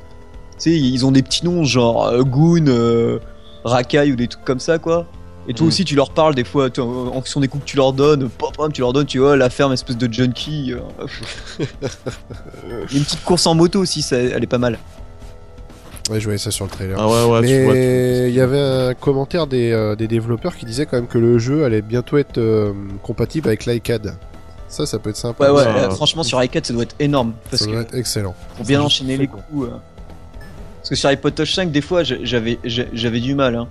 tu 0.52 0.70
sais 0.70 0.78
ils 0.78 1.04
ont 1.04 1.10
des 1.10 1.24
petits 1.24 1.44
noms 1.44 1.64
genre 1.64 2.06
euh, 2.06 2.22
Goon 2.22 2.66
euh, 2.68 3.18
Rakai 3.64 4.12
ou 4.12 4.14
des 4.14 4.28
trucs 4.28 4.44
comme 4.44 4.60
ça 4.60 4.78
quoi 4.78 5.04
et 5.48 5.54
toi 5.54 5.64
Mm. 5.64 5.68
aussi 5.68 5.84
tu 5.84 5.94
leur 5.96 6.10
parles 6.10 6.34
des 6.34 6.44
fois 6.44 6.68
tu- 6.70 6.80
en 6.80 7.12
fonction 7.12 7.40
des 7.40 7.48
coups 7.48 7.64
que 7.64 7.68
tu 7.70 7.76
leur 7.76 7.92
donnes 7.92 8.28
pom, 8.28 8.70
tu 8.72 8.80
leur 8.82 8.92
donnes 8.92 9.06
tu 9.06 9.18
vois 9.18 9.36
la 9.36 9.48
ferme 9.50 9.72
espèce 9.72 9.96
de 9.96 10.12
junkie 10.12 10.72
euh. 10.74 11.06
il 11.60 11.64
y 12.92 12.94
a 12.94 12.98
une 12.98 13.04
petite 13.04 13.24
course 13.24 13.46
en 13.46 13.54
moto 13.54 13.80
aussi 13.80 14.02
ça, 14.02 14.16
elle 14.16 14.42
est 14.42 14.46
pas 14.46 14.58
mal 14.58 14.78
Ouais, 16.10 16.20
je 16.20 16.24
voyais 16.24 16.38
ça 16.38 16.50
sur 16.50 16.64
le 16.64 16.70
trailer. 16.70 16.96
Ah 16.98 17.06
ouais, 17.06 17.24
ouais, 17.26 17.40
Mais 17.42 18.28
il 18.30 18.34
y 18.34 18.40
avait 18.40 18.58
un 18.58 18.94
commentaire 18.94 19.46
des, 19.46 19.72
euh, 19.72 19.94
des 19.94 20.08
développeurs 20.08 20.56
qui 20.56 20.64
disait 20.64 20.86
quand 20.86 20.96
même 20.96 21.06
que 21.06 21.18
le 21.18 21.38
jeu 21.38 21.64
allait 21.66 21.82
bientôt 21.82 22.16
être 22.16 22.38
euh, 22.38 22.72
compatible 23.02 23.46
avec 23.48 23.66
l'iCAD. 23.66 24.14
Ça, 24.68 24.86
ça 24.86 24.98
peut 24.98 25.10
être 25.10 25.18
sympa. 25.18 25.52
ouais 25.52 25.58
ouais 25.58 25.64
ça, 25.64 25.90
franchement 25.90 26.22
sur 26.22 26.42
iCat 26.42 26.60
ça 26.62 26.72
doit 26.72 26.84
être 26.84 26.94
énorme 26.98 27.34
parce 27.50 27.60
ça 27.60 27.66
que 27.66 27.72
doit 27.72 27.82
être 27.82 27.94
excellent. 27.94 28.34
pour 28.56 28.64
bien 28.64 28.80
enchaîner 28.80 29.18
les 29.18 29.26
coups. 29.26 29.42
euh. 29.66 29.76
Parce 30.78 30.88
que 30.88 30.94
sur 30.94 31.10
iPod 31.10 31.34
Touch 31.34 31.52
5, 31.54 31.70
des 31.70 31.82
fois, 31.82 32.02
j'avais 32.04 33.20
du 33.20 33.34
mal. 33.34 33.56
hein. 33.56 33.68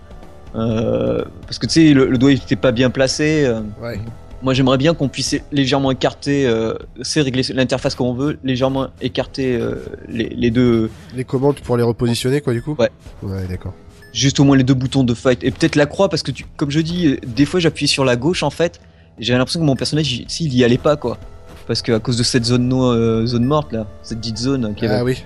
Euh, 0.56 1.24
parce 1.46 1.60
que 1.60 1.66
tu 1.68 1.74
sais, 1.74 1.94
le, 1.94 2.08
le 2.10 2.18
doigt 2.18 2.32
il 2.32 2.38
était 2.38 2.56
pas 2.56 2.72
bien 2.72 2.90
placé. 2.90 3.44
euh. 3.46 3.62
Ouais. 3.82 4.00
Moi, 4.44 4.54
j'aimerais 4.54 4.78
bien 4.78 4.94
qu'on 4.94 5.10
puisse 5.10 5.36
légèrement 5.52 5.90
écarter, 5.90 6.46
euh, 6.46 6.76
c'est 7.02 7.22
régler 7.22 7.42
l'interface 7.56 7.96
comme 7.96 8.06
on 8.08 8.14
veut, 8.14 8.38
légèrement 8.44 8.90
écarter 9.02 9.56
euh, 9.56 9.84
les, 10.08 10.30
les 10.30 10.52
deux, 10.52 10.92
Les 11.16 11.24
commandes 11.24 11.60
pour 11.62 11.76
les 11.76 11.82
repositionner, 11.82 12.42
quoi, 12.42 12.54
du 12.54 12.62
coup? 12.62 12.76
Ouais. 12.78 12.92
Ouais, 13.24 13.48
d'accord. 13.50 13.74
juste 14.14 14.40
au 14.40 14.44
moins 14.44 14.56
les 14.56 14.64
deux 14.64 14.76
boutons 14.76 15.04
de 15.04 15.16
fight. 15.16 15.44
Et 15.44 15.50
peut-être 15.50 15.76
la 15.76 15.88
croix, 15.88 16.08
parce 16.08 16.22
que 16.22 16.30
tu, 16.30 16.46
comme 16.56 16.70
je 16.70 16.80
dis, 16.82 17.18
des 17.26 17.46
fois 17.46 17.60
j'appuyais 17.60 17.88
sur 17.88 18.06
la 18.06 18.16
gauche 18.16 18.44
en 18.44 18.52
fait, 18.52 18.80
J'avais 19.20 19.40
l'impression 19.40 19.60
que 19.60 19.66
mon 19.66 19.76
personnage, 19.76 20.12
il- 20.14 20.30
s'il 20.30 20.54
y 20.56 20.64
allait 20.64 20.78
pas 20.78 20.96
quoi. 20.98 21.18
Parce 21.66 21.82
que 21.82 21.92
à 21.94 22.00
cause 22.00 22.18
de 22.18 22.24
cette 22.24 22.46
zone 22.46 22.72
euh, 22.72 23.26
zone 23.26 23.44
morte 23.46 23.74
là, 23.74 23.88
cette 24.04 24.20
dite 24.20 24.38
zone 24.38 24.76
qui 24.76 24.86
Ah 24.86 25.04
oui. 25.04 25.24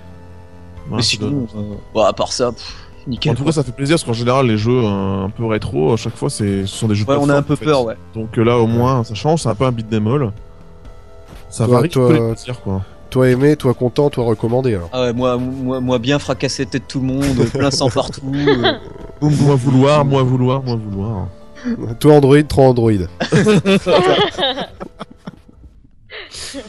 Mais 0.88 0.96
Ouais, 0.96 1.02
sinon, 1.02 1.46
bon, 1.92 2.00
à 2.00 2.14
part 2.14 2.32
ça, 2.32 2.50
pff, 2.52 2.81
nickel. 3.06 3.32
En 3.32 3.34
tout 3.34 3.44
cas, 3.44 3.52
ça 3.52 3.62
fait 3.62 3.72
plaisir 3.72 3.94
parce 3.94 4.04
qu'en 4.04 4.12
général, 4.12 4.46
les 4.46 4.56
jeux 4.58 4.82
euh, 4.84 5.24
un 5.24 5.30
peu 5.30 5.44
rétro, 5.46 5.92
à 5.92 5.96
chaque 5.96 6.16
fois, 6.16 6.30
c'est, 6.30 6.62
ce 6.66 6.76
sont 6.76 6.88
des 6.88 6.94
jeux. 6.94 7.04
de 7.04 7.10
ouais, 7.10 7.16
on 7.20 7.28
a 7.28 7.36
un 7.36 7.42
peu 7.42 7.54
en 7.54 7.56
fait. 7.56 7.64
peur, 7.64 7.84
ouais. 7.84 7.96
Donc 8.14 8.38
euh, 8.38 8.44
là, 8.44 8.58
au 8.58 8.66
moins, 8.66 9.04
ça 9.04 9.14
change. 9.14 9.40
C'est 9.42 9.48
un 9.48 9.54
peu 9.54 9.64
un 9.64 9.72
beat'em 9.72 10.06
all. 10.06 10.32
Ça 11.50 11.66
Toi- 11.66 11.74
varie 11.76 11.88
toi- 11.88 12.04
un 12.04 12.08
peu 12.08 12.14
les 12.14 12.20
plaisirs, 12.32 12.60
quoi. 12.60 12.82
Toi 13.10 13.28
aimé, 13.28 13.56
toi 13.56 13.74
content, 13.74 14.08
toi 14.08 14.24
recommandé 14.24 14.74
alors. 14.74 14.88
Ah 14.90 15.02
ouais, 15.02 15.12
moi, 15.12 15.36
moi, 15.36 15.80
moi 15.80 15.98
bien 15.98 16.18
fracasser 16.18 16.64
tête 16.64 16.84
tout 16.88 16.98
le 17.00 17.06
monde, 17.06 17.36
plein 17.52 17.70
sang 17.70 17.90
partout. 17.90 18.22
euh. 18.34 18.72
Moins 19.20 19.54
vouloir, 19.54 20.04
moins 20.06 20.22
vouloir, 20.22 20.62
moins 20.62 20.76
vouloir. 20.76 21.26
Toi 22.00 22.14
Android, 22.14 22.42
trop 22.44 22.62
Android. 22.62 22.92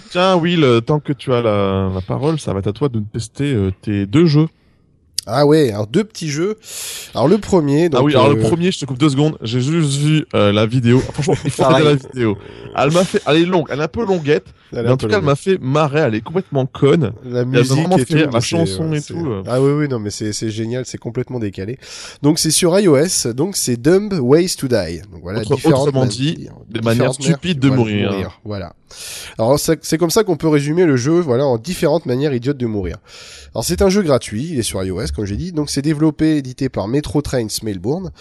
Tiens, 0.10 0.36
Will, 0.38 0.82
tant 0.86 1.00
que 1.00 1.14
tu 1.14 1.34
as 1.34 1.42
la, 1.42 1.90
la 1.94 2.02
parole, 2.02 2.40
ça 2.40 2.54
va 2.54 2.60
être 2.60 2.68
à 2.68 2.74
toi 2.74 2.90
de 2.90 3.00
nous 3.00 3.06
tester 3.06 3.54
euh, 3.54 3.72
tes 3.82 4.06
deux 4.06 4.26
jeux. 4.26 4.48
Ah 5.26 5.46
ouais, 5.46 5.72
alors 5.72 5.88
deux 5.88 6.04
petits 6.04 6.30
jeux. 6.30 6.58
Alors 7.16 7.28
le 7.30 7.38
premier, 7.38 7.88
donc, 7.88 8.02
ah 8.02 8.04
oui, 8.04 8.14
alors 8.14 8.30
le 8.30 8.40
euh, 8.40 8.50
premier, 8.50 8.72
je 8.72 8.80
te 8.80 8.86
coupe 8.86 8.98
deux 8.98 9.10
secondes. 9.10 9.38
J'ai 9.42 9.62
juste 9.62 9.98
vu 9.98 10.26
euh, 10.36 10.52
la 10.52 10.66
vidéo. 10.66 11.00
Franchement, 11.00 11.36
il 11.46 11.52
faut 11.52 11.64
regarder 11.64 11.86
la 11.86 11.96
vidéo. 11.96 12.38
Elle 12.76 12.92
m'a 12.92 13.06
fait, 13.06 13.22
elle 13.26 13.38
est 13.38 13.46
longue, 13.46 13.68
elle 13.70 13.80
est 13.80 13.84
un 13.84 13.88
peu 13.88 14.06
longuette, 14.06 14.48
elle 14.74 14.80
est 14.80 14.84
mais 14.84 14.90
en 14.90 14.98
tout 14.98 15.08
cas, 15.08 15.20
elle 15.20 15.24
m'a 15.24 15.36
fait 15.36 15.58
marrer. 15.62 16.02
Elle 16.02 16.16
est 16.16 16.22
complètement 16.22 16.66
conne. 16.66 17.14
la 17.24 17.46
musique 17.46 17.68
vraiment 17.68 17.98
et 17.98 18.04
fait 18.06 18.26
tout, 18.26 18.34
la 18.34 18.40
chanson 18.42 18.92
et 18.94 19.02
tout, 19.02 19.26
euh. 19.26 19.44
Ah 19.48 19.62
oui 19.62 19.72
oui 19.72 19.88
non 19.88 20.00
mais 20.00 20.10
c'est 20.10 20.34
c'est 20.34 20.50
génial, 20.50 20.86
c'est 20.86 20.98
complètement 20.98 21.40
décalé. 21.40 21.78
Donc 22.22 22.38
c'est 22.40 22.52
sur 22.52 22.78
iOS, 22.78 23.34
donc 23.34 23.56
c'est 23.56 23.78
Dumb 23.78 24.12
Ways 24.20 24.56
to 24.58 24.68
Die. 24.68 25.02
Donc 25.12 25.22
voilà 25.22 25.40
Autre- 25.40 25.56
différentes 25.56 25.88
autrement 25.88 26.06
dit, 26.06 26.50
des 26.70 26.82
manières 26.82 27.10
manières- 27.10 27.14
stupides 27.14 27.60
de 27.60 27.68
voilà, 27.70 27.80
mourir. 27.80 28.40
Voilà. 28.44 28.74
Alors 29.38 29.58
c'est 29.60 29.98
comme 29.98 30.12
ça 30.12 30.24
qu'on 30.24 30.36
peut 30.38 30.48
résumer 30.48 30.86
le 30.86 30.98
jeu, 30.98 31.20
voilà, 31.20 31.46
en 31.46 31.58
différentes 31.58 32.06
manières 32.06 32.34
idiotes 32.34 32.58
de 32.58 32.66
mourir. 32.68 32.98
Alors 33.54 33.64
c'est 33.64 33.82
un 33.84 33.90
jeu 33.90 34.02
gratuit, 34.02 34.50
il 34.52 34.60
est 34.60 34.64
sur 34.64 34.84
iOS 34.84 35.08
comme 35.16 35.26
j'ai 35.26 35.38
dit, 35.38 35.52
donc 35.52 35.70
c'est 35.70 35.82
développé, 35.82 36.38
édité 36.38 36.70
par 36.70 36.88
Metro 36.88 37.22
Trains 37.22 37.48
Melbourne. 37.64 38.12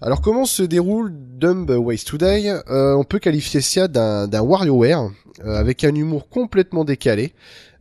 Alors 0.00 0.20
comment 0.20 0.44
se 0.44 0.62
déroule 0.62 1.12
Dumb 1.14 1.70
Ways 1.70 2.04
to 2.04 2.18
Die 2.18 2.48
Euh, 2.48 2.94
On 2.94 3.04
peut 3.04 3.18
qualifier 3.18 3.60
ça 3.60 3.88
d'un 3.88 4.42
WarioWare 4.42 5.10
euh, 5.44 5.56
avec 5.56 5.82
un 5.84 5.94
humour 5.94 6.28
complètement 6.28 6.84
décalé. 6.84 7.32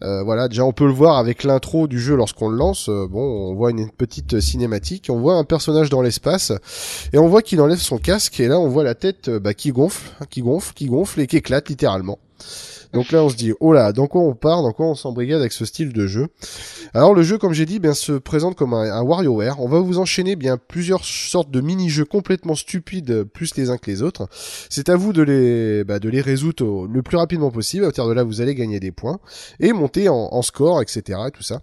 Euh, 0.04 0.24
voilà, 0.24 0.48
déjà 0.48 0.64
on 0.64 0.72
peut 0.72 0.86
le 0.86 0.94
voir 0.94 1.18
avec 1.18 1.44
l'intro 1.44 1.88
du 1.88 2.00
jeu 2.00 2.16
lorsqu'on 2.16 2.50
le 2.50 2.58
lance. 2.58 2.88
Euh, 2.90 3.08
bon, 3.08 3.22
on 3.22 3.54
voit 3.54 3.72
une 3.72 3.92
petite 3.92 4.40
cinématique, 4.40 5.08
on 5.10 5.20
voit 5.20 5.36
un 5.36 5.44
personnage 5.44 5.90
dans 5.90 6.02
l'espace 6.02 6.54
et 7.14 7.18
on 7.18 7.28
voit 7.28 7.42
qu'il 7.42 7.60
enlève 7.62 7.78
son 7.78 7.98
casque 7.98 8.40
et 8.40 8.48
là 8.48 8.60
on 8.60 8.68
voit 8.68 8.84
la 8.84 8.96
tête 8.96 9.30
bah, 9.30 9.54
qui 9.54 9.72
gonfle, 9.72 10.12
qui 10.30 10.42
gonfle, 10.42 10.74
qui 10.74 10.86
gonfle 10.86 11.20
et 11.20 11.28
qui 11.28 11.38
éclate 11.38 11.70
littéralement. 11.70 12.20
Donc 12.94 13.12
là 13.12 13.24
on 13.24 13.30
se 13.30 13.36
dit 13.36 13.54
oh 13.60 13.74
là, 13.74 13.94
dans 13.94 14.08
quoi 14.08 14.22
on 14.22 14.34
part, 14.34 14.62
dans 14.64 14.74
quoi 14.74 14.88
on 14.88 14.96
s'embrigade 14.96 15.40
avec 15.40 15.52
ce 15.52 15.66
style 15.66 15.94
de 15.94 16.08
jeu? 16.08 16.28
Alors 16.94 17.14
le 17.14 17.24
jeu 17.24 17.38
comme 17.38 17.54
j'ai 17.54 17.66
dit 17.66 17.80
bien 17.80 17.94
se 17.94 18.14
présente 18.14 18.56
comme 18.56 18.74
un, 18.74 18.92
un 18.92 19.04
WarioWare. 19.04 19.60
On 19.60 19.68
va 19.68 19.80
vous 19.80 19.98
enchaîner 20.00 20.36
bien 20.36 20.58
plusieurs 20.58 21.06
sortes 21.06 21.52
de 21.52 21.62
mini-jeux 21.62 22.06
complètement 22.06 22.56
stupides 22.56 23.24
plus 23.24 23.56
les 23.56 23.70
uns 23.70 23.78
que 23.78 23.90
les 23.90 24.02
autres. 24.02 24.28
C'est 24.70 24.90
à 24.90 24.96
vous 24.96 25.14
de 25.14 25.22
les 25.22 25.84
bah, 25.84 26.00
de 26.00 26.10
les 26.10 26.22
résoudre 26.22 26.88
le 26.88 27.02
plus 27.02 27.18
rapidement 27.18 27.52
possible. 27.52 27.84
À 27.84 27.88
partir 27.88 28.08
de 28.08 28.14
là 28.14 28.24
vous 28.24 28.42
allez 28.42 28.56
gagner 28.56 28.80
des 28.80 28.92
points 28.92 29.20
et 29.60 29.74
monter 29.74 30.10
en, 30.10 30.42
score 30.42 30.82
etc 30.82 31.20
et 31.28 31.32
tout 31.32 31.44
ça. 31.44 31.62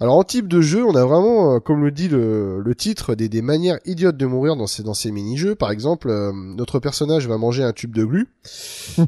Alors 0.00 0.16
en 0.16 0.24
type 0.24 0.48
de 0.48 0.60
jeu, 0.60 0.84
on 0.84 0.94
a 0.94 1.04
vraiment, 1.04 1.54
euh, 1.54 1.58
comme 1.60 1.84
le 1.84 1.90
dit 1.90 2.08
le, 2.08 2.74
titre, 2.76 3.14
des, 3.14 3.42
manières 3.42 3.78
idiotes 3.84 4.16
de 4.16 4.26
mourir 4.26 4.56
dans 4.56 4.66
ces, 4.66 4.82
dans 4.82 4.94
ces 4.94 5.10
mini-jeux. 5.10 5.54
Par 5.54 5.70
exemple, 5.70 6.08
euh, 6.08 6.32
notre 6.32 6.78
personnage 6.78 7.28
va 7.28 7.36
manger 7.36 7.62
un 7.62 7.72
tube 7.72 7.94
de 7.94 8.04
glu, 8.04 8.28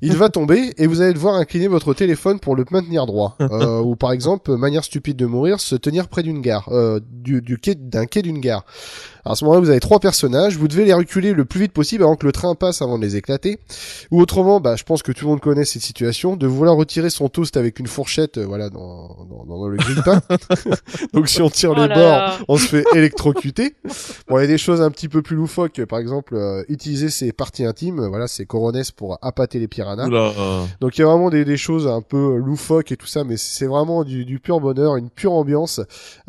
il 0.03 0.17
va 0.17 0.29
tomber 0.29 0.75
et 0.77 0.87
vous 0.87 1.01
allez 1.01 1.15
devoir 1.15 1.35
incliner 1.57 1.69
votre 1.69 1.95
téléphone 1.95 2.39
pour 2.39 2.55
le 2.55 2.65
maintenir 2.71 3.07
droit. 3.07 3.37
Euh, 3.57 3.81
ou 3.81 3.97
par 3.97 4.13
exemple, 4.13 4.55
manière 4.57 4.85
stupide 4.85 5.17
de 5.17 5.25
mourir, 5.25 5.61
se 5.61 5.77
tenir 5.77 6.09
près 6.09 6.23
d'une 6.23 6.43
gare, 6.43 6.69
euh, 6.73 7.01
du, 7.11 7.41
du 7.41 7.57
quai, 7.57 7.75
d'un 7.75 8.05
quai 8.05 8.21
d'une 8.21 8.41
gare. 8.41 8.67
Alors, 9.27 9.33
à 9.33 9.35
ce 9.35 9.45
moment-là, 9.47 9.61
vous 9.61 9.71
avez 9.71 9.81
trois 9.81 9.99
personnages, 9.99 10.57
vous 10.57 10.69
devez 10.69 10.85
les 10.85 10.95
reculer 10.95 11.33
le 11.33 11.45
plus 11.45 11.59
vite 11.59 11.73
possible 11.73 12.05
avant 12.05 12.15
que 12.15 12.25
le 12.25 12.31
train 12.31 12.55
passe 12.55 12.81
avant 12.81 12.97
de 12.97 13.03
les 13.03 13.17
éclater. 13.17 13.59
Ou 14.13 14.21
autrement, 14.21 14.61
bah, 14.61 14.77
je 14.77 14.85
pense 14.85 15.03
que 15.03 15.11
tout 15.11 15.25
le 15.25 15.31
monde 15.33 15.41
connaît 15.41 15.65
cette 15.65 15.83
situation, 15.83 16.37
de 16.37 16.47
vouloir 16.47 16.77
retirer 16.77 17.11
son 17.11 17.29
toast 17.29 17.57
avec 17.57 17.81
une 17.81 17.89
fourchette, 17.89 18.39
euh, 18.39 18.47
voilà, 18.47 18.71
dans, 18.71 19.27
dans, 19.29 19.45
dans 19.45 19.67
le 19.67 19.79
grille-pain. 19.79 20.21
Donc 21.13 21.29
si 21.29 21.43
on 21.43 21.51
tire 21.51 21.73
Oh 21.77 21.81
les 21.83 21.89
bords, 21.89 21.97
là. 21.97 22.39
on 22.47 22.57
se 22.57 22.67
fait 22.67 22.85
électrocuter. 22.95 23.75
Bon, 24.29 24.39
il 24.39 24.43
y 24.43 24.45
a 24.45 24.47
des 24.47 24.59
choses 24.59 24.81
un 24.81 24.93
petit 24.93 25.09
peu 25.09 25.23
plus 25.23 25.35
loufoques, 25.35 25.85
par 25.87 25.99
exemple, 25.99 26.37
euh, 26.37 26.63
utiliser 26.69 27.11
ses 27.11 27.33
parties 27.33 27.65
intimes, 27.65 27.99
euh, 27.99 28.09
voilà, 28.09 28.29
ses 28.29 28.47
coronesses 28.47 28.93
pour 28.93 29.19
appâter 29.23 29.59
les 29.59 29.67
piranhas. 29.67 30.07
Oula, 30.07 30.33
euh, 30.39 30.65
Donc 30.81 30.99
il 30.99 31.01
y 31.01 31.05
a 31.05 31.09
vraiment 31.09 31.31
des, 31.31 31.45
des 31.45 31.57
choses 31.57 31.89
un 31.89 32.01
peu 32.01 32.37
loufoques 32.37 32.93
et 32.93 32.97
tout 32.97 33.09
ça, 33.09 33.25
mais 33.25 33.37
c'est 33.37 33.67
vraiment 33.67 34.05
du, 34.05 34.25
du 34.25 34.39
pur 34.39 34.61
bonheur, 34.61 34.95
une 34.95 35.11
pure 35.11 35.33
ambiance. 35.33 35.81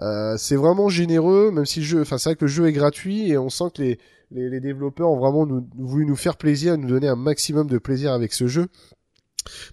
Euh, 0.01 0.33
c'est 0.39 0.55
vraiment 0.55 0.89
généreux, 0.89 1.51
même 1.51 1.67
si 1.67 1.81
le 1.81 1.86
jeu, 1.86 2.01
enfin 2.01 2.17
c'est 2.17 2.29
vrai 2.29 2.36
que 2.36 2.45
le 2.45 2.49
jeu 2.49 2.65
est 2.65 2.87
et 3.32 3.38
on 3.38 3.50
sent 3.50 3.71
que 3.76 3.97
les, 4.32 4.60
développeurs 4.60 5.10
ont 5.10 5.19
vraiment 5.19 5.47
voulu 5.78 6.06
nous 6.06 6.15
faire 6.15 6.38
plaisir, 6.38 6.78
nous 6.78 6.88
donner 6.88 7.08
un 7.08 7.15
maximum 7.15 7.67
de 7.67 7.78
plaisir 7.78 8.12
avec 8.12 8.34
ce 8.34 8.47
jeu. 8.47 8.67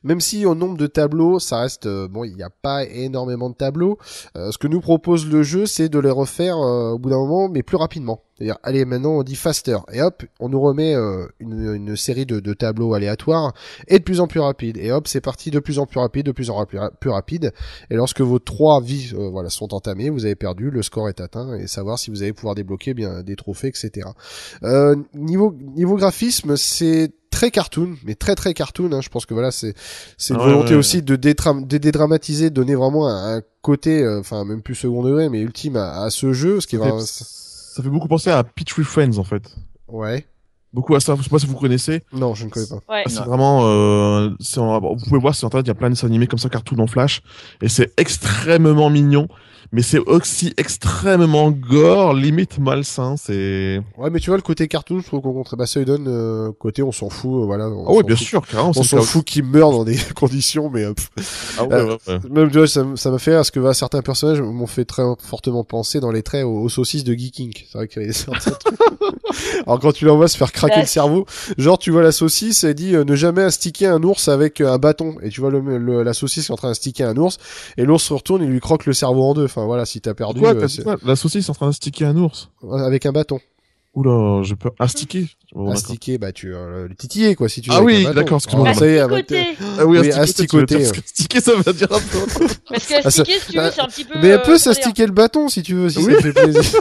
Même 0.03 0.21
si 0.21 0.47
au 0.47 0.55
nombre 0.55 0.77
de 0.77 0.87
tableaux, 0.87 1.39
ça 1.39 1.61
reste 1.61 1.87
euh, 1.87 2.09
bon, 2.09 2.25
il 2.25 2.35
n'y 2.35 2.43
a 2.43 2.51
pas 2.51 2.85
énormément 2.85 3.51
de 3.51 3.55
tableaux. 3.55 3.99
Euh, 4.37 4.51
ce 4.51 4.59
que 4.59 4.69
nous 4.69 4.81
propose 4.81 5.29
le 5.29 5.43
jeu, 5.43 5.67
c'est 5.67 5.89
de 5.89 5.99
les 5.99 6.11
refaire 6.11 6.57
euh, 6.57 6.93
au 6.93 6.99
bout 6.99 7.11
d'un 7.11 7.19
moment, 7.19 7.49
mais 7.49 7.63
plus 7.63 7.77
rapidement. 7.77 8.23
C'est-à-dire, 8.37 8.59
allez, 8.65 8.85
maintenant 8.85 9.13
on 9.13 9.23
dit 9.23 9.37
faster, 9.37 9.79
et 9.93 10.03
hop, 10.03 10.25
on 10.41 10.49
nous 10.49 10.61
remet 10.61 10.97
une, 11.39 11.95
série 11.95 12.27
de, 12.27 12.53
tableaux 12.53 12.93
aléatoires 12.93 13.53
et 13.87 14.01
de 14.01 14.03
plus 14.03 14.19
en 14.19 14.27
plus 14.27 14.41
rapide. 14.41 14.77
Et 14.77 14.91
hop, 14.91 15.07
c'est 15.07 15.21
parti 15.21 15.53
de 15.53 15.61
plus 15.61 15.79
en 15.79 15.87
plus 15.87 16.01
rapide, 16.01 16.27
de 16.27 16.33
plus 16.33 16.51
en 16.51 16.67
plus, 16.67 17.11
rapide. 17.11 17.53
Et 17.91 17.95
lorsque 17.95 18.23
vos 18.23 18.41
trois 18.41 18.81
vies, 18.81 19.13
voilà, 19.31 19.51
sont 19.51 19.73
entamées, 19.73 20.11
vous 20.11 20.25
avez 20.25 20.35
perdu, 20.35 20.71
le 20.71 20.83
score 20.83 21.09
est 21.09 21.21
atteint, 21.21 21.55
et 21.55 21.69
savoir 21.69 21.97
si 21.97 22.11
vous 22.11 22.25
allez 22.25 22.33
pouvoir 22.33 22.57
débloquer 22.57 22.93
bien 22.93 23.23
des 23.23 23.37
trophées, 23.37 23.69
etc. 23.69 24.09
Euh, 24.65 24.97
niveau 25.15 25.55
niveau 25.77 25.97
graphisme, 25.97 26.57
c'est 26.57 27.13
très 27.35 27.51
cartoon, 27.51 27.97
mais 28.05 28.15
très 28.15 28.35
très 28.35 28.55
cartoon. 28.55 28.91
Hein. 28.93 29.01
Je 29.03 29.09
pense 29.09 29.27
que 29.27 29.35
voilà, 29.35 29.51
c'est 29.51 29.75
c'est 30.17 30.35
une 30.35 30.41
Ah 30.41 30.45
ouais, 30.47 30.53
volonté 30.53 30.71
ouais, 30.75 30.79
aussi 30.79 31.03
de, 31.03 31.17
de 31.17 31.77
dédramatiser, 31.79 32.51
de 32.51 32.55
donner 32.55 32.75
vraiment 32.75 33.09
un, 33.09 33.37
un 33.39 33.43
côté, 33.63 34.03
euh, 34.03 34.21
enfin 34.21 34.45
même 34.45 34.63
plus 34.63 34.75
second 34.75 35.03
degré, 35.03 35.29
mais 35.29 35.41
ultime 35.41 35.77
à, 35.77 36.03
à 36.05 36.11
ce 36.11 36.33
jeu, 36.33 36.61
ce 36.61 36.67
qui 36.67 36.77
est 36.77 36.79
ça, 36.79 36.85
fait, 36.85 36.91
vraiment, 36.91 37.05
ça 37.07 37.83
fait 37.83 37.89
beaucoup 37.89 38.09
penser 38.09 38.31
à 38.31 38.43
Pitch 38.45 38.73
Friends 38.83 39.19
en 39.19 39.25
fait. 39.25 39.43
ouais. 39.89 40.27
Beaucoup 40.73 40.97
à 40.97 41.01
ça. 41.01 41.15
Je 41.17 41.23
sais 41.23 41.31
pas 41.31 41.39
si 41.39 41.47
vous 41.47 41.55
connaissez. 41.55 42.03
Non, 42.13 42.35
je 42.35 42.47
ne 42.47 42.51
connais 42.51 42.67
pas. 42.67 42.75
Ouais. 42.93 43.03
Ah, 43.07 43.09
C'est 43.09 43.21
vraiment, 43.23 43.61
euh, 43.69 44.31
en- 44.57 44.81
vous 44.97 45.05
pouvez 45.07 45.21
voir 45.21 45.33
sur 45.33 45.47
internet, 45.47 45.67
il 45.67 45.69
y 45.69 45.71
a 45.71 45.75
plein 45.77 45.89
de 45.89 45.95
dessins 45.95 46.09
animés 46.09 46.27
comme 46.27 46.41
ça, 46.41 46.49
cartoon 46.49 46.81
en 46.81 46.89
flash, 46.89 47.23
et 47.63 47.69
c'est 47.69 47.93
extrêmement 47.97 48.91
mignon, 48.91 49.29
mais 49.75 49.83
c'est 49.83 49.99
aussi 49.99 50.55
extrêmement 50.57 51.51
gore, 51.51 52.15
limite 52.15 52.59
malsain. 52.59 53.17
C'est. 53.19 53.83
Ouais, 53.99 54.09
mais 54.11 54.21
tu 54.21 54.31
vois 54.31 54.37
le 54.37 54.43
côté 54.43 54.69
cartoon, 54.69 55.01
je 55.01 55.07
trouve 55.07 55.21
qu'on 55.21 55.33
contre 55.35 55.57
bah, 55.57 55.67
ça 55.67 55.81
lui 55.81 55.87
donne 55.87 56.07
euh, 56.09 56.53
côté, 56.59 56.83
on 56.83 56.93
s'en 56.93 57.11
fout, 57.11 57.43
euh, 57.43 57.45
voilà. 57.45 57.69
on 57.69 57.85
Ah 57.89 57.93
ouais, 57.93 58.03
bien 58.03 58.17
fout. 58.17 58.27
sûr, 58.27 58.47
carrément. 58.47 58.73
On 58.75 58.83
s'en 58.83 59.03
fout 59.03 59.25
qu'il 59.25 59.45
meurt 59.45 59.73
dans 59.73 59.85
des 59.85 59.99
conditions, 60.15 60.71
mais 60.71 60.85
euh, 60.85 60.95
pff, 60.95 61.57
Ah 61.59 61.65
ouais, 61.65 61.83
ouais, 61.83 61.99
ouais. 62.09 62.19
Même 62.31 62.51
tu 62.51 62.59
vois, 62.59 62.67
ça, 62.69 62.85
m'a 62.85 63.19
fait 63.19 63.33
rire 63.33 63.41
parce 63.41 63.51
que 63.51 63.61
voilà, 63.61 63.75
certains 63.75 64.01
personnages 64.03 64.41
m'ont 64.41 64.67
fait 64.67 64.85
très 64.85 65.03
fortement 65.19 65.65
penser 65.65 66.01
dans 66.01 66.11
les 66.11 66.23
traits 66.23 66.45
aux, 66.45 66.61
aux 66.63 66.69
saucisses 66.69 67.05
de 67.05 67.13
Geeking. 67.15 67.53
C'est 67.71 67.79
vrai 67.79 67.89
qu'il 67.89 68.03
y 68.03 68.05
avait 68.07 68.15
certains 68.15 68.53
trucs. 68.53 68.79
Alors 69.67 69.81
quand 69.81 69.93
tu 69.93 70.05
l'envoies 70.05 70.29
se 70.29 70.37
faire 70.37 70.53
craquer 70.53 70.77
le 70.77 70.83
Bah, 70.83 70.87
cerveau, 70.87 71.27
genre 71.59 71.79
tu 71.79 71.91
vois 71.91 72.03
la 72.03 72.13
saucisse, 72.13 72.65
elle 72.65 72.75
dit 72.75 72.95
euh, 72.95 73.05
ne 73.05 73.15
jamais 73.17 73.43
astiquer 73.43 73.87
un 73.87 74.03
ours 74.03 74.29
avec 74.29 74.61
euh, 74.61 74.73
un 74.73 74.79
bâton. 74.79 75.17
Et 75.23 75.29
tu 75.31 75.41
vois 75.41 75.51
le, 75.51 75.61
le- 75.79 76.03
la 76.03 76.13
saucisse 76.15 76.47
qui 76.47 76.53
est 76.53 76.55
en 76.55 76.57
train 76.57 76.69
d'astiquer 76.69 77.05
un 77.05 77.17
ours, 77.17 77.39
et 77.77 77.85
l'ours 77.85 78.03
se 78.03 78.13
retourne, 78.15 78.43
il 78.43 78.49
lui 78.51 78.61
croque 78.61 78.87
le 78.87 78.93
cerveau 78.93 79.23
en 79.25 79.35
deux. 79.35 79.45
Enfin 79.45 79.64
voilà, 79.67 79.85
si 79.87 80.01
t'as 80.01 80.15
perdu 80.15 80.41
Quoi, 80.41 80.55
euh, 80.55 80.67
quoi 80.83 80.97
La 81.05 81.17
saucisse 81.17 81.47
est 81.47 81.51
en 81.51 81.55
train 81.55 81.67
d'astiquer 81.67 82.05
un 82.07 82.17
ours. 82.17 82.51
avec 82.73 83.07
un 83.07 83.13
bâton. 83.13 83.39
Oula, 83.95 84.43
j'ai 84.43 84.57
peur. 84.57 84.73
Astiquer 84.81 85.29
d'accord. 85.53 85.71
Astiquer, 85.73 86.19
bah 86.19 86.33
tu 86.33 86.53
euh, 86.53 86.89
le 86.89 86.97
titiller 86.97 87.37
quoi 87.37 87.49
si 87.49 87.61
tu 87.61 87.71
veux. 87.71 87.77
Ah 87.77 87.83
oui, 87.83 88.05
d'accord, 88.13 88.39
excuse-moi. 88.39 88.71
Oh, 88.75 88.77
ça 88.77 88.87
y 88.87 88.91
est, 88.91 88.99
Asticoter. 88.99 89.39
avec- 89.39 89.57
Ah 89.79 89.87
oui, 89.87 89.99
asticoter. 90.11 90.85
asticoter, 90.87 91.41
ça 91.41 91.53
veut 91.55 91.73
dire 91.73 91.93
un 91.93 92.01
peu. 92.01 92.49
Parce 92.69 92.87
que 92.87 92.95
Ah, 92.95 93.01
astiquer, 93.07 93.39
si 93.39 93.47
tu 93.53 93.57
veux, 93.57 93.63
bah, 93.63 93.71
c'est 93.73 93.81
un 93.81 93.87
petit 93.87 94.05
peu. 94.05 94.15
Mais 94.21 94.29
elle 94.29 94.33
euh, 94.33 94.39
peut 94.39 94.53
dire 94.57 94.61
s'astiquer 94.61 95.07
le 95.07 95.13
bâton 95.13 95.49
si 95.49 95.63
tu 95.63 95.75
veux, 95.75 95.89
si 95.91 95.99
Oui. 95.99 96.13
ça 96.13 96.17
te 96.19 96.23
fait 96.23 96.33
plaisir. 96.33 96.63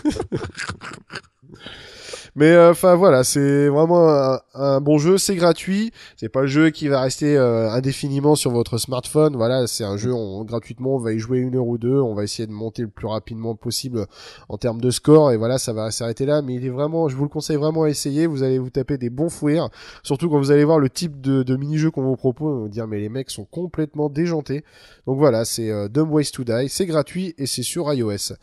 Mais 2.36 2.52
euh, 2.52 2.72
enfin 2.72 2.96
voilà, 2.96 3.24
c'est 3.24 3.68
vraiment 3.68 4.10
un, 4.10 4.40
un 4.56 4.82
bon 4.82 4.98
jeu, 4.98 5.20
c'est 5.20 5.36
gratuit, 5.36 5.92
c'est 6.18 6.30
pas 6.30 6.42
le 6.42 6.48
jeu 6.48 6.72
qui 6.72 6.88
va 6.88 7.02
rester 7.02 7.38
euh, 7.38 7.70
indéfiniment 7.70 8.36
sur 8.36 8.50
votre 8.50 8.80
smartphone. 8.80 9.36
Voilà, 9.36 9.68
c'est 9.68 9.84
un 9.84 9.98
jeu 9.98 10.12
on, 10.12 10.44
gratuitement, 10.44 10.96
on 10.96 11.00
va 11.00 11.14
y 11.14 11.20
jouer 11.20 11.38
une 11.38 11.56
heure 11.56 11.68
ou 11.68 11.78
deux, 11.78 12.00
on 12.00 12.16
va 12.16 12.24
essayer 12.24 12.48
de 12.48 12.52
monter 12.52 12.82
le 12.82 12.88
plus 12.88 13.06
rapidement 13.06 13.54
possible 13.56 14.08
en 14.50 14.58
termes 14.58 14.82
de 14.82 14.90
score 14.90 15.32
et 15.32 15.38
voilà, 15.38 15.60
ça 15.60 15.74
va 15.74 15.92
s'arrêter 15.92 16.26
là. 16.26 16.42
Mais 16.42 16.56
il 16.56 16.66
est 16.66 16.70
vraiment, 16.70 17.08
je 17.08 17.16
vous 17.16 17.24
le 17.24 17.30
conseille 17.30 17.58
vraiment 17.58 17.84
à 17.84 17.90
essayer. 17.90 18.26
Vous 18.26 18.42
allez 18.42 18.58
vous 18.58 18.72
taper 18.72 18.98
des 18.98 19.12
bons 19.12 19.30
fous 19.30 19.46
rires, 19.46 19.70
surtout 20.02 20.28
quand 20.28 20.40
vous 20.40 20.52
allez 20.52 20.64
voir 20.64 20.80
le 20.80 20.90
type 20.90 21.22
de, 21.22 21.44
de 21.44 21.56
mini-jeu 21.56 21.92
qu'on 21.92 22.02
vous 22.02 22.16
propose, 22.16 22.62
vous 22.62 22.68
dire 22.68 22.88
mais 22.88 23.00
les 23.00 23.10
mecs 23.10 23.30
sont 23.30 23.46
complètement 23.46 24.10
déjantés. 24.10 24.64
Donc 25.06 25.20
voilà, 25.20 25.46
c'est 25.46 25.70
euh, 25.70 25.88
Dumb 25.88 26.12
Ways 26.12 26.32
to 26.32 26.44
Die, 26.44 26.68
c'est 26.68 26.88
gratuit 26.88 27.36
et 27.38 27.46
c'est 27.46 27.62
sur 27.62 27.94
iOS. 27.94 28.34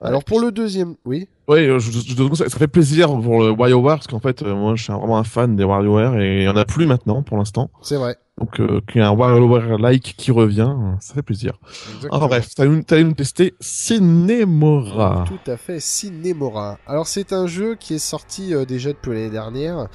Alors 0.00 0.24
pour 0.24 0.40
le 0.40 0.50
deuxième, 0.50 0.96
oui? 1.04 1.28
Oui, 1.48 1.64
je, 1.66 1.78
je, 1.78 1.90
je- 2.00 2.34
ça 2.34 2.48
ça 2.48 2.58
fait 2.58 2.68
plaisir 2.68 3.08
pour 3.08 3.40
le 3.42 3.50
WarioWare 3.50 3.96
parce 3.96 4.06
qu'en 4.06 4.20
fait, 4.20 4.42
euh, 4.42 4.54
moi, 4.54 4.74
je 4.76 4.82
suis 4.84 4.92
vraiment 4.92 5.16
un 5.18 5.24
fan 5.24 5.56
des 5.56 5.64
WarioWare 5.64 6.18
et 6.20 6.38
il 6.38 6.42
y 6.44 6.48
en 6.48 6.56
a 6.56 6.64
plus 6.66 6.86
maintenant 6.86 7.22
pour 7.22 7.38
l'instant. 7.38 7.70
C'est 7.82 7.96
vrai. 7.96 8.16
Donc, 8.38 8.60
euh, 8.60 8.80
qu'il 8.86 9.00
y 9.00 9.04
ait 9.04 9.06
un 9.06 9.14
WarioWare-like 9.14 10.14
qui 10.16 10.30
revient, 10.30 10.72
euh, 10.76 10.92
ça 11.00 11.14
fait 11.14 11.22
plaisir. 11.22 11.58
Exactement. 11.64 12.16
Enfin 12.16 12.26
bref, 12.26 12.54
t'allais 12.54 12.70
nous, 12.70 13.08
nous 13.08 13.14
tester 13.14 13.54
Cinemora. 13.60 15.24
Tout 15.26 15.50
à 15.50 15.56
fait, 15.56 15.80
Cinemora. 15.80 16.78
Alors 16.86 17.06
c'est 17.06 17.32
un 17.32 17.46
jeu 17.46 17.74
qui 17.74 17.94
est 17.94 17.98
sorti 17.98 18.54
euh, 18.54 18.64
déjà 18.64 18.90
depuis 18.90 19.10
l'année 19.10 19.30
dernière, 19.30 19.88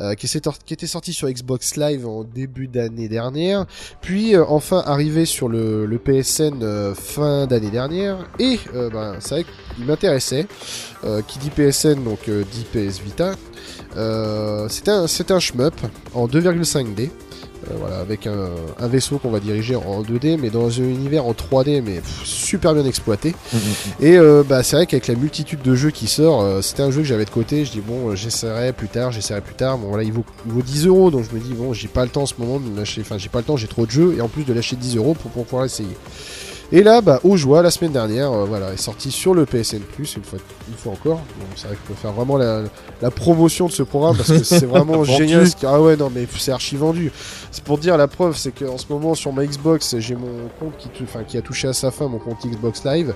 euh, 0.00 0.14
qui, 0.14 0.26
était 0.72 0.86
sorti 0.86 1.12
sur 1.12 1.28
Xbox 1.28 1.76
Live 1.76 2.06
en 2.06 2.24
début 2.24 2.68
d'année 2.68 3.08
dernière, 3.08 3.66
puis 4.00 4.34
euh, 4.34 4.44
enfin 4.48 4.82
arrivé 4.86 5.24
sur 5.26 5.48
le, 5.48 5.84
le 5.86 5.98
PSN 5.98 6.62
euh, 6.62 6.94
fin 6.94 7.46
d'année 7.46 7.70
dernière, 7.70 8.26
et 8.38 8.58
euh, 8.74 8.88
ben, 8.90 9.16
c'est 9.20 9.34
vrai 9.34 9.44
qu'il 9.76 9.84
m'intéressait. 9.84 10.46
Euh, 11.04 11.22
qui 11.22 11.38
dit 11.38 11.48
PSN, 11.48 12.04
donc 12.04 12.28
euh, 12.28 12.44
dit 12.52 12.66
PS 12.70 13.00
Vita. 13.00 13.32
Euh, 13.96 14.66
c'est 14.68 14.88
un, 14.88 15.06
c'est 15.06 15.30
un 15.30 15.40
shmup 15.40 15.74
en 16.12 16.26
2,5D. 16.26 17.10
Euh, 17.68 17.74
voilà, 17.78 17.98
avec 17.98 18.26
un, 18.26 18.48
un 18.78 18.88
vaisseau 18.88 19.18
qu'on 19.18 19.30
va 19.30 19.38
diriger 19.38 19.76
en 19.76 20.02
2D, 20.02 20.38
mais 20.40 20.48
dans 20.48 20.66
un 20.66 20.84
univers 20.84 21.26
en 21.26 21.32
3D, 21.32 21.82
mais 21.82 21.96
pff, 21.96 22.24
super 22.24 22.72
bien 22.74 22.86
exploité. 22.86 23.34
Mhm. 23.52 23.60
Et 24.00 24.16
euh, 24.16 24.42
bah, 24.48 24.62
c'est 24.62 24.76
vrai 24.76 24.86
qu'avec 24.86 25.08
la 25.08 25.14
multitude 25.14 25.60
de 25.60 25.74
jeux 25.74 25.90
qui 25.90 26.06
sort, 26.06 26.40
euh, 26.40 26.62
c'était 26.62 26.82
un 26.82 26.90
jeu 26.90 27.02
que 27.02 27.06
j'avais 27.06 27.26
de 27.26 27.30
côté. 27.30 27.64
Je 27.66 27.72
dis 27.72 27.80
bon, 27.80 28.10
euh, 28.10 28.16
j'essaierai 28.16 28.72
plus 28.72 28.88
tard, 28.88 29.12
j'essaierai 29.12 29.42
plus 29.42 29.54
tard. 29.54 29.76
Bon 29.76 29.88
voilà, 29.88 30.04
il 30.04 30.12
vaut, 30.12 30.24
il 30.46 30.52
vaut 30.52 30.62
10 30.62 30.86
euros, 30.86 31.10
donc 31.10 31.26
je 31.30 31.36
me 31.36 31.40
dis 31.40 31.52
bon, 31.52 31.74
j'ai 31.74 31.88
pas 31.88 32.04
le 32.04 32.10
temps 32.10 32.22
en 32.22 32.26
ce 32.26 32.34
moment 32.38 32.58
de 32.58 32.74
lâcher. 32.76 33.02
Enfin, 33.02 33.18
j'ai 33.18 33.28
pas 33.28 33.38
le 33.38 33.44
temps, 33.44 33.56
j'ai 33.56 33.68
trop 33.68 33.84
de 33.84 33.90
jeux 33.90 34.14
et 34.16 34.20
en 34.22 34.28
plus 34.28 34.44
de 34.44 34.54
lâcher 34.54 34.76
10 34.76 34.96
euros 34.96 35.14
pour, 35.14 35.30
pour 35.30 35.44
pouvoir 35.44 35.66
essayer. 35.66 35.96
Et 36.72 36.84
là, 36.84 37.00
bah, 37.00 37.18
au 37.24 37.36
joie, 37.36 37.62
la 37.62 37.70
semaine 37.70 37.90
dernière, 37.90 38.30
euh, 38.30 38.44
voilà, 38.44 38.72
est 38.72 38.76
sorti 38.76 39.10
sur 39.10 39.34
le 39.34 39.44
PSN 39.44 39.80
Plus 39.80 40.14
une 40.16 40.22
fois, 40.22 40.38
une 40.68 40.76
fois 40.76 40.92
encore. 40.92 41.16
Bon, 41.16 41.46
c'est 41.56 41.66
vrai 41.66 41.74
que 41.74 41.82
je 41.82 41.88
peux 41.88 42.00
faire 42.00 42.12
vraiment 42.12 42.36
la, 42.36 42.62
la 43.02 43.10
promotion 43.10 43.66
de 43.66 43.72
ce 43.72 43.82
programme 43.82 44.16
parce 44.16 44.28
que 44.28 44.44
c'est 44.44 44.66
vraiment 44.66 45.02
génial. 45.18 45.46
Ah 45.64 45.80
ouais, 45.80 45.96
non, 45.96 46.10
mais 46.14 46.28
c'est 46.38 46.52
archi 46.52 46.76
vendu. 46.76 47.10
C'est 47.50 47.64
pour 47.64 47.78
dire 47.78 47.96
la 47.96 48.06
preuve, 48.06 48.36
c'est 48.36 48.52
qu'en 48.52 48.78
ce 48.78 48.86
moment 48.88 49.16
sur 49.16 49.32
ma 49.32 49.44
Xbox, 49.44 49.98
j'ai 49.98 50.14
mon 50.14 50.48
compte 50.60 50.76
qui, 50.78 50.90
qui 51.26 51.36
a 51.36 51.42
touché 51.42 51.66
à 51.66 51.72
sa 51.72 51.90
fin, 51.90 52.06
mon 52.06 52.18
compte 52.18 52.46
Xbox 52.46 52.84
Live. 52.84 53.14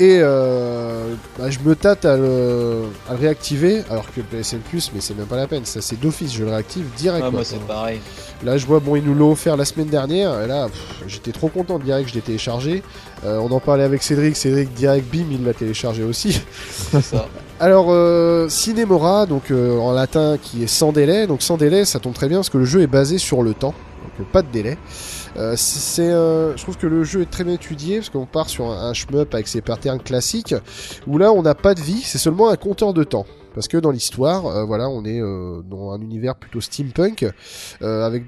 Et 0.00 0.18
euh, 0.22 1.14
bah, 1.38 1.50
je 1.50 1.58
me 1.58 1.76
tâte 1.76 2.06
à 2.06 2.16
le, 2.16 2.84
à 3.06 3.12
le 3.12 3.18
réactiver, 3.18 3.82
alors 3.90 4.06
que 4.06 4.20
le 4.20 4.22
PSN 4.22 4.60
Plus, 4.60 4.90
mais 4.94 5.00
c'est 5.02 5.14
même 5.14 5.26
pas 5.26 5.36
la 5.36 5.46
peine, 5.46 5.66
ça 5.66 5.82
c'est 5.82 6.00
d'office, 6.00 6.32
je 6.32 6.42
le 6.42 6.48
réactive 6.48 6.86
direct. 6.96 7.22
Ah, 7.28 7.30
moi, 7.30 7.44
c'est 7.44 7.60
pareil. 7.66 8.00
Là, 8.42 8.56
je 8.56 8.64
vois, 8.64 8.80
bon, 8.80 8.96
ils 8.96 9.04
nous 9.04 9.14
l'ont 9.14 9.32
offert 9.32 9.58
la 9.58 9.66
semaine 9.66 9.88
dernière, 9.88 10.40
et 10.40 10.46
là, 10.46 10.68
j'étais 11.06 11.32
trop 11.32 11.48
content 11.48 11.78
de 11.78 11.84
direct, 11.84 12.08
je 12.08 12.14
l'ai 12.14 12.22
téléchargé. 12.22 12.82
Euh, 13.26 13.36
on 13.40 13.52
en 13.52 13.60
parlait 13.60 13.84
avec 13.84 14.02
Cédric, 14.02 14.36
Cédric 14.36 14.72
direct, 14.72 15.06
bim, 15.12 15.26
il 15.30 15.44
l'a 15.44 15.52
téléchargé 15.52 16.02
aussi. 16.02 16.40
C'est 16.70 17.02
ça. 17.02 17.28
Alors, 17.60 17.88
euh, 17.90 18.48
Cinemora, 18.48 19.26
donc 19.26 19.50
euh, 19.50 19.76
en 19.76 19.92
latin 19.92 20.38
qui 20.42 20.62
est 20.62 20.66
sans 20.66 20.92
délai, 20.92 21.26
donc 21.26 21.42
sans 21.42 21.58
délai, 21.58 21.84
ça 21.84 21.98
tombe 21.98 22.14
très 22.14 22.28
bien 22.28 22.38
parce 22.38 22.48
que 22.48 22.56
le 22.56 22.64
jeu 22.64 22.80
est 22.80 22.86
basé 22.86 23.18
sur 23.18 23.42
le 23.42 23.52
temps, 23.52 23.74
donc 24.18 24.28
pas 24.28 24.40
de 24.40 24.48
délai. 24.50 24.78
Euh, 25.36 25.54
c'est, 25.56 26.10
euh, 26.10 26.56
je 26.56 26.62
trouve 26.62 26.76
que 26.76 26.86
le 26.86 27.04
jeu 27.04 27.22
est 27.22 27.30
très 27.30 27.44
bien 27.44 27.54
étudié 27.54 27.96
parce 27.96 28.10
qu'on 28.10 28.26
part 28.26 28.48
sur 28.48 28.70
un, 28.70 28.92
shmup 28.92 29.34
avec 29.34 29.48
ses 29.48 29.60
patterns 29.60 30.00
classiques 30.00 30.54
où 31.06 31.18
là 31.18 31.32
on 31.32 31.42
n'a 31.42 31.54
pas 31.54 31.74
de 31.74 31.80
vie, 31.80 32.00
c'est 32.02 32.18
seulement 32.18 32.48
un 32.50 32.56
compteur 32.56 32.92
de 32.92 33.04
temps. 33.04 33.26
Parce 33.54 33.66
que 33.66 33.76
dans 33.76 33.90
l'histoire, 33.90 34.46
euh, 34.46 34.64
voilà, 34.64 34.88
on 34.88 35.04
est 35.04 35.20
euh, 35.20 35.62
dans 35.62 35.92
un 35.92 36.00
univers 36.00 36.36
plutôt 36.36 36.60
steampunk 36.60 37.26
avec 37.80 38.24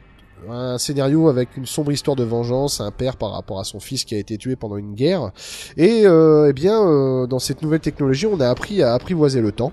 un 0.51 0.79
scénario 0.79 1.29
avec 1.29 1.57
une 1.57 1.67
sombre 1.67 1.93
histoire 1.93 2.17
de 2.17 2.25
vengeance, 2.25 2.81
un 2.81 2.91
père 2.91 3.17
par 3.17 3.33
rapport 3.33 3.61
à 3.61 3.65
son 3.65 3.81
fils 3.81 4.05
qui 4.05 4.15
a 4.15 4.19
été 4.19 4.37
tué 4.39 4.57
pendant 4.57 4.77
une 4.77 4.95
guerre. 4.95 5.31
Et 5.77 6.03
euh, 6.05 6.49
eh 6.51 6.53
bien, 6.53 6.83
euh, 6.83 7.27
dans 7.27 7.39
cette 7.39 7.63
nouvelle 7.63 7.81
technologie, 7.81 8.27
on 8.27 8.41
a 8.41 8.49
appris 8.49 8.83
à 8.83 8.95
apprivoiser 8.95 9.41
le 9.41 9.53
temps. 9.53 9.73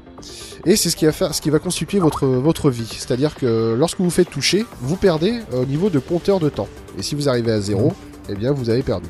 Et 0.66 0.76
c'est 0.76 0.90
ce 0.90 0.96
qui 0.96 1.06
va 1.06 1.12
faire, 1.12 1.34
ce 1.34 1.42
qui 1.42 1.50
va 1.50 1.60
constituer 1.60 2.00
votre 2.00 2.70
vie. 2.70 2.88
C'est-à-dire 2.90 3.36
que 3.36 3.76
lorsque 3.78 4.00
vous 4.00 4.10
faites 4.10 4.30
toucher, 4.30 4.66
vous 4.82 4.96
perdez 4.96 5.40
euh, 5.54 5.64
au 5.64 5.66
niveau 5.66 5.90
de 5.90 6.00
compteur 6.00 6.40
de 6.40 6.50
temps. 6.50 6.68
Et 6.98 7.04
si 7.04 7.16
vous 7.16 7.30
arrivez 7.30 7.52
à 7.52 7.62
zéro, 7.62 7.94
eh 8.30 8.36
bien, 8.36 8.52
vous 8.52 8.70
avez 8.70 8.84
perdu. 8.84 9.08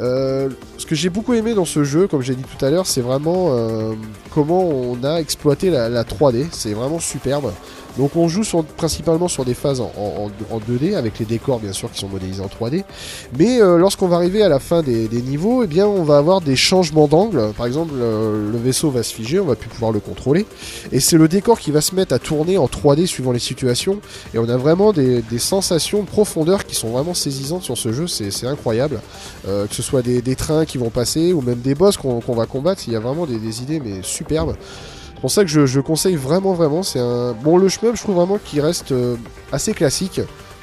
Ce 0.00 0.86
que 0.86 0.94
j'ai 0.94 1.08
beaucoup 1.08 1.34
aimé 1.34 1.54
dans 1.54 1.64
ce 1.64 1.82
jeu, 1.82 2.06
comme 2.06 2.22
j'ai 2.22 2.36
dit 2.36 2.44
tout 2.44 2.64
à 2.64 2.70
l'heure, 2.70 2.86
c'est 2.86 3.00
vraiment 3.00 3.52
comment 4.32 4.62
on 4.62 5.02
a 5.02 5.18
exploité 5.20 5.70
la 5.70 6.04
3D. 6.04 6.46
C'est 6.52 6.72
vraiment 6.72 7.00
superbe. 7.00 7.50
Donc 7.98 8.14
on 8.14 8.28
joue 8.28 8.42
principalement 8.76 9.28
sur 9.28 9.44
des 9.44 9.54
phases 9.54 9.80
en, 9.80 9.92
en- 9.96 10.30
en 10.54 10.58
2D, 10.60 10.94
avec 10.94 11.18
les 11.18 11.24
décors 11.24 11.58
bien 11.58 11.72
sûr 11.72 11.90
qui 11.90 11.98
sont 11.98 12.08
modélisés 12.08 12.42
en 12.42 12.46
3D. 12.46 12.84
Mais 13.38 13.60
euh, 13.60 13.76
lorsqu'on 13.76 14.06
va 14.06 14.16
arriver 14.16 14.42
à 14.42 14.48
la 14.48 14.60
fin 14.60 14.82
des, 14.82 15.08
niveaux, 15.08 15.64
eh 15.64 15.82
on 15.82 16.04
va 16.04 16.18
avoir 16.18 16.40
des 16.40 16.56
changements 16.56 17.08
d'angle. 17.08 17.52
Par 17.56 17.66
exemple, 17.66 17.94
le 17.96 18.58
vaisseau 18.58 18.90
va 18.90 19.02
se 19.02 19.12
figer, 19.12 19.40
on 19.40 19.46
va 19.46 19.56
plus 19.56 19.68
pouvoir 19.68 19.90
le 19.90 20.00
contrôler. 20.00 20.46
Et 20.92 21.00
c'est 21.00 21.16
le 21.16 21.26
décor 21.28 21.58
qui 21.58 21.72
va 21.72 21.80
se 21.80 21.94
mettre 21.94 22.14
à 22.14 22.18
tourner 22.18 22.56
en 22.56 22.66
3D 22.66 23.06
suivant 23.06 23.32
les 23.32 23.38
situations. 23.40 23.98
Et 24.32 24.38
on 24.38 24.48
a 24.48 24.56
vraiment 24.56 24.92
des, 24.92 25.22
sensations 25.38 26.02
de 26.02 26.06
profondeur 26.06 26.66
qui 26.66 26.74
sont 26.74 26.88
vraiment 26.90 27.14
saisissantes 27.14 27.62
sur 27.62 27.76
ce 27.76 27.92
jeu. 27.92 28.06
C'est 28.06 28.46
incroyable. 28.46 29.00
Euh, 29.48 29.66
que 29.66 29.74
ce 29.74 29.82
soit 29.82 30.02
des, 30.02 30.36
trains 30.36 30.64
qui 30.64 30.78
vont 30.78 30.90
passer 30.90 31.32
ou 31.32 31.40
même 31.40 31.58
des 31.58 31.74
boss 31.74 31.96
qu'on 31.96 32.20
va 32.20 32.46
combattre, 32.46 32.82
il 32.86 32.92
y 32.92 32.96
a 32.96 33.00
vraiment 33.00 33.26
des 33.26 33.62
idées 33.62 33.80
mais 33.80 34.02
superbes. 34.02 34.54
C'est 35.18 35.22
pour 35.22 35.30
ça 35.32 35.42
que 35.42 35.50
je, 35.50 35.66
je 35.66 35.80
conseille 35.80 36.14
vraiment 36.14 36.52
vraiment. 36.54 36.84
C'est 36.84 37.00
un 37.00 37.32
bon 37.32 37.56
le 37.56 37.68
shmup, 37.68 37.96
je 37.96 38.02
trouve 38.02 38.14
vraiment 38.14 38.38
qu'il 38.38 38.60
reste 38.60 38.92
euh, 38.92 39.16
assez 39.50 39.72
classique. 39.74 40.20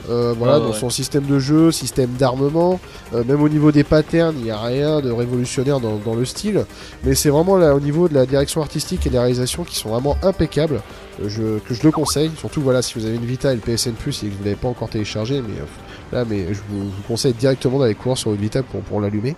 Euh, 0.09 0.33
voilà, 0.37 0.55
Ah, 0.55 0.59
dans 0.59 0.69
ouais. 0.69 0.79
son 0.79 0.89
système 0.89 1.23
de 1.25 1.39
jeu, 1.39 1.71
système 1.73 2.11
d'armement, 2.11 2.79
euh, 3.13 3.23
même 3.25 3.41
au 3.41 3.49
niveau 3.49 3.71
des 3.73 3.83
patterns, 3.83 4.35
il 4.37 4.43
n'y 4.45 4.51
a 4.51 4.59
rien 4.59 5.01
de 5.01 5.11
révolutionnaire 5.11 5.81
dans, 5.81 5.97
dans 5.97 6.13
le 6.15 6.23
style, 6.25 6.63
mais 7.03 7.15
c'est 7.15 7.29
vraiment 7.29 7.57
là 7.57 7.73
au 7.75 7.79
niveau 7.81 8.07
de 8.07 8.13
la 8.13 8.25
direction 8.27 8.61
artistique 8.61 9.05
et 9.05 9.09
de 9.09 9.15
la 9.15 9.21
réalisation 9.21 9.63
qui 9.63 9.75
sont 9.75 9.89
vraiment 9.89 10.15
impeccables, 10.21 10.81
euh, 11.21 11.27
je, 11.27 11.57
que 11.67 11.73
je 11.73 11.81
le 11.83 11.89
conseille, 11.91 12.29
surtout 12.37 12.61
voilà 12.61 12.83
si 12.83 12.97
vous 12.99 13.05
avez 13.07 13.15
une 13.15 13.25
Vita 13.25 13.51
et 13.51 13.55
le 13.55 13.61
PSN 13.61 13.93
Plus 13.93 14.21
et 14.23 14.27
que 14.27 14.33
vous 14.33 14.39
ne 14.41 14.45
l'avez 14.45 14.55
pas 14.55 14.67
encore 14.67 14.89
téléchargé, 14.89 15.41
mais 15.41 15.55
euh, 15.59 16.15
là 16.19 16.23
mais 16.29 16.53
je 16.53 16.59
vous, 16.69 16.83
vous 16.85 17.03
conseille 17.07 17.33
directement 17.33 17.79
d'aller 17.79 17.95
courir 17.95 18.15
sur 18.17 18.29
une 18.31 18.37
Vita 18.37 18.61
pour, 18.61 18.81
pour 18.81 19.01
l'allumer. 19.01 19.35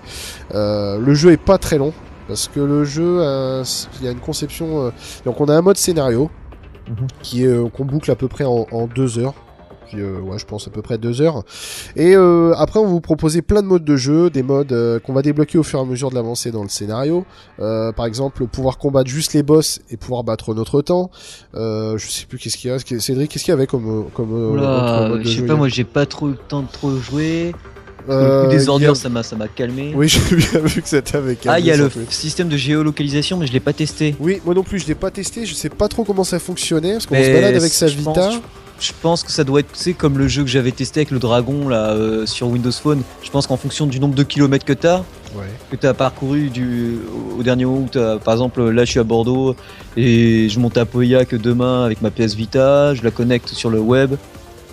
Euh, 0.54 1.00
le 1.00 1.14
jeu 1.14 1.32
est 1.32 1.38
pas 1.38 1.58
très 1.58 1.78
long, 1.78 1.94
parce 2.28 2.48
que 2.48 2.60
le 2.60 2.84
jeu, 2.84 3.20
euh, 3.22 3.64
il 4.00 4.06
y 4.06 4.08
a 4.10 4.12
une 4.12 4.20
conception, 4.20 4.86
euh, 4.88 4.90
donc 5.26 5.40
on 5.42 5.46
a 5.46 5.56
un 5.56 5.62
mode 5.62 5.78
scénario, 5.78 6.30
Mhm. 6.90 7.08
qui 7.22 7.44
est 7.44 7.48
euh, 7.48 7.68
qu'on 7.68 7.84
boucle 7.84 8.10
à 8.12 8.16
peu 8.16 8.28
près 8.30 8.46
en, 8.46 8.66
en 8.72 8.88
deux 8.88 9.20
heures. 9.20 9.34
Puis, 9.90 10.02
euh, 10.02 10.20
ouais, 10.20 10.38
je 10.38 10.46
pense 10.46 10.68
à 10.68 10.70
peu 10.72 10.82
près 10.82 10.98
deux 10.98 11.22
heures. 11.22 11.44
Et 11.96 12.14
euh, 12.16 12.54
après, 12.58 12.78
on 12.80 12.84
va 12.84 12.90
vous 12.90 13.00
proposer 13.02 13.42
plein 13.42 13.62
de 13.62 13.68
modes 13.68 13.86
de 13.86 13.96
jeu, 13.96 14.30
des 14.30 14.44
modes 14.44 14.74
euh, 14.74 15.00
qu'on 15.00 15.14
va 15.14 15.22
débloquer 15.22 15.58
au 15.58 15.64
fur 15.64 15.80
et 15.80 15.82
à 15.82 15.86
mesure 15.86 16.10
de 16.10 16.16
l'avancée 16.16 16.52
dans 16.52 16.64
le 16.64 16.68
scénario. 16.70 17.26
Euh, 17.62 17.94
par 17.94 18.06
exemple, 18.06 18.46
pouvoir 18.48 18.78
combattre 18.80 19.10
juste 19.10 19.34
les 19.34 19.44
boss 19.44 19.80
et 19.90 19.96
pouvoir 19.96 20.26
battre 20.26 20.54
notre 20.54 20.82
temps. 20.82 21.10
Euh, 21.56 21.98
je 21.98 22.08
sais 22.10 22.26
plus 22.26 22.38
qu'est-ce 22.38 22.58
qu'il 22.58 22.70
y 22.70 22.74
a. 22.74 22.80
Cédric, 23.00 23.32
qu'est-ce 23.32 23.46
qu'il 23.46 23.52
y 23.52 23.54
avait 23.54 23.68
comme 23.68 24.06
comme 24.14 24.34
autre 24.34 24.54
Oula, 24.62 25.08
mode 25.10 25.20
de 25.20 25.24
je 25.24 25.30
sais 25.30 25.36
jeu 25.38 25.46
pas, 25.46 25.56
moi 25.56 25.70
j'ai 25.70 25.86
pas 25.86 26.06
trop 26.06 26.28
eu 26.28 26.32
le 26.32 26.38
temps 26.38 26.64
de 26.64 26.68
trop 26.72 26.92
jouer. 26.98 27.54
Euh, 28.10 28.48
des 28.50 28.68
a- 28.68 28.72
ordures, 28.72 28.96
ça 28.96 29.10
m'a 29.10 29.24
ça 29.24 29.36
m'a 29.36 29.48
calmé. 29.48 29.92
Oui, 29.96 30.08
j'ai 30.30 30.36
bien 30.36 30.60
vu 30.62 30.82
que 30.82 30.88
c'était 30.90 31.18
avec. 31.18 31.40
ah, 31.48 31.60
il 31.60 31.66
y 31.66 31.72
a 31.72 31.78
le 31.78 31.90
système 32.10 32.48
de 32.50 32.58
géolocalisation, 32.58 33.38
mais 33.38 33.48
je 33.48 33.54
l'ai 33.54 33.60
pas 33.60 33.74
testé. 33.74 34.16
Oui, 34.20 34.42
moi 34.46 34.54
non 34.56 34.64
plus, 34.64 34.80
je 34.80 34.88
l'ai 34.88 34.96
pas 34.96 35.12
testé. 35.12 35.46
Je 35.46 35.54
sais 35.54 35.70
pas 35.70 35.88
trop 35.88 36.04
comment 36.04 36.24
ça 36.24 36.40
fonctionnait 36.40 36.94
parce 36.94 37.06
qu'on 37.06 37.16
se 37.16 37.32
balade 37.34 37.56
avec 37.56 37.72
sa 37.72 37.88
pense- 37.88 37.96
Vita. 37.96 38.30
Je 38.80 38.92
pense 39.02 39.24
que 39.24 39.32
ça 39.32 39.44
doit 39.44 39.62
être, 39.62 39.72
tu 39.72 39.80
sais, 39.80 39.94
comme 39.94 40.20
le 40.20 40.28
jeu 40.28 40.44
que 40.44 40.50
j'avais 40.50 40.70
testé 40.72 41.00
avec 41.00 41.10
le 41.10 41.18
dragon 41.18 41.68
là 41.68 41.94
euh, 41.94 42.28
sur 42.28 42.46
Windows 42.48 42.72
Phone. 42.72 43.02
Je 43.24 43.32
pense 43.32 43.48
qu'en 43.48 43.58
fonction 43.58 43.88
du 43.88 44.00
nombre 44.00 44.14
de 44.14 44.22
kilomètres 44.22 44.66
que 44.66 44.74
t'as, 44.74 45.00
Ouais. 45.36 45.46
que 45.72 45.76
t'as 45.76 45.96
parcouru 45.96 46.50
du 46.52 47.00
au 47.40 47.42
dernier 47.42 47.66
moment 47.66 47.88
où 47.92 48.20
par 48.20 48.36
exemple, 48.36 48.70
là 48.70 48.86
je 48.86 48.92
suis 48.92 49.00
à 49.00 49.04
Bordeaux 49.04 49.56
et 49.98 50.48
je 50.48 50.60
monte 50.60 50.78
à 50.78 50.86
Pauillac 50.86 51.34
demain 51.34 51.86
avec 51.86 52.04
ma 52.04 52.12
PS 52.12 52.36
Vita, 52.36 52.94
je 52.94 53.02
la 53.04 53.10
connecte 53.10 53.50
sur 53.50 53.72
le 53.72 53.80
web 53.80 54.14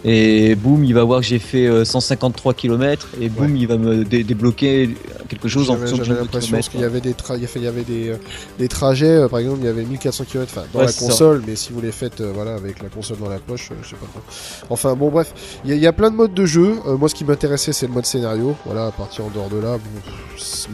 et 0.06 0.54
boum, 0.54 0.84
il 0.84 0.92
va 0.92 1.02
voir 1.02 1.20
que 1.20 1.26
j'ai 1.26 1.38
fait 1.38 1.66
euh, 1.66 1.84
153 1.84 2.52
km 2.54 3.08
et 3.20 3.28
boum, 3.30 3.56
il 3.56 3.66
va 3.66 3.78
me 3.78 4.04
dé- 4.04 4.22
débloquer 4.22 4.90
quelque 5.28 5.48
chose 5.48 5.70
en 5.70 5.76
fonction 5.76 5.96
de 5.96 6.14
l'impression 6.18 6.58
qu'il 6.60 6.80
y 6.80 6.84
avait 6.84 7.00
des 7.00 7.12
tra- 7.14 7.36
il 7.36 7.42
y 7.42 7.44
avait- 7.46 7.52
il 7.56 7.62
y 7.62 7.66
avait 7.66 7.82
des, 7.84 8.08
euh, 8.10 8.16
des 8.58 8.68
trajets, 8.68 9.06
euh, 9.06 9.28
par 9.28 9.38
exemple, 9.38 9.58
il 9.62 9.64
y 9.66 9.68
avait 9.68 9.84
1400 9.84 10.24
km 10.24 10.52
enfin, 10.54 10.66
dans 10.74 10.80
Ouais, 10.80 10.84
la 10.86 10.92
ça. 10.92 11.06
console, 11.06 11.42
mais 11.46 11.56
si 11.56 11.72
vous 11.72 11.80
les 11.80 11.90
faites 11.92 12.20
euh, 12.20 12.32
voilà, 12.34 12.54
avec 12.54 12.82
la 12.82 12.90
console 12.90 13.16
dans 13.18 13.30
la 13.30 13.38
poche, 13.38 13.70
euh, 13.72 13.76
je 13.82 13.88
sais 13.90 13.96
pas 13.96 14.06
trop. 14.12 14.20
Enfin 14.68 14.94
bon, 14.94 15.08
bref, 15.10 15.32
il 15.64 15.70
y, 15.70 15.72
a- 15.72 15.76
il 15.76 15.82
y 15.82 15.86
a 15.86 15.92
plein 15.94 16.10
de 16.10 16.16
modes 16.16 16.34
de 16.34 16.44
jeu. 16.44 16.74
Euh, 16.86 16.98
moi, 16.98 17.08
ce 17.08 17.14
qui 17.14 17.24
m'intéressait, 17.24 17.72
c'est 17.72 17.86
le 17.86 17.92
mode 17.94 18.04
scénario. 18.06 18.54
Voilà, 18.66 18.86
à 18.88 18.92
partir 18.92 19.24
en 19.24 19.30
dehors 19.30 19.48
de 19.48 19.56
là, 19.56 19.78
bon, 19.78 20.12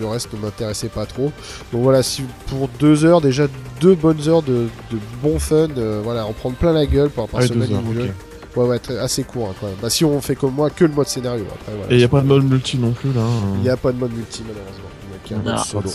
le 0.01 0.07
reste 0.07 0.33
ne 0.35 0.41
m'intéressait 0.41 0.89
pas 0.89 1.07
trop. 1.07 1.31
Donc 1.73 1.83
voilà, 1.83 2.03
si 2.03 2.25
pour 2.49 2.69
deux 2.81 3.05
heures, 3.05 3.21
déjà 3.21 3.47
deux 3.81 3.95
bonnes 3.95 4.27
heures 4.29 4.43
de, 4.43 4.67
de 4.91 4.99
bon 5.23 5.39
fun, 5.39 5.69
euh, 5.79 6.01
voilà, 6.03 6.27
en 6.27 6.33
prendre 6.33 6.57
plein 6.57 6.73
la 6.73 6.85
gueule 6.87 7.11
par, 7.11 7.29
par 7.29 7.41
Ah, 7.41 7.47
semaine 7.47 7.69
deux 7.69 7.75
heures, 7.77 7.83
du 7.83 7.95
jeu. 7.95 8.03
ok. 8.07 8.11
Ouais, 8.57 8.65
ouais, 8.67 8.79
très- 8.79 8.99
assez 8.99 9.23
court 9.23 9.49
hein, 9.51 9.55
quand 9.61 9.67
même. 9.67 9.77
Bah, 9.81 9.91
si 9.91 10.05
on 10.05 10.21
fait 10.21 10.35
comme 10.35 10.55
moi, 10.55 10.71
que 10.71 10.85
le 10.85 10.93
mode 10.93 11.07
scénario. 11.07 11.45
Après, 11.53 11.73
voilà. 11.77 11.91
Et 11.93 11.95
il 11.95 11.99
n'y 11.99 12.05
a 12.05 12.09
pas 12.09 12.21
de 12.21 12.27
mode 12.27 12.45
multi 12.45 12.79
non 12.79 12.91
plus 12.93 13.13
là. 13.13 13.21
hein. 13.23 13.55
Il 13.57 13.63
n'y 13.63 13.69
a 13.69 13.77
pas 13.77 13.93
de 13.93 13.99
mode 13.99 14.13
multi, 14.13 14.43
malheureusement. 14.47 14.89
Il 15.07 15.13
y 15.13 15.35
a 15.35 15.41
qu'un 15.41 15.45
Non. 15.49 15.57
mode 15.57 15.65
solo. 15.65 15.91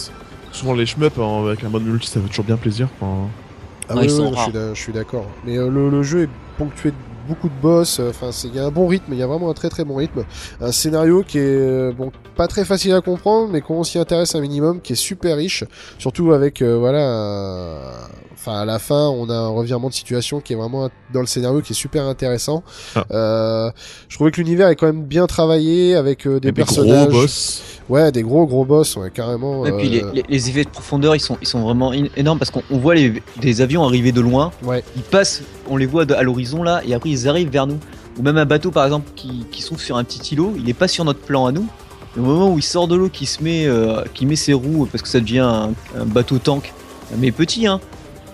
Souvent 0.53 0.73
les 0.73 0.86
shmups 0.86 1.17
hein, 1.19 1.43
avec 1.45 1.63
un 1.65 1.69
mode 1.69 1.84
multi 1.84 2.07
ça 2.09 2.21
fait 2.21 2.27
toujours 2.30 2.45
bien 2.45 2.55
plaisir. 2.57 2.88
Enfin, 3.01 3.27
Ah 3.89 3.95
Ouais, 3.95 4.07
oui, 4.09 4.09
je 4.73 4.80
suis 4.82 4.93
d'accord. 4.93 5.27
Mais 5.45 5.57
euh, 5.57 5.69
le, 5.69 5.89
le 5.89 6.01
jeu 6.01 6.23
est 6.23 6.30
ponctué 6.57 6.91
de 6.91 6.95
beaucoup 7.27 7.49
de 7.49 7.53
boss. 7.61 7.99
euh, 7.99 8.09
Enfin, 8.09 8.32
c'est- 8.32 8.47
il 8.47 8.55
y 8.55 8.59
a 8.59 8.65
un 8.65 8.71
bon 8.71 8.88
rythme. 8.88 9.11
Il 9.13 9.19
y 9.19 9.21
a 9.21 9.27
vraiment 9.27 9.49
un 9.49 9.53
très 9.53 9.69
très 9.69 9.84
bon 9.84 9.95
rythme. 9.95 10.23
Un 10.61 10.71
scénario 10.71 11.23
qui 11.27 11.38
est 11.39 11.41
euh, 11.45 11.91
bon, 11.91 12.11
pas 12.38 12.47
très 12.47 12.63
facile 12.65 12.93
à 12.93 13.01
comprendre, 13.01 13.49
mais 13.51 13.61
quand 13.61 13.73
on 13.75 13.84
s'y 13.84 13.99
intéresse 13.99 14.34
un 14.34 14.39
minimum, 14.41 14.80
qui 14.82 14.93
est 14.93 14.95
super 14.95 15.36
riche. 15.38 15.65
Surtout 15.99 16.32
avec 16.32 16.61
euh, 16.61 16.77
voilà, 16.77 17.05
un- 17.05 17.91
enfin 18.45 18.59
à 18.59 18.65
la 18.65 18.77
fin, 18.79 19.07
on 19.09 19.29
a 19.29 19.33
un 19.35 19.47
revirement 19.49 19.89
de 19.89 19.93
situation 19.93 20.39
qui 20.39 20.53
est 20.53 20.55
vraiment 20.55 20.89
dans 21.13 21.21
le 21.21 21.25
scénario 21.25 21.61
qui 21.61 21.73
est 21.73 21.75
super 21.75 22.05
intéressant. 22.05 22.63
Ah. 22.95 23.03
Euh, 23.11 23.71
je 24.07 24.15
trouvais 24.15 24.31
que 24.31 24.37
l'univers 24.41 24.67
est 24.69 24.75
quand 24.75 24.85
même 24.85 25.03
bien 25.03 25.25
travaillé 25.27 25.95
avec 25.95 26.27
euh, 26.27 26.39
des 26.39 26.49
Et 26.49 26.51
des 26.51 26.53
personnages. 26.53 27.07
gros 27.09 27.21
boss. 27.21 27.61
Ouais, 27.89 28.11
des 28.11 28.21
gros 28.23 28.45
gros 28.45 28.65
boss, 28.65 28.95
ouais, 28.97 29.09
carrément. 29.11 29.65
Et 29.65 29.71
puis 29.71 29.89
les, 29.89 30.03
euh, 30.03 30.11
les- 30.13 30.25
les 30.27 30.49
effets 30.49 30.63
de 30.63 30.69
profondeur, 30.69 31.15
ils 31.15 31.19
sont, 31.19 31.37
ils 31.41 31.47
sont 31.47 31.61
vraiment 31.61 31.91
énormes 31.93 32.39
parce 32.39 32.51
qu'on 32.51 32.63
on 32.71 32.77
voit 32.77 32.95
les, 32.95 33.21
des 33.41 33.61
avions 33.61 33.83
arriver 33.83 34.11
de 34.11 34.21
loin. 34.21 34.51
Ouais. 34.63 34.83
Ils 34.95 35.01
passent, 35.03 35.41
on 35.69 35.77
les 35.77 35.85
voit 35.85 36.05
à 36.11 36.23
l'horizon 36.23 36.61
là, 36.63 36.81
et 36.87 36.93
après 36.93 37.09
ils 37.09 37.27
arrivent 37.27 37.49
vers 37.49 37.67
nous. 37.67 37.79
Ou 38.17 38.21
même 38.21 38.37
un 38.37 38.45
bateau 38.45 38.71
par 38.71 38.85
exemple 38.85 39.09
qui, 39.15 39.45
qui 39.51 39.61
s'ouvre 39.61 39.81
sur 39.81 39.97
un 39.97 40.03
petit 40.03 40.33
îlot, 40.35 40.53
il 40.57 40.69
est 40.69 40.73
pas 40.73 40.87
sur 40.87 41.03
notre 41.03 41.19
plan 41.19 41.45
à 41.47 41.51
nous. 41.51 41.67
Et 42.15 42.19
au 42.19 42.23
moment 42.23 42.49
où 42.49 42.57
il 42.57 42.63
sort 42.63 42.87
de 42.87 42.95
l'eau, 42.95 43.09
qui 43.09 43.25
se 43.25 43.43
met, 43.43 43.65
euh, 43.67 44.03
qui 44.13 44.25
met 44.25 44.37
ses 44.37 44.53
roues 44.53 44.87
parce 44.89 45.01
que 45.01 45.09
ça 45.09 45.19
devient 45.19 45.39
un, 45.39 45.71
un 45.99 46.05
bateau 46.05 46.37
tank, 46.39 46.73
mais 47.17 47.31
petit 47.31 47.67
hein. 47.67 47.81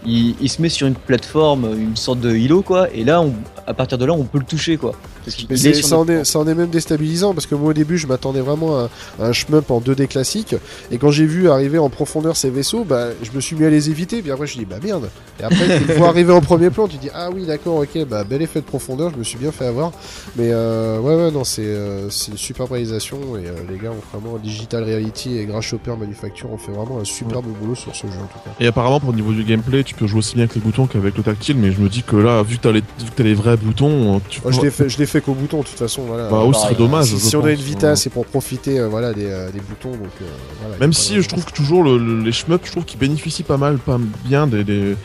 Il, 0.06 0.50
se 0.50 0.62
met 0.62 0.70
sur 0.70 0.88
une 0.88 0.96
plateforme, 0.96 1.74
une 1.78 1.96
sorte 1.96 2.20
de 2.20 2.36
îlot 2.36 2.64
quoi, 2.64 2.90
et 2.92 3.04
là, 3.04 3.22
on, 3.22 3.34
à 3.68 3.74
partir 3.74 3.98
de 3.98 4.06
là, 4.06 4.14
on 4.14 4.24
peut 4.24 4.40
le 4.40 4.46
toucher 4.46 4.78
quoi. 4.78 4.94
Parce 5.26 5.38
Mais 5.50 5.56
est 5.68 5.82
ça, 5.84 5.98
en 5.98 6.04
est, 6.08 6.16
plan. 6.16 6.24
ça 6.24 6.40
en 6.40 6.48
est 6.48 6.56
même 6.56 6.70
déstabilisant 6.70 7.34
parce 7.34 7.46
que 7.46 7.56
moi 7.56 7.70
au 7.70 7.74
début 7.74 7.98
je 7.98 8.08
m'attendais 8.08 8.42
vraiment 8.42 8.78
à, 8.80 8.90
à 9.20 9.26
un 9.28 9.34
shmup 9.34 9.70
en 9.70 9.80
2D 9.80 10.08
classique 10.08 10.56
et 10.92 10.98
quand 10.98 11.12
j'ai 11.12 11.26
vu 11.26 11.50
arriver 11.50 11.78
en 11.78 11.90
profondeur 11.90 12.36
ces 12.36 12.50
vaisseaux, 12.50 12.84
bah, 12.84 13.08
je 13.22 13.32
me 13.32 13.40
suis 13.40 13.56
mis 13.56 13.66
à 13.66 13.70
les 13.70 13.90
éviter 13.90 14.22
puis 14.22 14.32
après 14.32 14.48
je 14.48 14.58
dis 14.58 14.66
bah 14.66 14.78
merde. 14.84 15.10
Et 15.40 15.44
après 15.44 15.80
tu 15.86 15.94
vois 15.94 16.08
arriver 16.10 16.34
en 16.34 16.42
premier 16.42 16.70
plan, 16.70 16.88
tu 16.88 16.98
dis 16.98 17.10
ah 17.14 17.30
oui 17.34 17.46
d'accord 17.46 17.76
ok 17.78 18.06
bah 18.08 18.24
bel 18.24 18.42
effet 18.42 18.62
de 18.62 18.66
profondeur, 18.66 19.12
je 19.14 19.18
me 19.18 19.24
suis 19.24 19.38
bien 19.38 19.52
fait 19.52 19.66
avoir. 19.66 19.92
Mais 20.36 20.50
euh, 20.52 21.00
ouais 21.00 21.16
ouais 21.16 21.32
non 21.32 21.44
c'est 21.44 21.62
euh, 21.66 22.10
c'est 22.10 22.32
une 22.32 22.38
super 22.38 22.68
réalisation 22.70 23.18
et 23.38 23.48
euh, 23.48 23.52
les 23.70 23.78
gars 23.78 23.92
ont 23.92 24.18
vraiment 24.18 24.38
Digital 24.38 24.84
Reality 24.84 25.38
et 25.38 25.46
Grasshopper 25.46 25.94
Manufacture 26.00 26.52
ont 26.52 26.58
fait 26.58 26.72
vraiment 26.72 27.00
un 27.00 27.06
superbe 27.06 27.46
boulot 27.60 27.76
sur 27.76 27.96
ce 27.96 28.08
jeu 28.08 28.14
en 28.22 28.28
tout 28.28 28.40
cas. 28.44 28.52
Et 28.60 28.68
apparemment, 28.68 29.00
pour 29.00 29.12
le 29.12 29.18
niveau 29.18 29.34
du 29.34 29.44
gameplay, 29.44 29.84
tu 29.84 29.94
peux 29.96 30.08
jouer 30.08 30.20
aussi 30.20 30.36
bien 30.36 30.44
avec 30.46 30.56
les 30.56 30.62
boutons 30.62 30.88
qu'avec 30.88 31.16
le 31.18 31.24
tactile, 31.24 31.58
mais 31.58 31.72
je 31.72 31.80
me 31.80 31.90
dis 31.90 32.04
que 32.04 32.16
là, 32.16 32.42
vu 32.44 32.58
que 32.58 32.62
t'as 32.62 32.72
les, 32.72 32.82
vu 32.82 33.10
que 33.10 33.16
t'as 33.16 33.24
les 33.24 33.34
vrais 33.34 33.51
boutons, 33.56 34.22
tu 34.30 34.42
Moi, 34.42 34.52
je 34.52 34.62
l'ai 34.62 34.72
fait 34.72 34.90
je 34.90 35.04
fait 35.06 35.22
qu'au 35.22 35.34
bouton 35.34 35.60
de 35.60 35.66
toute 35.66 35.78
façon 35.78 36.04
voilà. 36.04 36.30
Bah, 36.30 36.44
oui, 36.46 36.54
ce 36.54 36.60
serait 36.62 36.74
pareil, 36.74 36.88
dommage. 36.88 37.16
si, 37.16 37.36
on 37.36 37.44
a 37.46 37.52
une 37.52 37.60
Vita, 37.60 37.96
c'est 37.96 38.10
pour 38.10 38.26
profiter 38.26 38.80
euh, 38.80 38.88
voilà 38.88 39.14
des, 39.14 39.26
euh, 39.26 39.50
des 39.52 39.60
boutons 39.60 39.92
donc 39.92 40.12
euh, 40.22 40.26
voilà, 40.62 40.78
Même 40.80 40.94
si 40.94 41.22
je 41.22 41.28
trouve 41.28 41.46
que 41.46 41.52
toujours 41.52 41.84
le- 41.84 41.98
le- 41.98 42.22
les 42.22 42.32
shmups, 42.32 42.66
je 42.66 42.72
trouve 42.72 42.86
qu'ils 42.86 43.00
bénéficient 43.00 43.44
pas 43.44 43.58
mal, 43.58 43.78
pas 43.78 44.00
bien 44.26 44.48
des, 44.48 44.64
des- 44.64 44.96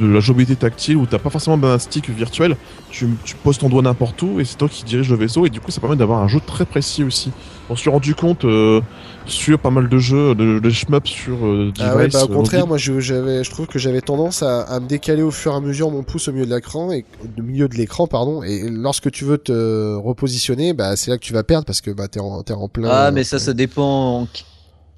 de 0.00 0.06
la 0.06 0.20
jouabilité 0.20 0.56
tactile 0.56 0.96
où 0.96 1.06
t'as 1.06 1.18
pas 1.18 1.30
forcément 1.30 1.62
un 1.66 1.78
stick 1.78 2.10
virtuel, 2.10 2.56
tu, 2.90 3.08
tu 3.24 3.36
poses 3.36 3.58
ton 3.58 3.68
doigt 3.68 3.82
n'importe 3.82 4.20
où 4.22 4.40
et 4.40 4.44
c'est 4.44 4.56
toi 4.56 4.68
qui 4.68 4.84
dirige 4.84 5.08
le 5.10 5.16
vaisseau 5.16 5.46
et 5.46 5.50
du 5.50 5.60
coup 5.60 5.70
ça 5.70 5.80
permet 5.80 5.96
d'avoir 5.96 6.22
un 6.22 6.28
jeu 6.28 6.40
très 6.44 6.64
précis 6.64 7.04
aussi. 7.04 7.30
On 7.68 7.76
s'est 7.76 7.90
rendu 7.90 8.14
compte 8.14 8.44
euh, 8.44 8.80
sur 9.26 9.58
pas 9.58 9.70
mal 9.70 9.88
de 9.88 9.98
jeux, 9.98 10.34
de, 10.34 10.58
de 10.60 10.70
shmups 10.70 11.08
sur 11.08 11.44
euh, 11.46 11.72
device. 11.74 11.82
Ah 11.84 11.96
ouais, 11.96 12.08
bah, 12.08 12.20
au 12.24 12.30
euh, 12.30 12.34
contraire, 12.34 12.60
mobile. 12.60 12.68
moi 12.68 12.78
je, 12.78 13.00
j'avais, 13.00 13.42
je 13.44 13.50
trouve 13.50 13.66
que 13.66 13.78
j'avais 13.78 14.00
tendance 14.00 14.42
à, 14.42 14.62
à 14.62 14.78
me 14.80 14.86
décaler 14.86 15.22
au 15.22 15.30
fur 15.32 15.52
et 15.52 15.56
à 15.56 15.60
mesure 15.60 15.90
mon 15.90 16.02
pouce 16.02 16.28
au 16.28 16.32
milieu 16.32 16.46
de 16.46 16.54
l'écran 16.54 16.92
et 16.92 17.04
au 17.38 17.42
milieu 17.42 17.68
de 17.68 17.74
l'écran 17.76 18.06
pardon. 18.06 18.42
Et 18.42 18.68
lorsque 18.68 19.10
tu 19.10 19.24
veux 19.24 19.38
te 19.38 19.94
repositionner, 19.96 20.74
bah 20.74 20.96
c'est 20.96 21.10
là 21.10 21.18
que 21.18 21.24
tu 21.24 21.32
vas 21.32 21.42
perdre 21.42 21.64
parce 21.64 21.80
que 21.80 21.90
bah 21.90 22.08
t'es 22.08 22.20
en, 22.20 22.42
t'es 22.42 22.52
en 22.54 22.68
plein. 22.68 22.88
Ah, 22.90 23.06
euh, 23.06 23.12
mais 23.12 23.24
ça, 23.24 23.38
ça 23.38 23.52
dépend 23.52 24.22
en- 24.22 24.28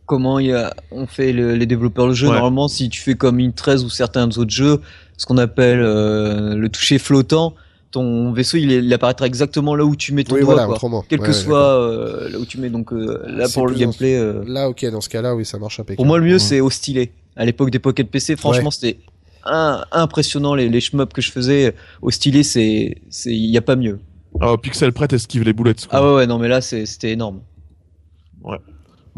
comment 0.09 0.41
il 0.41 0.47
y 0.47 0.53
a, 0.53 0.75
on 0.91 1.07
fait 1.07 1.33
le- 1.33 1.55
les 1.55 1.67
développeurs 1.67 2.09
de 2.09 2.15
jeu. 2.15 2.27
Ouais. 2.27 2.33
Normalement, 2.33 2.67
si 2.67 2.89
tu 2.89 3.01
fais 3.01 3.15
comme 3.15 3.39
une 3.39 3.53
13 3.53 3.85
ou 3.85 3.91
certains 3.91 4.27
autres 4.27 4.51
jeux, 4.51 4.81
ce 5.17 5.27
qu'on 5.27 5.39
appelle 5.39 5.81
euh, 5.81 6.57
le 6.57 6.69
toucher 6.69 6.99
flottant, 6.99 7.55
ton 7.91 8.33
vaisseau 8.33 8.57
il, 8.57 8.73
est- 8.73 8.79
il 8.85 8.93
apparaîtra 8.93 9.27
exactement 9.27 9.75
là 9.77 9.85
où 9.85 9.95
tu 9.97 10.13
mets 10.15 10.25
ton 10.25 10.35
Oui, 10.35 10.41
doigt, 10.41 10.55
voilà, 10.55 10.67
quoi. 10.67 10.75
autrement. 10.77 11.05
quel 11.09 11.21
Ouais, 11.21 11.27
que 11.27 11.31
ouais, 11.33 11.37
soit 11.39 11.79
euh, 11.81 12.29
là 12.31 12.39
où 12.39 12.45
tu 12.47 12.59
mets. 12.59 12.71
Donc 12.71 12.93
euh, 12.93 13.23
là, 13.27 13.49
pour 13.53 13.67
le 13.69 13.75
gameplay, 13.75 14.17
euh. 14.17 14.43
Là, 14.47 14.69
ok, 14.69 14.85
dans 14.91 15.01
ce 15.01 15.09
cas-là, 15.11 15.37
oui, 15.37 15.45
ça 15.45 15.59
marche 15.59 15.79
impeccable. 15.79 15.97
pour 15.97 16.07
moi, 16.07 16.19
le 16.19 16.25
mieux 16.25 16.33
Ouais. 16.35 16.39
c'est 16.39 16.61
au 16.61 16.71
stylet. 16.71 17.13
À 17.37 17.45
l'époque 17.45 17.71
des 17.71 17.79
Pocket 17.79 18.11
PC, 18.11 18.35
franchement, 18.37 18.71
c'était 18.73 18.99
un- 19.45 19.85
impressionnant 19.93 20.55
les, 20.55 20.69
les 20.69 20.81
shmups 20.81 21.13
que 21.13 21.23
je 21.23 21.31
faisais 21.31 21.75
au 22.03 22.11
stylet. 22.11 22.43
C'est, 22.43 22.97
c'est, 23.11 23.31
il 23.31 23.51
y 23.51 23.57
a 23.59 23.63
pas 23.63 23.77
mieux. 23.77 24.01
Ah, 24.41 24.57
pixel 24.61 24.93
prêt 24.93 25.09
esquive 25.13 25.43
les 25.45 25.53
boulettes. 25.53 25.87
quoi. 25.87 25.99
Ah 25.99 26.03
ouais, 26.07 26.15
ouais, 26.17 26.27
non, 26.27 26.39
mais 26.39 26.49
là, 26.49 26.61
c'est- 26.61 26.85
c'était 26.87 27.13
énorme. 27.13 27.41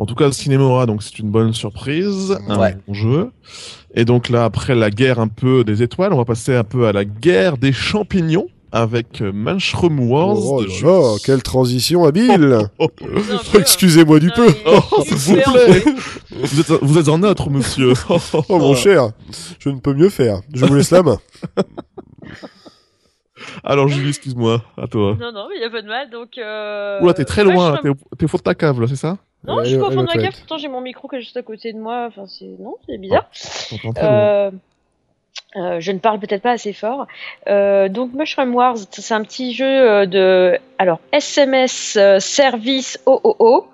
En 0.00 0.06
tout 0.06 0.14
cas, 0.14 0.32
Cinemora, 0.32 0.86
donc 0.86 1.02
c'est 1.02 1.18
une 1.18 1.30
bonne 1.30 1.52
surprise, 1.52 2.34
un 2.48 2.58
Ouais. 2.58 2.74
bon 2.88 2.94
jeu. 2.94 3.30
Et 3.94 4.06
donc 4.06 4.30
là, 4.30 4.46
après 4.46 4.74
la 4.74 4.88
guerre 4.88 5.18
un 5.20 5.28
peu 5.28 5.62
des 5.62 5.82
étoiles, 5.82 6.14
on 6.14 6.16
va 6.16 6.24
passer 6.24 6.56
un 6.56 6.64
peu 6.64 6.86
à 6.86 6.92
la 6.92 7.04
guerre 7.04 7.58
des 7.58 7.70
champignons 7.74 8.46
avec 8.72 9.20
euh, 9.20 9.30
Mushroom 9.30 10.00
Wars. 10.10 10.38
Oh 10.42 10.62
de 10.62 11.22
quelle 11.22 11.42
transition 11.42 12.06
habile 12.06 12.70
Oh, 12.78 12.88
Excusez-moi 13.54 14.20
du 14.20 14.30
peu 14.30 14.46
oh, 14.64 15.02
s'il 15.02 15.16
vous 15.16 15.52
plaît 15.52 15.84
vous, 16.30 16.60
êtes, 16.60 16.70
vous 16.80 16.96
êtes 16.96 17.08
en 17.10 17.18
neutre, 17.18 17.50
monsieur. 17.50 17.92
Oh, 18.08 18.58
mon 18.58 18.74
cher, 18.74 19.10
je 19.58 19.68
ne 19.68 19.80
peux 19.80 19.92
mieux 19.92 20.08
faire. 20.08 20.40
Je 20.54 20.64
vous 20.64 20.76
laisse 20.76 20.92
la 20.92 21.02
main. 21.02 21.18
Alors, 23.64 23.88
Julie, 23.88 24.08
excuse-moi, 24.08 24.62
à 24.78 24.86
toi. 24.86 25.14
Non, 25.20 25.30
non, 25.30 25.48
il 25.54 25.60
y 25.60 25.64
a 25.64 25.68
pas 25.68 25.82
de 25.82 25.88
mal. 25.88 26.08
Donc, 26.08 26.38
euh... 26.38 27.02
Oula, 27.02 27.12
t'es 27.12 27.26
très 27.26 27.44
loin, 27.44 27.78
t'es 27.82 28.24
au 28.24 28.28
fond 28.28 28.38
de 28.38 28.42
ta 28.42 28.54
cave, 28.54 28.80
là, 28.80 28.86
c'est 28.88 28.96
ça? 28.96 29.18
Non, 29.44 29.60
Elle 29.60 29.64
je 29.64 29.70
suis 29.70 29.78
pas 29.78 29.88
au 29.88 29.90
fond 29.90 30.02
de 30.02 30.08
la 30.08 30.22
cave, 30.22 30.34
pourtant 30.36 30.58
j'ai 30.58 30.68
mon 30.68 30.80
micro 30.80 31.08
qui 31.08 31.16
est 31.16 31.20
juste 31.20 31.36
à 31.36 31.42
côté 31.42 31.72
de 31.72 31.78
moi. 31.78 32.06
Enfin, 32.06 32.26
c'est. 32.26 32.44
Non, 32.58 32.76
c'est 32.86 32.98
bizarre. 32.98 33.30
Loin. 33.84 33.92
Euh, 33.98 34.50
euh, 35.56 35.80
je 35.80 35.90
ne 35.90 35.98
parle 35.98 36.20
peut-être 36.20 36.42
pas 36.42 36.52
assez 36.52 36.72
fort. 36.72 37.06
Euh, 37.48 37.88
donc 37.88 38.12
Mushroom 38.12 38.54
Wars, 38.54 38.76
c'est 38.90 39.14
un 39.14 39.22
petit 39.22 39.52
jeu 39.52 39.66
euh, 39.66 40.06
de 40.06 40.58
alors 40.78 41.00
SMS 41.12 41.96
euh, 41.96 42.20
Service 42.20 43.00
OOO. 43.06 43.66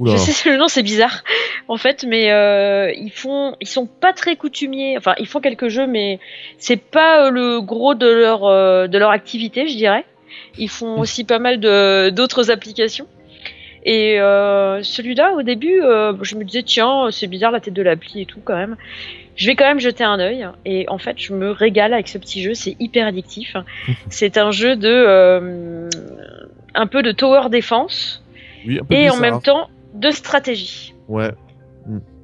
Oula. 0.00 0.12
Je 0.12 0.16
sais 0.16 0.50
le 0.50 0.56
nom 0.56 0.66
c'est 0.66 0.82
bizarre 0.82 1.22
en 1.68 1.76
fait, 1.76 2.04
mais 2.04 2.32
euh, 2.32 2.92
ils 2.96 3.12
font, 3.12 3.54
ils 3.60 3.68
sont 3.68 3.86
pas 3.86 4.12
très 4.12 4.34
coutumiers. 4.34 4.96
Enfin, 4.98 5.14
ils 5.18 5.26
font 5.28 5.40
quelques 5.40 5.68
jeux, 5.68 5.86
mais 5.86 6.18
c'est 6.58 6.76
pas 6.80 7.26
euh, 7.26 7.30
le 7.30 7.60
gros 7.60 7.94
de 7.94 8.08
leur 8.08 8.44
euh, 8.44 8.88
de 8.88 8.98
leur 8.98 9.10
activité, 9.10 9.68
je 9.68 9.76
dirais. 9.76 10.04
Ils 10.58 10.68
font 10.68 10.98
aussi 10.98 11.22
pas 11.22 11.38
mal 11.38 11.60
de 11.60 12.10
d'autres 12.10 12.50
applications. 12.50 13.06
Et 13.84 14.20
euh, 14.20 14.82
celui-là, 14.82 15.32
au 15.34 15.42
début, 15.42 15.82
euh, 15.82 16.12
je 16.22 16.36
me 16.36 16.44
disais 16.44 16.62
tiens, 16.62 17.08
c'est 17.10 17.26
bizarre 17.26 17.50
la 17.50 17.60
tête 17.60 17.74
de 17.74 17.82
l'appli 17.82 18.22
et 18.22 18.26
tout 18.26 18.40
quand 18.44 18.56
même. 18.56 18.76
Je 19.36 19.46
vais 19.46 19.56
quand 19.56 19.64
même 19.64 19.80
jeter 19.80 20.04
un 20.04 20.18
œil. 20.18 20.46
Et 20.64 20.86
en 20.88 20.98
fait, 20.98 21.16
je 21.18 21.32
me 21.32 21.50
régale 21.50 21.94
avec 21.94 22.08
ce 22.08 22.18
petit 22.18 22.42
jeu. 22.42 22.54
C'est 22.54 22.76
hyper 22.78 23.06
addictif. 23.06 23.56
c'est 24.10 24.36
un 24.36 24.50
jeu 24.50 24.76
de 24.76 24.88
euh, 24.88 25.88
un 26.74 26.86
peu 26.86 27.02
de 27.02 27.12
tower 27.12 27.48
defense 27.48 28.22
Oui, 28.66 28.80
un 28.80 28.84
peu 28.84 28.94
et 28.94 29.08
en 29.10 29.16
même 29.16 29.40
temps 29.40 29.70
de 29.94 30.10
stratégie. 30.10 30.94
Ouais. 31.08 31.30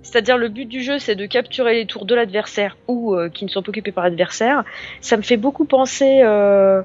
C'est-à-dire 0.07 0.39
le 0.39 0.49
but 0.49 0.67
du 0.67 0.83
jeu, 0.83 1.01
c'est 1.01 1.17
de 1.17 1.27
capturer 1.27 1.75
les 1.75 1.87
tours 1.87 2.05
de 2.05 2.15
l'adversaire 2.15 2.77
ou 2.87 3.15
euh, 3.15 3.29
qui 3.29 3.45
ne 3.45 3.51
sont 3.51 3.61
pas 3.61 3.71
occupés 3.71 3.91
par 3.91 4.05
l'adversaire. 4.05 4.63
Ça 5.01 5.17
me 5.17 5.23
fait 5.23 5.37
beaucoup 5.37 5.65
penser 5.65 6.21
euh, 6.23 6.81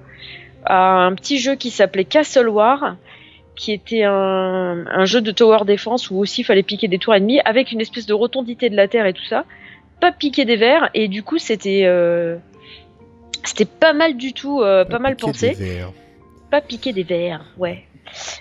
à 0.66 1.06
un 1.06 1.14
petit 1.14 1.38
jeu 1.38 1.54
qui 1.54 1.70
s'appelait 1.70 2.04
Castle 2.04 2.50
War, 2.50 2.96
qui 3.62 3.74
était 3.74 4.02
un, 4.06 4.88
un 4.88 5.06
jeu 5.06 5.22
de 5.22 5.30
tower 5.30 5.66
defense 5.68 6.10
où 6.10 6.18
aussi 6.18 6.42
il 6.42 6.44
fallait 6.44 6.64
piquer 6.64 6.88
des 6.88 6.98
tours 6.98 7.14
ennemies 7.14 7.42
avec 7.46 7.72
une 7.72 7.80
espèce 7.80 8.08
de 8.08 8.14
rotondité 8.16 8.72
de 8.72 8.76
la 8.76 8.88
terre 8.88 9.06
et 9.06 9.14
tout 9.14 9.24
ça. 9.30 9.46
Pas 10.00 10.12
piquer 10.12 10.46
des 10.46 10.56
verres 10.56 10.90
et 10.96 11.08
du 11.08 11.22
coup 11.22 11.38
c'était 11.38 11.84
euh, 11.86 12.38
c'était 13.44 13.66
pas 13.66 13.94
mal 13.94 14.18
du 14.18 14.34
tout, 14.34 14.62
euh, 14.62 14.84
pas 14.84 14.98
mal 14.98 15.16
Piquer 15.16 15.28
pensé 15.32 15.50
des 15.50 15.76
verres. 15.76 15.92
pas 16.50 16.62
piquer 16.62 16.92
des 16.92 17.04
verres, 17.04 17.46
ouais. 17.60 17.84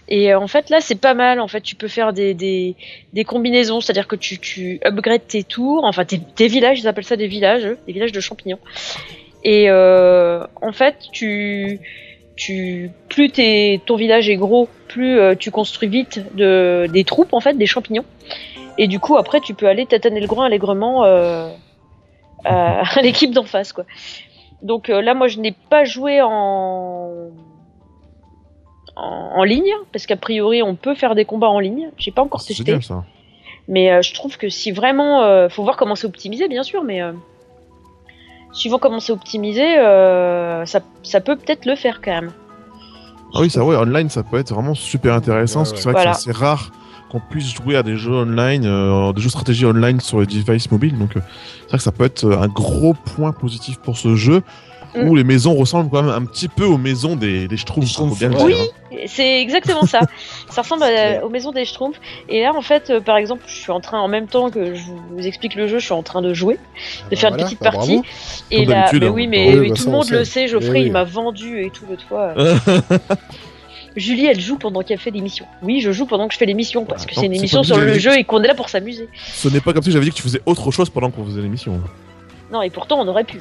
Et 0.08 0.32
euh, 0.32 0.40
en 0.40 0.46
fait 0.46 0.70
là 0.70 0.80
c'est 0.80 0.98
pas 0.98 1.12
mal, 1.12 1.38
en 1.38 1.48
fait 1.48 1.60
tu 1.60 1.74
peux 1.76 1.88
faire 1.88 2.14
des, 2.14 2.32
des, 2.32 2.74
des 3.12 3.24
combinaisons, 3.24 3.82
c'est-à-dire 3.82 4.08
que 4.08 4.16
tu, 4.16 4.38
tu 4.38 4.80
upgrades 4.86 5.26
tes 5.26 5.44
tours, 5.44 5.84
enfin 5.84 6.06
tes, 6.06 6.18
tes 6.18 6.48
villages, 6.48 6.80
ils 6.80 6.88
appellent 6.88 7.04
ça 7.04 7.16
des 7.16 7.28
villages, 7.28 7.68
des 7.86 7.92
villages 7.92 8.12
de 8.12 8.20
champignons. 8.20 8.58
Et 9.44 9.66
euh, 9.68 10.46
en 10.62 10.72
fait 10.72 10.96
tu, 11.12 11.78
tu 12.36 12.90
plus 13.08 13.30
ton 13.84 13.96
village 13.96 14.28
est 14.28 14.36
gros, 14.36 14.68
plus 14.88 15.18
euh, 15.18 15.34
tu 15.34 15.50
construis 15.50 15.88
vite 15.88 16.34
de, 16.34 16.86
des 16.92 17.04
troupes 17.04 17.32
en 17.32 17.40
fait, 17.40 17.54
des 17.54 17.66
champignons. 17.66 18.04
Et 18.78 18.86
du 18.86 18.98
coup 18.98 19.16
après 19.16 19.40
tu 19.40 19.54
peux 19.54 19.66
aller 19.66 19.86
tataner 19.86 20.20
le 20.20 20.26
groin 20.26 20.46
allègrement 20.46 21.04
euh, 21.04 21.48
à, 22.44 22.82
à 22.98 23.02
l'équipe 23.02 23.32
d'en 23.32 23.44
face 23.44 23.72
quoi. 23.72 23.84
Donc 24.62 24.90
euh, 24.90 25.00
là 25.00 25.14
moi 25.14 25.28
je 25.28 25.38
n'ai 25.38 25.52
pas 25.52 25.84
joué 25.84 26.20
en 26.22 27.30
en, 28.96 29.32
en 29.36 29.44
ligne, 29.44 29.72
parce 29.92 30.06
qu'a 30.06 30.16
priori 30.16 30.62
on 30.62 30.74
peut 30.74 30.94
faire 30.94 31.14
des 31.14 31.24
combats 31.24 31.50
en 31.50 31.60
ligne. 31.60 31.90
J'ai 31.98 32.10
pas 32.10 32.22
encore 32.22 32.44
testé, 32.44 32.80
ça. 32.80 33.04
mais 33.68 34.02
je 34.02 34.14
trouve 34.14 34.36
que 34.36 34.48
si 34.48 34.72
vraiment, 34.72 35.48
faut 35.48 35.62
voir 35.62 35.76
comment 35.76 35.94
c'est 35.94 36.06
optimisé, 36.06 36.48
bien 36.48 36.62
sûr, 36.62 36.82
mais 36.82 37.00
suivant 38.52 38.78
comment 38.78 39.00
c'est 39.00 39.12
optimisé, 39.12 39.78
euh, 39.78 40.64
ça, 40.66 40.80
ça 41.02 41.20
peut 41.20 41.36
peut-être 41.36 41.66
le 41.66 41.76
faire 41.76 42.00
quand 42.02 42.10
même. 42.12 42.30
Ah 43.34 43.38
oui, 43.40 43.50
ça, 43.50 43.64
ouais, 43.64 43.76
online, 43.76 44.08
ça 44.10 44.22
peut 44.22 44.38
être 44.38 44.52
vraiment 44.52 44.74
super 44.74 45.14
intéressant, 45.14 45.60
Ouais, 45.62 45.70
parce 45.70 45.72
que 45.72 45.76
ouais. 45.76 45.82
c'est 45.82 45.90
vrai 45.90 46.02
Voilà. 46.02 46.10
que 46.12 46.18
c'est 46.18 46.30
assez 46.30 46.38
rare 46.38 46.70
qu'on 47.10 47.20
puisse 47.20 47.52
jouer 47.54 47.76
à 47.76 47.82
des 47.82 47.96
jeux 47.96 48.12
online, 48.14 48.64
euh, 48.66 49.12
des 49.12 49.20
jeux 49.20 49.30
stratégie 49.30 49.66
online 49.66 50.00
sur 50.00 50.20
les 50.20 50.26
devices 50.26 50.70
mobiles, 50.70 50.98
donc 50.98 51.16
euh, 51.16 51.20
c'est 51.62 51.68
vrai 51.68 51.78
que 51.78 51.82
ça 51.84 51.92
peut 51.92 52.04
être 52.04 52.24
un 52.32 52.48
gros 52.48 52.94
point 52.94 53.32
positif 53.32 53.78
pour 53.78 53.96
ce 53.98 54.14
jeu. 54.16 54.42
Mm. 54.94 55.08
où 55.08 55.14
les 55.14 55.22
maisons 55.24 55.54
ressemblent 55.54 55.88
quand 55.88 56.02
même 56.02 56.10
un 56.12 56.24
petit 56.24 56.48
peu 56.48 56.64
aux 56.64 56.76
maisons 56.78 57.14
des, 57.14 57.46
des 57.46 57.56
Schtroumpfs. 57.56 57.94
faut 57.96 58.06
bien 58.06 58.28
le 58.30 58.42
Oui. 58.42 58.54
dire. 58.54 58.66
C'est 59.06 59.40
exactement 59.40 59.86
ça. 59.86 60.00
ça 60.50 60.62
ressemble 60.62 60.82
à- 60.82 61.24
aux 61.24 61.28
maisons 61.28 61.52
des 61.52 61.64
Schtroumpfs. 61.64 62.00
Et 62.28 62.42
là, 62.42 62.52
en 62.54 62.60
fait, 62.60 62.90
euh, 62.90 63.00
par 63.00 63.16
exemple, 63.16 63.42
je 63.46 63.54
suis 63.54 63.70
en 63.70 63.80
train, 63.80 64.00
en 64.00 64.08
même 64.08 64.26
temps 64.26 64.50
que 64.50 64.74
je 64.74 64.82
vous 65.12 65.24
explique 65.26 65.54
le 65.54 65.68
jeu, 65.68 65.78
je 65.78 65.84
suis 65.84 65.92
en 65.94 66.02
train 66.02 66.22
de 66.22 66.34
jouer, 66.34 66.58
de 67.10 67.14
faire 67.16 67.30
Voilà, 67.30 67.42
une 67.44 67.48
petite 67.48 67.62
bah, 67.62 67.70
partie. 67.70 67.92
bravo. 67.98 68.04
Et 68.50 68.64
Comme 68.64 68.74
là, 68.74 68.90
mais 68.92 69.06
hein. 69.06 69.10
oui, 69.14 69.26
Bah 69.26 69.30
mais, 69.30 69.48
oui, 69.52 69.58
mais 69.60 69.68
bah 69.68 69.74
tout 69.76 69.82
le 69.84 69.88
on 69.88 69.92
monde 69.92 70.04
sait. 70.06 70.14
le 70.18 70.24
sait, 70.24 70.48
Geoffrey, 70.48 70.70
Oui. 70.80 70.82
il 70.86 70.92
m'a 70.92 71.04
vendu 71.04 71.62
et 71.64 71.70
tout 71.70 71.84
l'autre 71.88 72.04
fois. 72.08 72.34
Julie, 73.96 74.26
elle 74.26 74.40
joue 74.40 74.56
pendant 74.56 74.82
qu'elle 74.82 74.98
fait 74.98 75.10
l'émission. 75.10 75.46
Oui, 75.62 75.80
je 75.80 75.90
joue 75.90 76.06
pendant 76.06 76.28
que 76.28 76.34
je 76.34 76.38
fais 76.38 76.46
l'émission 76.46 76.84
parce 76.84 77.06
que 77.06 77.12
Attends, 77.12 77.20
c'est 77.22 77.26
une 77.26 77.34
émission 77.34 77.62
sur 77.64 77.78
le 77.78 77.98
jeu 77.98 78.16
et 78.16 78.24
qu'on 78.24 78.42
est 78.42 78.46
là 78.46 78.54
pour 78.54 78.68
s'amuser. 78.68 79.08
Ce 79.16 79.48
n'est 79.48 79.60
pas 79.60 79.72
comme 79.72 79.82
si 79.82 79.90
j'avais 79.90 80.04
dit 80.04 80.10
que 80.10 80.16
tu 80.16 80.22
faisais 80.22 80.40
autre 80.46 80.70
chose 80.70 80.90
pendant 80.90 81.10
qu'on 81.10 81.24
faisait 81.24 81.42
l'émission. 81.42 81.80
Non, 82.52 82.62
et 82.62 82.70
pourtant, 82.70 83.00
on 83.00 83.08
aurait 83.08 83.24
pu. 83.24 83.40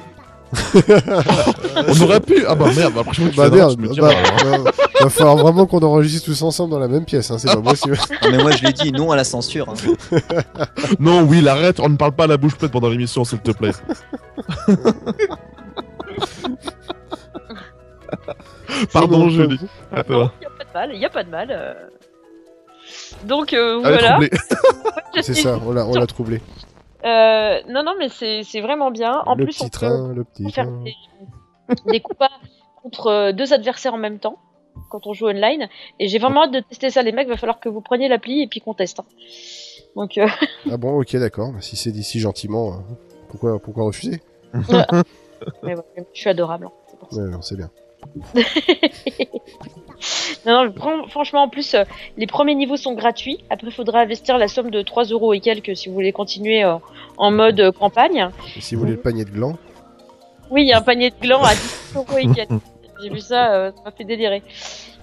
On 1.88 2.00
aurait 2.02 2.20
pu. 2.20 2.44
Ah 2.46 2.54
bah 2.54 2.66
merde, 2.76 2.92
bah, 2.94 3.04
prochaine 3.04 3.30
Bah 3.36 3.48
merde, 3.50 3.76
bah, 3.80 3.88
diras, 3.88 4.10
alors. 4.10 4.64
bah, 4.64 4.70
va 5.02 5.08
falloir 5.10 5.36
vraiment 5.36 5.66
qu'on 5.66 5.78
enregistre 5.80 6.26
tous 6.26 6.42
ensemble 6.42 6.70
dans 6.72 6.78
la 6.78 6.88
même 6.88 7.04
pièce, 7.04 7.30
hein, 7.30 7.38
c'est 7.38 7.46
pas 7.52 7.60
possible. 7.60 7.96
Non, 8.22 8.30
mais 8.32 8.38
moi 8.42 8.50
je 8.52 8.64
l'ai 8.64 8.72
dit, 8.72 8.90
non 8.92 9.10
à 9.12 9.16
la 9.16 9.24
censure. 9.24 9.68
hein. 9.70 9.74
Non, 10.98 11.22
oui, 11.22 11.46
arrête, 11.48 11.78
on 11.80 11.88
ne 11.88 11.96
parle 11.96 12.12
pas 12.12 12.24
à 12.24 12.26
la 12.26 12.36
bouche 12.36 12.56
pleine 12.56 12.70
pendant 12.70 12.88
l'émission, 12.88 13.24
s'il 13.24 13.38
te 13.40 13.52
plaît. 13.52 13.72
Pardon, 18.92 19.28
Julie. 19.28 19.60
À 19.92 20.02
toi. 20.04 20.32
Il 20.40 20.44
y 20.44 20.46
a 20.46 20.50
pas 20.50 20.64
de 20.64 20.72
mal, 20.74 20.90
il 20.94 21.00
y 21.00 21.04
a 21.04 21.10
pas 21.10 21.24
de 21.24 21.30
mal. 21.30 21.48
euh. 21.50 21.74
Donc 23.24 23.52
euh, 23.52 23.78
voilà. 23.80 24.18
C'est 25.22 25.34
ça, 25.34 25.58
on 25.64 25.72
l'a 25.72 26.06
troublé. 26.06 26.40
Euh, 27.04 27.60
non, 27.68 27.82
non, 27.82 27.94
mais 27.98 28.08
c'est 28.08 28.42
c'est 28.42 28.60
vraiment 28.60 28.90
bien. 28.90 29.22
En 29.26 29.34
le 29.34 29.44
plus, 29.44 29.54
petit 29.54 29.62
on 29.62 29.66
peut 29.66 29.70
train, 29.70 30.12
le 30.14 30.24
petit 30.24 30.50
faire 30.52 30.66
train. 30.66 30.84
des, 30.84 30.94
des 31.86 32.00
combats 32.00 32.30
contre 32.82 33.06
euh, 33.08 33.32
deux 33.32 33.52
adversaires 33.52 33.94
en 33.94 33.98
même 33.98 34.18
temps 34.18 34.36
quand 34.90 35.06
on 35.06 35.12
joue 35.14 35.28
online. 35.28 35.68
Et 35.98 36.08
j'ai 36.08 36.18
vraiment 36.18 36.44
hâte 36.44 36.52
de 36.52 36.60
tester 36.60 36.90
ça, 36.90 37.02
les 37.02 37.12
mecs. 37.12 37.28
Va 37.28 37.36
falloir 37.36 37.60
que 37.60 37.68
vous 37.68 37.80
preniez 37.80 38.08
l'appli 38.08 38.42
et 38.42 38.46
puis 38.46 38.60
qu'on 38.60 38.74
teste. 38.74 39.00
hein. 39.00 39.04
Donc, 39.96 40.18
euh, 40.18 40.26
Ah 40.70 40.76
bon, 40.76 41.00
ok, 41.00 41.16
d'accord. 41.16 41.52
Si 41.60 41.76
c'est 41.76 41.90
dit 41.92 42.04
si 42.04 42.20
gentiment, 42.20 42.72
euh, 42.74 42.76
pourquoi, 43.28 43.58
pourquoi 43.58 43.84
refuser? 43.84 44.20
Mais 45.62 45.74
ouais, 45.74 45.82
je 46.12 46.20
suis 46.20 46.30
adorable. 46.30 46.66
hein. 46.66 47.06
Ouais, 47.12 47.30
c'est 47.40 47.56
bien. 47.56 47.70
Non, 50.46 50.72
franchement, 51.08 51.42
en 51.42 51.48
plus, 51.48 51.74
euh, 51.74 51.84
les 52.16 52.26
premiers 52.26 52.54
niveaux 52.54 52.76
sont 52.78 52.94
gratuits. 52.94 53.38
Après, 53.50 53.68
il 53.68 53.72
faudra 53.72 54.00
investir 54.00 54.38
la 54.38 54.48
somme 54.48 54.70
de 54.70 54.80
3 54.82 55.04
euros 55.04 55.34
et 55.34 55.40
quelques 55.40 55.76
si 55.76 55.88
vous 55.88 55.94
voulez 55.94 56.12
continuer 56.12 56.64
euh, 56.64 56.76
en 57.18 57.30
mode 57.30 57.60
euh, 57.60 57.72
campagne. 57.72 58.30
Et 58.56 58.60
si 58.62 58.74
vous 58.74 58.80
voulez 58.82 58.92
le 58.92 58.98
panier 59.00 59.24
de 59.26 59.30
gland, 59.30 59.58
Oui, 60.50 60.62
il 60.62 60.68
y 60.68 60.72
a 60.72 60.78
un 60.78 60.82
panier 60.82 61.10
de 61.10 61.16
glands 61.20 61.42
à 61.42 61.52
10 61.52 61.92
euros 61.96 62.18
et 62.18 62.28
quelques. 62.34 62.50
J'ai 63.02 63.10
vu 63.10 63.20
ça, 63.20 63.72
ça 63.74 63.82
m'a 63.84 63.90
fait 63.90 64.04
délirer. 64.04 64.42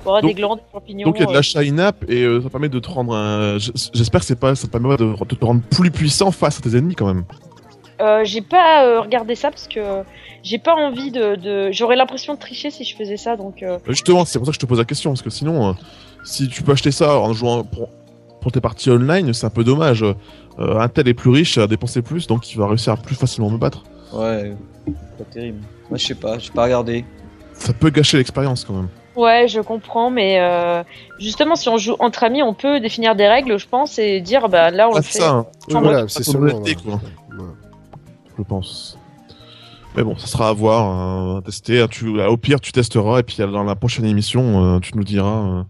Il 0.01 0.05
y 0.05 0.09
aura 0.09 0.21
Donc- 0.21 0.29
des 0.29 0.35
glands, 0.35 0.55
des 0.55 0.61
champignons. 0.71 1.05
Donc 1.05 1.17
il 1.17 1.21
y 1.21 1.23
a 1.23 1.25
de 1.27 1.31
euh, 1.31 1.35
l'achat 1.35 1.59
in-app 1.61 2.03
et 2.09 2.25
ça 2.41 2.49
permet 2.49 2.69
de 2.69 2.79
te 2.79 2.89
rendre 2.89 3.15
un. 3.15 3.57
J'espère 3.93 4.21
que 4.21 4.25
c'est 4.27 4.39
pas, 4.39 4.55
ça 4.55 4.67
te 4.67 4.71
permet 4.71 4.95
de 4.97 5.13
te 5.35 5.45
rendre 5.45 5.61
plus 5.69 5.91
puissant 5.91 6.31
face 6.31 6.59
à 6.59 6.61
tes 6.61 6.75
ennemis 6.75 6.95
quand 6.95 7.07
même. 7.07 7.23
Euh, 8.01 8.21
j'ai 8.23 8.41
pas 8.41 8.85
euh, 8.85 9.01
regardé 9.01 9.35
ça 9.35 9.49
parce 9.49 9.67
que 9.67 9.79
j'ai 10.43 10.59
pas 10.59 10.75
envie 10.75 11.11
de. 11.11 11.35
de... 11.35 11.71
J'aurais 11.71 11.95
l'impression 11.95 12.33
de 12.35 12.39
tricher 12.39 12.69
si 12.69 12.83
je 12.83 12.95
faisais 12.95 13.17
ça, 13.17 13.35
donc. 13.35 13.63
euh, 13.63 13.79
Justement, 13.87 14.23
c'est 14.25 14.37
pour 14.39 14.45
ça 14.45 14.51
que 14.51 14.55
je 14.55 14.59
te 14.59 14.65
pose 14.65 14.79
la 14.79 14.85
question 14.85 15.11
parce 15.11 15.21
que 15.21 15.29
sinon, 15.29 15.69
euh, 15.69 15.73
si 16.23 16.47
tu 16.47 16.61
peux 16.63 16.73
acheter 16.73 16.91
ça 16.91 17.17
en 17.19 17.33
jouant 17.33 17.63
pour, 17.63 17.89
pour 18.41 18.51
tes 18.51 18.61
parties 18.61 18.89
online, 18.91 19.33
c'est 19.33 19.45
un 19.47 19.49
peu 19.51 19.63
dommage. 19.63 20.03
Euh, 20.03 20.79
un 20.79 20.87
tel 20.89 21.07
est 21.07 21.13
plus 21.13 21.29
riche, 21.31 21.57
a 21.57 21.67
dépensé 21.67 22.01
plus, 22.01 22.27
donc 22.27 22.51
il 22.51 22.57
va 22.57 22.67
réussir 22.67 22.93
à 22.93 22.97
plus 22.97 23.15
facilement 23.15 23.49
me 23.49 23.57
battre. 23.57 23.83
Ouais, 24.13 24.53
pas 25.17 25.23
terrible. 25.31 25.59
Moi 25.89 25.97
je 25.97 26.05
sais 26.07 26.15
pas, 26.15 26.37
j'ai 26.39 26.51
pas 26.51 26.63
regardé. 26.63 27.03
Ça 27.53 27.73
peut 27.73 27.89
gâcher 27.89 28.17
l'expérience 28.17 28.63
quand 28.63 28.73
même. 28.73 28.89
Ouais, 29.15 29.47
je 29.47 29.59
comprends, 29.61 30.11
mais 30.11 30.39
euh, 30.39 30.83
justement, 31.19 31.55
si 31.55 31.67
on 31.69 31.77
joue 31.79 31.95
entre 31.97 32.23
amis, 32.23 32.43
on 32.43 32.53
peut 32.53 32.79
définir 32.79 33.15
des 33.15 33.27
règles, 33.27 33.57
je 33.57 33.67
pense, 33.67 33.97
et 33.97 34.21
dire, 34.21 34.47
bah 34.47 34.69
là, 34.69 34.87
on 34.89 34.93
Ah, 34.93 34.97
le 34.97 35.01
c'est 35.03 35.13
fait. 35.13 35.19
ça, 35.19 35.29
hein, 35.31 35.45
oui, 35.69 35.75
voilà, 35.81 36.05
c'est 36.07 36.23
quoi. 36.75 36.99
Je 38.37 38.43
pense. 38.43 38.97
Mais 39.95 40.03
bon, 40.03 40.15
ça 40.17 40.27
sera 40.27 40.49
à 40.49 40.53
voir, 40.53 40.85
hein, 40.85 41.37
à 41.37 41.41
tester. 41.41 41.81
hein, 41.81 41.87
Tu, 41.89 42.21
au 42.21 42.37
pire, 42.37 42.59
tu 42.61 42.71
testeras 42.71 43.19
et 43.19 43.23
puis 43.23 43.37
dans 43.37 43.63
la 43.63 43.75
prochaine 43.75 44.05
émission, 44.05 44.63
euh, 44.75 44.79
tu 44.79 44.95
nous 44.95 45.03
diras 45.03 45.59
euh, 45.59 45.63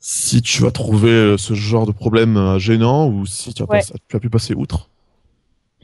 si 0.00 0.40
tu 0.42 0.62
vas 0.62 0.70
trouver 0.70 1.10
euh, 1.10 1.36
ce 1.36 1.52
genre 1.54 1.86
de 1.86 1.92
problème 1.92 2.36
euh, 2.36 2.58
gênant 2.58 3.06
ou 3.08 3.26
si 3.26 3.52
tu 3.52 3.62
as, 3.62 3.66
Ouais. 3.66 3.80
pas- 3.80 3.98
tu 4.08 4.16
as 4.16 4.20
pu 4.20 4.30
passer 4.30 4.54
outre. 4.54 4.88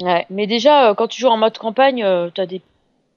Ouais, 0.00 0.24
mais 0.30 0.46
déjà, 0.46 0.90
euh, 0.90 0.94
quand 0.94 1.08
tu 1.08 1.20
joues 1.20 1.28
en 1.28 1.36
mode 1.36 1.58
campagne, 1.58 2.02
euh, 2.02 2.30
t'as 2.34 2.46
des, 2.46 2.62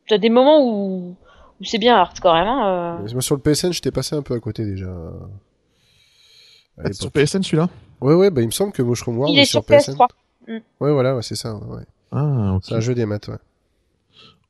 t'as 0.09 0.17
des 0.17 0.29
moments 0.29 0.59
où, 0.61 1.15
où 1.61 1.63
c'est 1.63 1.77
bien 1.77 1.95
hard 1.95 2.19
quand 2.21 2.33
même. 2.33 2.47
Hein, 2.47 2.99
euh. 3.01 3.11
Moi, 3.13 3.21
sur 3.21 3.35
le 3.35 3.41
PSN, 3.41 3.71
j'étais 3.71 3.91
passé 3.91 4.15
un 4.17 4.21
peu 4.21 4.33
à 4.33 4.39
côté 4.41 4.65
déjà. 4.65 4.87
À 6.77 6.83
Ah, 6.85 6.91
sur. 6.93 7.11
PSN 7.11 7.43
celui-là? 7.43 7.69
Ouais, 8.01 8.15
ouais, 8.15 8.29
bah 8.29 8.41
il 8.41 8.47
me 8.47 8.51
semble 8.51 8.73
que 8.73 8.81
Mushroom 8.81 9.17
World 9.17 9.33
Il 9.33 9.39
est 9.39 9.45
sur 9.45 9.63
PSN. 9.63 9.93
PS3. 9.95 10.07
Ouais, 10.81 10.91
voilà, 10.91 11.15
ouais, 11.15 11.21
c'est 11.21 11.35
ça. 11.35 11.55
Ouais. 11.55 11.83
Ah, 12.13 12.53
ok. 12.55 12.63
C'est 12.65 12.75
un 12.75 12.79
jeu 12.79 12.93
des 12.95 13.05
maths, 13.05 13.27
ouais. 13.27 13.37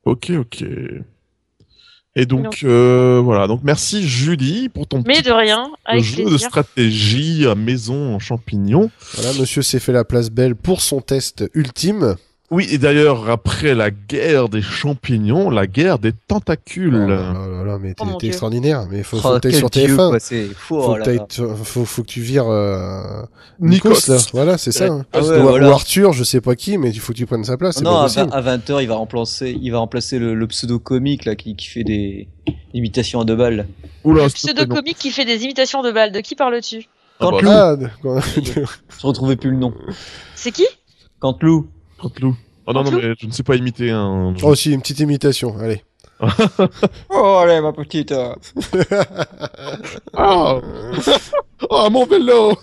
Ok, 0.04 0.30
ok. 0.30 0.64
Et 2.16 2.26
donc, 2.26 2.60
euh, 2.62 3.20
voilà. 3.24 3.46
Donc, 3.46 3.62
merci 3.64 4.06
Julie 4.06 4.68
pour 4.68 4.86
ton 4.86 4.98
Mais 5.06 5.14
petit 5.14 5.22
de 5.22 5.32
rien, 5.32 5.70
avec 5.84 6.04
jeu 6.04 6.24
de 6.24 6.38
stratégie 6.38 7.46
à 7.46 7.54
maison 7.54 8.14
en 8.14 8.18
champignons. 8.18 8.90
Voilà, 9.14 9.32
monsieur 9.38 9.62
s'est 9.62 9.80
fait 9.80 9.92
la 9.92 10.04
place 10.04 10.30
belle 10.30 10.54
pour 10.54 10.80
son 10.80 11.00
test 11.00 11.44
ultime. 11.54 12.16
Oui, 12.50 12.68
et 12.70 12.78
d'ailleurs, 12.78 13.30
après 13.30 13.74
la 13.74 13.90
guerre 13.90 14.48
des 14.50 14.60
champignons, 14.62 15.48
la 15.50 15.66
guerre 15.66 15.98
des 15.98 16.12
tentacules. 16.12 16.94
Oh 16.94 17.08
là 17.08 17.32
là 17.32 17.48
là 17.48 17.64
là, 17.64 17.78
mais 17.80 17.94
t'es 17.94 18.04
Oh 18.06 18.18
extraordinaire. 18.22 18.86
Mais 18.90 19.02
faut, 19.02 19.16
Oh, 19.16 19.20
faut 19.20 19.34
que 19.34 19.38
t'ailles 19.38 19.54
sur 19.54 19.70
dieu, 19.70 19.86
TF1. 19.86 20.08
quoi, 20.10 20.20
fou. 20.20 20.36
Faut 20.54 20.84
oh 20.84 20.92
que, 20.92 20.98
là 20.98 21.04
t'ailles- 21.06 21.16
là. 21.38 21.54
faut, 21.64 21.84
faut 21.86 22.02
que 22.02 22.06
tu 22.08 22.20
vires 22.20 22.46
euh, 22.48 23.22
Nikos. 23.60 23.88
Nikos, 23.88 24.08
là. 24.12 24.18
Voilà, 24.34 24.58
c'est 24.58 24.72
ça. 24.72 24.84
hein. 24.86 25.06
Ah 25.14 25.22
ouais, 25.22 25.38
ou, 25.38 25.42
voilà. 25.42 25.68
ou 25.68 25.72
Arthur, 25.72 26.12
je 26.12 26.22
sais 26.22 26.42
pas 26.42 26.54
qui, 26.54 26.76
mais 26.76 26.90
il 26.90 27.00
faut 27.00 27.12
que 27.12 27.18
tu 27.18 27.26
prennes 27.26 27.44
sa 27.44 27.56
place. 27.56 27.80
Non, 27.82 27.92
pas 27.92 28.00
à, 28.00 28.02
possible. 28.04 28.28
à 28.32 28.42
20h, 28.42 28.82
il 28.82 28.88
va 28.88 28.94
remplacer, 28.96 29.56
il 29.60 29.70
va 29.70 29.78
remplacer 29.78 30.18
le, 30.18 30.34
le 30.34 30.46
pseudo 30.46 30.78
comique 30.78 31.24
là 31.24 31.34
qui, 31.36 31.56
qui 31.56 31.66
fait 31.66 31.82
des 31.82 32.28
imitations 32.74 33.20
à 33.20 33.24
deux 33.24 33.36
balles. 33.36 33.66
Oula, 34.04 34.24
Le 34.24 34.28
pseudo-comique 34.30 34.98
qui 34.98 35.10
fait 35.10 35.24
des 35.24 35.44
imitations 35.44 35.82
de 35.82 35.90
balles. 35.90 36.12
De 36.12 36.20
qui 36.20 36.34
parles-tu? 36.34 36.88
Ah 37.20 37.24
bah, 37.24 37.30
Cantelou. 37.30 37.50
Ah, 37.50 37.76
d'accord. 37.76 38.20
Je 38.42 39.06
retrouvais 39.06 39.36
plus 39.36 39.50
le 39.50 39.56
nom. 39.56 39.72
C'est 40.34 40.50
qui? 40.52 40.66
Cantelou. 41.20 41.68
Oh 42.02 42.72
non, 42.72 42.82
non, 42.82 42.90
mais 42.90 43.14
je 43.18 43.26
ne 43.26 43.32
sais 43.32 43.42
pas 43.42 43.56
imiter 43.56 43.90
un. 43.90 44.34
oh, 44.42 44.54
si, 44.54 44.72
une 44.72 44.80
petite 44.80 45.00
imitation. 45.00 45.56
Allez. 45.58 45.82
Oh 47.10 47.40
allez 47.42 47.60
ma 47.60 47.72
petite. 47.72 48.12
euh. 48.12 48.34
Ah 50.14 50.60
Oh, 51.70 51.88
mon 51.90 52.06
vélo 52.06 52.52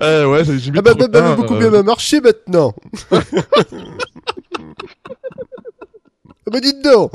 Eh 0.00 0.24
ouais, 0.24 0.44
j'ai 0.44 0.70
mis 0.70 0.78
Ah 0.78 0.82
bah, 0.82 0.94
bah, 0.94 1.08
bah, 1.08 1.34
beaucoup 1.36 1.54
euh, 1.54 1.58
bien 1.58 1.70
m'a 1.70 1.82
marché 1.82 2.20
maintenant. 2.20 2.74
ah 3.10 3.20
bah 6.46 6.60
dites 6.60 6.82
donc. 6.84 7.12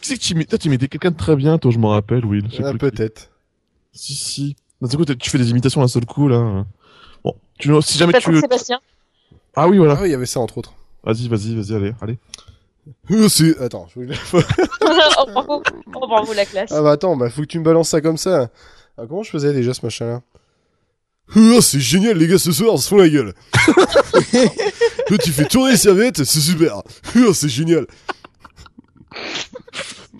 Qui 0.00 0.08
c'est 0.08 0.16
que 0.16 0.20
tu 0.20 0.32
imites 0.32 0.48
Toi, 0.50 0.58
tu 0.58 0.68
imitais 0.68 0.88
quelqu'un 0.88 1.10
de 1.10 1.16
très 1.16 1.36
bien, 1.36 1.58
toi, 1.58 1.70
je 1.70 1.78
m'en 1.78 1.90
rappelle, 1.90 2.24
Will. 2.24 2.48
Ah, 2.64 2.72
peut-être. 2.74 3.30
Si, 3.92 4.14
si. 4.14 4.56
Seul 4.82 4.96
coup, 4.96 5.04
tu 5.04 5.30
fais 5.30 5.38
des 5.38 5.50
imitations 5.50 5.80
d'un 5.80 5.88
seul 5.88 6.06
coup, 6.06 6.28
là. 6.28 6.64
Bon, 7.24 7.34
tu, 7.58 7.70
si 7.82 7.98
jamais 7.98 8.14
tu... 8.14 8.40
Sébastien. 8.40 8.80
Ah 9.54 9.68
oui, 9.68 9.76
voilà. 9.78 9.94
Ah 9.98 10.02
oui, 10.02 10.08
il 10.08 10.12
y 10.12 10.14
avait 10.14 10.26
ça 10.26 10.40
entre 10.40 10.58
autres. 10.58 10.72
Vas-y, 11.04 11.28
vas-y, 11.28 11.54
vas-y, 11.54 11.74
allez, 11.76 11.92
allez. 12.00 12.18
Euh, 13.10 13.28
c'est- 13.28 13.58
Attends. 13.60 13.86
je 13.94 14.00
voulais- 14.00 14.16
oh, 14.32 15.26
bravo. 15.32 15.62
Oh, 15.94 16.06
bravo, 16.06 16.32
la 16.32 16.46
classe. 16.46 16.72
Ah 16.72 16.80
bah 16.82 16.92
attends, 16.92 17.16
bah 17.16 17.28
faut 17.30 17.42
que 17.42 17.46
tu 17.46 17.58
me 17.58 17.64
balances 17.64 17.90
ça 17.90 18.00
comme 18.00 18.16
ça. 18.16 18.48
Ah, 18.96 19.02
comment 19.06 19.22
je 19.22 19.30
faisais 19.30 19.52
déjà 19.52 19.74
ce 19.74 19.84
machin-là 19.84 20.22
Ah, 21.36 21.58
c'est 21.60 21.80
génial 21.80 22.16
les 22.16 22.26
gars 22.26 22.38
ce 22.38 22.52
soir, 22.52 22.72
on 22.72 22.76
se 22.78 22.88
fout 22.88 22.98
la 22.98 23.08
gueule. 23.08 23.34
Toi, 25.06 25.18
tu 25.18 25.30
fais 25.32 25.44
tourner 25.46 25.72
les 25.72 25.76
serviettes, 25.76 26.24
c'est 26.24 26.40
super. 26.40 26.82
Ah, 27.14 27.20
c'est 27.34 27.48
génial. 27.48 27.86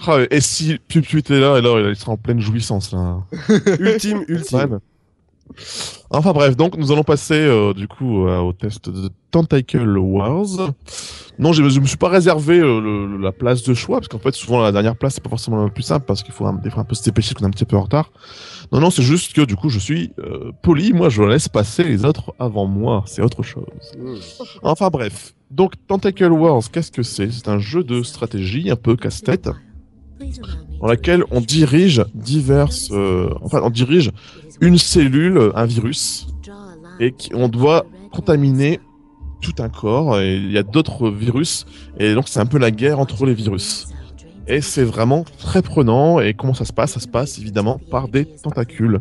Ah, 0.06 0.18
et 0.30 0.40
si 0.40 0.78
Pup 0.88 1.06
Pup 1.06 1.18
était 1.18 1.40
là, 1.40 1.54
alors 1.56 1.78
il 1.80 1.96
sera 1.96 2.12
en 2.12 2.16
pleine 2.16 2.40
jouissance, 2.40 2.92
là. 2.92 3.18
Ultime, 3.78 4.24
ultime. 4.28 4.80
Enfin 6.10 6.32
bref, 6.32 6.56
donc 6.56 6.76
nous 6.76 6.92
allons 6.92 7.02
passer 7.02 7.34
euh, 7.34 7.72
du 7.74 7.88
coup 7.88 8.26
euh, 8.26 8.38
au 8.38 8.52
test 8.52 8.88
de 8.88 9.08
Tentacle 9.32 9.98
Wars. 9.98 10.46
Non, 11.40 11.52
je, 11.52 11.68
je 11.68 11.80
me 11.80 11.86
suis 11.86 11.96
pas 11.96 12.08
réservé 12.08 12.58
euh, 12.60 12.80
le- 12.80 13.16
la 13.18 13.32
place 13.32 13.62
de 13.64 13.74
choix 13.74 13.98
parce 13.98 14.06
qu'en 14.08 14.18
fait 14.20 14.32
souvent 14.34 14.62
la 14.62 14.70
dernière 14.70 14.94
place 14.96 15.14
c'est 15.14 15.22
pas 15.22 15.28
forcément 15.30 15.62
la 15.64 15.68
plus 15.70 15.82
simple 15.82 16.04
parce 16.06 16.22
qu'il 16.22 16.32
faut 16.32 16.46
un, 16.46 16.52
des 16.54 16.70
fois 16.70 16.82
un 16.82 16.84
peu 16.84 16.94
se 16.94 17.02
dépêcher 17.02 17.34
qu'on 17.34 17.44
est 17.44 17.48
un 17.48 17.50
petit 17.50 17.64
peu 17.64 17.76
en 17.76 17.82
retard. 17.82 18.12
Non 18.70 18.78
non, 18.80 18.90
c'est 18.90 19.02
juste 19.02 19.32
que 19.32 19.40
du 19.42 19.56
coup 19.56 19.70
je 19.70 19.80
suis 19.80 20.12
euh, 20.20 20.52
poli, 20.62 20.92
moi 20.92 21.08
je 21.08 21.22
laisse 21.22 21.48
passer 21.48 21.82
les 21.82 22.04
autres 22.04 22.32
avant 22.38 22.66
moi, 22.66 23.02
c'est 23.06 23.22
autre 23.22 23.42
chose. 23.42 23.64
Mmh. 23.98 24.14
Enfin 24.62 24.88
bref, 24.88 25.34
donc 25.50 25.72
Tentacle 25.88 26.30
Wars, 26.30 26.62
qu'est-ce 26.72 26.92
que 26.92 27.02
c'est? 27.02 27.30
C'est 27.32 27.48
un 27.48 27.58
jeu 27.58 27.82
de 27.82 28.02
stratégie 28.04 28.70
un 28.70 28.76
peu 28.76 28.94
casse-tête 28.94 29.50
dans 30.80 30.86
laquelle 30.86 31.24
on 31.30 31.40
dirige 31.40 32.04
diverses, 32.14 32.90
euh, 32.92 33.30
enfin 33.42 33.60
on 33.62 33.70
dirige 33.70 34.10
une 34.60 34.78
cellule, 34.78 35.52
un 35.54 35.66
virus, 35.66 36.28
et 36.98 37.14
on 37.34 37.48
doit 37.48 37.86
contaminer 38.12 38.80
tout 39.40 39.54
un 39.58 39.68
corps 39.68 40.20
et 40.20 40.36
il 40.36 40.52
y 40.52 40.58
a 40.58 40.62
d'autres 40.62 41.10
virus 41.10 41.66
et 41.98 42.14
donc 42.14 42.28
c'est 42.28 42.40
un 42.40 42.46
peu 42.46 42.58
la 42.58 42.70
guerre 42.70 42.98
entre 43.00 43.24
les 43.26 43.34
virus. 43.34 43.88
Et 44.46 44.60
c'est 44.60 44.82
vraiment 44.82 45.24
très 45.38 45.62
prenant. 45.62 46.18
Et 46.18 46.34
comment 46.34 46.54
ça 46.54 46.64
se 46.64 46.72
passe? 46.72 46.92
Ça 46.92 47.00
se 47.00 47.06
passe 47.06 47.38
évidemment 47.38 47.80
par 47.90 48.08
des 48.08 48.24
tentacules. 48.24 49.00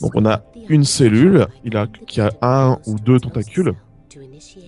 Donc 0.00 0.16
on 0.16 0.26
a 0.26 0.42
une 0.68 0.84
cellule 0.84 1.46
il 1.64 1.76
a, 1.76 1.86
qui 2.08 2.20
a 2.20 2.32
un 2.42 2.78
ou 2.86 2.98
deux 2.98 3.20
tentacules. 3.20 3.74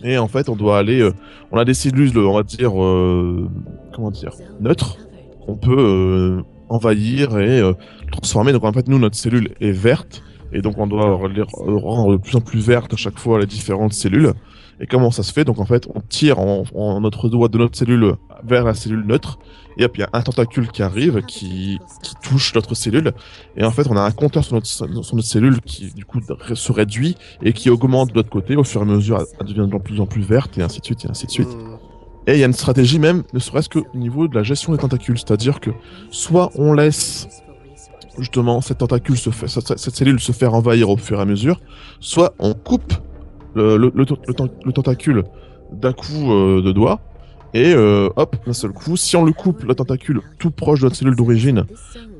Et 0.05 0.19
en 0.19 0.29
fait, 0.29 0.49
on 0.49 0.55
doit 0.55 0.79
aller. 0.79 1.01
euh, 1.01 1.13
on 1.51 1.59
a 1.59 1.65
des 1.65 1.75
cellules, 1.75 2.17
on 2.17 2.35
va 2.35 2.43
dire, 2.43 2.81
euh, 2.81 3.49
comment 3.95 4.11
dire, 4.11 4.33
neutres. 4.61 4.99
On 5.49 5.57
peut 5.57 5.77
euh, 5.79 6.43
envahir 6.69 7.39
et 7.39 7.61
euh, 7.61 7.75
transformer. 8.11 8.53
Donc 8.53 8.65
en 8.65 8.73
fait, 8.73 8.89
nous, 8.89 8.99
notre 8.99 9.17
cellule 9.17 9.55
est 9.61 9.73
verte. 9.73 10.23
Et 10.55 10.61
donc 10.61 10.77
on 10.77 10.87
doit 10.87 11.17
rendre 11.17 12.13
de 12.13 12.19
plus 12.19 12.37
en 12.37 12.41
plus 12.41 12.61
vertes 12.61 12.93
à 12.93 12.97
chaque 12.97 13.19
fois 13.19 13.41
les 13.41 13.47
différentes 13.47 13.95
cellules. 13.95 14.33
Et 14.81 14.87
comment 14.87 15.11
ça 15.11 15.23
se 15.23 15.33
fait? 15.33 15.45
Donc 15.45 15.61
en 15.61 15.65
fait, 15.65 15.87
on 15.95 16.01
tire 16.01 16.39
en, 16.39 17.01
notre 17.01 17.29
doigt 17.29 17.49
de 17.49 17.57
notre 17.57 17.79
cellule 17.79 18.17
vers 18.45 18.65
la 18.65 18.75
cellule 18.75 19.05
neutre. 19.07 19.39
Et 19.79 19.85
hop, 19.85 19.97
il 19.97 20.01
y 20.01 20.03
a 20.03 20.11
un 20.13 20.21
tentacule 20.21 20.69
qui 20.69 20.83
arrive, 20.83 21.23
qui, 21.23 21.79
touche 22.23 22.55
notre 22.55 22.75
cellule. 22.75 23.13
Et 23.57 23.65
en 23.65 23.71
fait, 23.71 23.87
on 23.89 23.97
a 23.97 24.03
un 24.03 24.11
compteur 24.11 24.45
sur 24.45 24.55
notre, 24.55 24.67
sur 24.67 24.87
notre 24.89 25.23
cellule 25.23 25.61
qui, 25.63 25.93
du 25.95 26.05
coup, 26.05 26.21
se 26.53 26.73
réduit 26.73 27.17
et 27.43 27.53
qui 27.53 27.71
augmente 27.71 28.11
de 28.11 28.15
l'autre 28.15 28.29
côté. 28.29 28.57
Au 28.57 28.65
fur 28.65 28.81
et 28.81 28.85
à 28.85 28.87
mesure, 28.87 29.25
elle 29.41 29.47
devient 29.47 29.69
de 29.71 29.79
plus 29.79 30.01
en 30.01 30.07
plus 30.07 30.23
verte 30.23 30.59
et 30.59 30.63
ainsi 30.63 30.81
de 30.81 30.85
suite 30.85 31.05
et 31.05 31.11
ainsi 31.11 31.27
de 31.27 31.31
suite. 31.31 31.57
Et 32.27 32.35
il 32.35 32.39
y 32.39 32.43
a 32.43 32.47
une 32.47 32.53
stratégie 32.53 32.99
même, 32.99 33.25
ne 33.33 33.39
serait-ce 33.39 33.69
qu'au 33.69 33.85
niveau 33.95 34.29
de 34.29 34.35
la 34.35 34.43
gestion 34.43 34.73
des 34.73 34.79
tentacules. 34.79 35.19
C'est-à-dire 35.19 35.59
que 35.61 35.71
soit 36.11 36.51
on 36.55 36.73
laisse 36.73 37.29
justement 38.19 38.61
cette 38.61 38.79
tentacule 38.79 39.17
se 39.17 39.31
cette, 39.47 39.79
cellule 39.95 40.21
se 40.21 40.33
faire 40.33 40.55
envahir 40.55 40.91
au 40.91 40.97
fur 40.97 41.19
et 41.19 41.23
à 41.23 41.25
mesure, 41.25 41.61
soit 41.99 42.35
on 42.39 42.55
coupe 42.55 42.93
le, 43.55 43.77
le, 43.77 43.91
le, 43.95 44.05
le 44.29 44.35
ten- 44.35 44.49
le 44.65 44.73
tentacule 44.73 45.25
d'un 45.73 45.93
coup 45.93 46.31
euh, 46.33 46.63
de 46.63 46.73
doigt, 46.73 47.01
et 47.55 47.73
euh, 47.75 48.09
hop, 48.17 48.37
d'un 48.47 48.53
seul 48.53 48.73
coup, 48.73 48.97
si 48.97 49.17
on 49.17 49.25
le 49.25 49.33
coupe, 49.33 49.63
le 49.65 49.75
tentacule 49.75 50.21
tout 50.39 50.51
proche 50.51 50.81
de 50.81 50.85
notre 50.87 50.97
cellule 50.97 51.17
d'origine, 51.17 51.65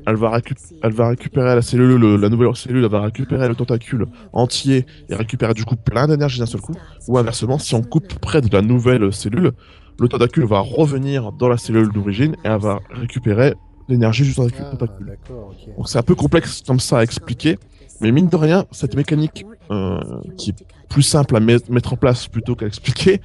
elle 0.05 0.15
va, 0.15 0.39
elle 0.83 0.91
va 0.91 1.07
récupérer 1.09 1.55
la 1.55 1.61
cellule, 1.61 1.95
le- 1.95 2.17
la 2.17 2.29
nouvelle 2.29 2.55
cellule, 2.55 2.83
elle 2.83 2.89
va 2.91 3.01
récupérer 3.01 3.47
le 3.47 3.55
tentacule 3.55 4.07
entier 4.31 4.85
et 5.09 5.15
récupérer 5.15 5.53
du 5.53 5.65
coup 5.65 5.75
plein 5.75 6.07
d'énergie 6.07 6.39
d'un 6.39 6.45
seul 6.45 6.61
coup. 6.61 6.75
Ou 7.07 7.17
inversement, 7.17 7.57
si 7.57 7.73
on 7.73 7.81
coupe 7.81 8.13
près 8.19 8.41
de 8.41 8.49
la 8.51 8.61
nouvelle 8.61 9.11
cellule, 9.13 9.53
le 9.99 10.07
tentacule 10.07 10.45
va 10.45 10.59
revenir 10.59 11.31
dans 11.31 11.47
la 11.47 11.57
cellule 11.57 11.91
d'origine 11.91 12.33
et 12.43 12.47
elle 12.47 12.59
va 12.59 12.79
récupérer 12.89 13.53
l'énergie 13.87 14.23
du 14.23 14.33
tentacule. 14.33 15.17
Ah. 15.29 15.33
Donc 15.77 15.89
c'est 15.89 15.99
un 15.99 16.03
peu 16.03 16.15
complexe 16.15 16.63
comme 16.65 16.79
ça 16.79 16.99
à 16.99 17.03
expliquer, 17.03 17.59
mais 18.01 18.11
mine 18.11 18.27
de 18.27 18.35
rien, 18.35 18.65
cette 18.71 18.95
mécanique 18.95 19.45
euh, 19.71 19.99
qui 20.37 20.51
est 20.51 20.65
plus 20.89 21.03
simple 21.03 21.35
à 21.35 21.39
met- 21.39 21.69
mettre 21.69 21.93
en 21.93 21.97
place 21.97 22.27
plutôt 22.27 22.55
qu'à 22.55 22.65
expliquer, 22.65 23.21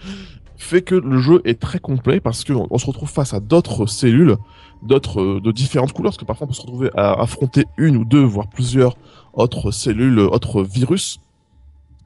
fait 0.57 0.83
que 0.83 0.95
le 0.97 1.19
jeu 1.19 1.41
est 1.45 1.61
très 1.61 1.79
complet 1.79 2.21
parce 2.21 2.45
qu'on 2.45 2.67
on 2.71 2.79
se 2.79 2.87
retrouve 2.87 3.09
face 3.09 3.33
à 3.33 3.41
d'autres 3.41 3.87
cellules, 3.87 4.37
d'autres 4.83 5.21
euh, 5.21 5.41
de 5.41 5.53
différentes 5.53 5.93
couleurs, 5.93 6.11
parce 6.11 6.19
que 6.19 6.25
parfois 6.25 6.47
on 6.47 6.49
peut 6.49 6.55
se 6.55 6.63
retrouver 6.63 6.91
à 6.97 7.13
affronter 7.21 7.65
une 7.77 7.97
ou 7.97 8.05
deux, 8.05 8.25
voire 8.25 8.49
plusieurs 8.49 8.97
autres 9.33 9.71
cellules, 9.71 10.19
autres 10.19 10.63
virus. 10.63 11.21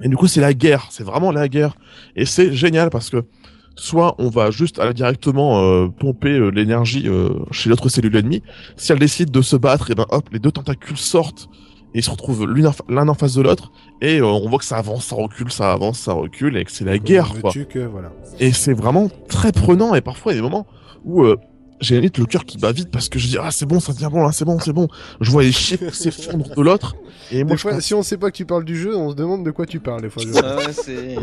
Et 0.02 0.08
du 0.08 0.16
coup, 0.16 0.26
c'est 0.26 0.40
la 0.40 0.52
guerre, 0.52 0.88
c'est 0.90 1.04
vraiment 1.04 1.30
la 1.32 1.48
guerre. 1.48 1.76
Et 2.16 2.26
c'est 2.26 2.52
génial 2.52 2.90
parce 2.90 3.08
que 3.08 3.24
soit 3.76 4.14
on 4.18 4.28
va 4.28 4.50
juste 4.50 4.78
aller 4.78 4.94
directement 4.94 5.62
euh, 5.62 5.88
pomper 5.88 6.30
euh, 6.30 6.50
l'énergie 6.50 7.04
euh, 7.06 7.30
chez 7.50 7.70
l'autre 7.70 7.88
cellule 7.88 8.16
ennemie, 8.16 8.42
si 8.76 8.92
elle 8.92 8.98
décide 8.98 9.30
de 9.30 9.42
se 9.42 9.56
battre, 9.56 9.90
et 9.90 9.94
ben 9.94 10.06
hop, 10.10 10.28
les 10.32 10.38
deux 10.38 10.52
tentacules 10.52 10.96
sortent 10.96 11.48
et 11.94 11.98
ils 11.98 12.02
se 12.02 12.10
retrouvent 12.10 12.46
l'un 12.88 13.08
en 13.08 13.14
face 13.14 13.34
de 13.34 13.42
l'autre 13.42 13.70
et 14.00 14.18
euh, 14.18 14.26
on 14.26 14.48
voit 14.48 14.58
que 14.58 14.64
ça 14.64 14.78
avance, 14.78 15.06
ça 15.06 15.16
recule, 15.16 15.50
ça 15.52 15.72
avance, 15.72 15.98
ça 15.98 16.12
recule 16.12 16.56
et 16.56 16.64
que 16.64 16.72
c'est 16.72 16.84
la 16.84 16.98
guerre 16.98 17.28
quoi. 17.40 17.50
veux-tu 17.50 17.66
que, 17.66 17.80
voilà. 17.80 18.12
Et 18.40 18.52
c'est 18.52 18.72
vraiment 18.72 19.08
très 19.28 19.52
prenant 19.52 19.94
et 19.94 20.00
parfois 20.00 20.32
il 20.32 20.36
y 20.36 20.38
a 20.38 20.42
des 20.42 20.48
moments 20.48 20.66
où 21.04 21.24
euh, 21.24 21.36
j'ai 21.82 21.96
limite 21.96 22.16
le 22.18 22.24
cœur 22.26 22.44
qui 22.46 22.56
bat 22.58 22.72
vite 22.72 22.90
parce 22.90 23.08
que 23.10 23.18
je 23.18 23.26
dis 23.28 23.36
ah 23.38 23.50
c'est 23.50 23.66
bon, 23.66 23.80
ça 23.80 23.92
devient 23.92 24.08
bon 24.10 24.22
là, 24.22 24.32
c'est 24.32 24.44
bon, 24.46 24.58
c'est 24.58 24.72
bon. 24.72 24.88
Je 25.20 25.30
vois 25.30 25.42
les 25.42 25.52
chiffres 25.52 25.90
s'effondrer 25.92 26.54
de 26.54 26.62
l'autre 26.62 26.96
et 27.30 27.44
moi 27.44 27.52
Des 27.52 27.56
je 27.56 27.62
fois, 27.62 27.80
si 27.80 27.92
on 27.94 28.02
sait 28.02 28.16
pas 28.16 28.30
que 28.30 28.36
tu 28.36 28.46
parles 28.46 28.64
du 28.64 28.76
jeu, 28.78 28.96
on 28.96 29.10
se 29.10 29.16
demande 29.16 29.44
de 29.44 29.50
quoi 29.50 29.66
tu 29.66 29.80
parles 29.80 30.02
des 30.02 30.10
fois. 30.10 30.22
Ah 30.42 30.56
ouais, 30.56 30.72
c'est. 30.72 31.16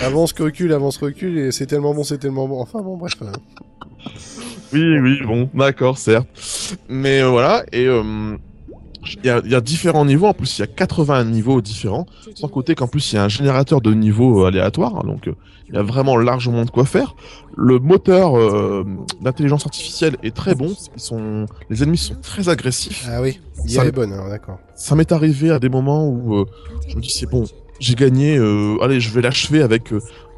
avance, 0.04 0.32
recule, 0.38 0.72
avance, 0.72 0.98
recule, 0.98 1.38
et 1.38 1.52
c'est 1.52 1.66
tellement 1.66 1.94
bon, 1.94 2.04
c'est 2.04 2.18
tellement 2.18 2.46
bon. 2.46 2.60
Enfin 2.60 2.80
bon, 2.82 2.96
bref. 2.96 3.14
euh, 3.22 3.32
Oui, 4.72 4.98
oui, 5.00 5.18
bon, 5.26 5.48
d'accord, 5.54 5.98
certes. 5.98 6.28
Mais 6.88 7.20
euh, 7.22 7.28
voilà, 7.28 7.64
et 7.72 7.86
euh, 7.86 8.36
il 9.06 9.26
y, 9.26 9.30
a, 9.30 9.40
il 9.44 9.50
y 9.50 9.54
a 9.54 9.60
différents 9.60 10.04
niveaux, 10.04 10.26
en 10.26 10.34
plus 10.34 10.58
il 10.58 10.60
y 10.60 10.64
a 10.64 10.66
80 10.66 11.24
niveaux 11.24 11.60
différents, 11.60 12.06
sans 12.34 12.48
compter 12.48 12.74
qu'en 12.74 12.86
plus 12.86 13.12
il 13.12 13.16
y 13.16 13.18
a 13.18 13.24
un 13.24 13.28
générateur 13.28 13.80
de 13.80 13.92
niveaux 13.92 14.44
euh, 14.44 14.48
aléatoires, 14.48 15.04
donc 15.04 15.28
euh, 15.28 15.34
il 15.68 15.74
y 15.74 15.78
a 15.78 15.82
vraiment 15.82 16.16
largement 16.16 16.64
de 16.64 16.70
quoi 16.70 16.84
faire. 16.84 17.14
Le 17.56 17.78
moteur 17.78 18.36
euh, 18.38 18.84
d'intelligence 19.20 19.64
artificielle 19.66 20.16
est 20.22 20.34
très 20.34 20.54
bon, 20.54 20.74
ils 20.96 21.00
sont, 21.00 21.46
les 21.70 21.82
ennemis 21.82 21.98
sont 21.98 22.16
très 22.20 22.48
agressifs. 22.48 23.06
Ah 23.10 23.22
oui, 23.22 23.40
l'IA 23.64 23.86
est 23.86 23.92
bonne, 23.92 24.12
alors 24.12 24.28
d'accord. 24.28 24.58
Ça 24.74 24.94
m'est 24.96 25.12
arrivé 25.12 25.50
à 25.50 25.58
des 25.58 25.68
moments 25.68 26.08
où 26.08 26.36
euh, 26.36 26.44
je 26.88 26.96
me 26.96 27.00
dis 27.00 27.10
c'est 27.10 27.30
bon, 27.30 27.44
j'ai 27.78 27.94
gagné, 27.94 28.36
allez 28.82 29.00
je 29.00 29.10
vais 29.10 29.22
l'achever 29.22 29.62
avec 29.62 29.92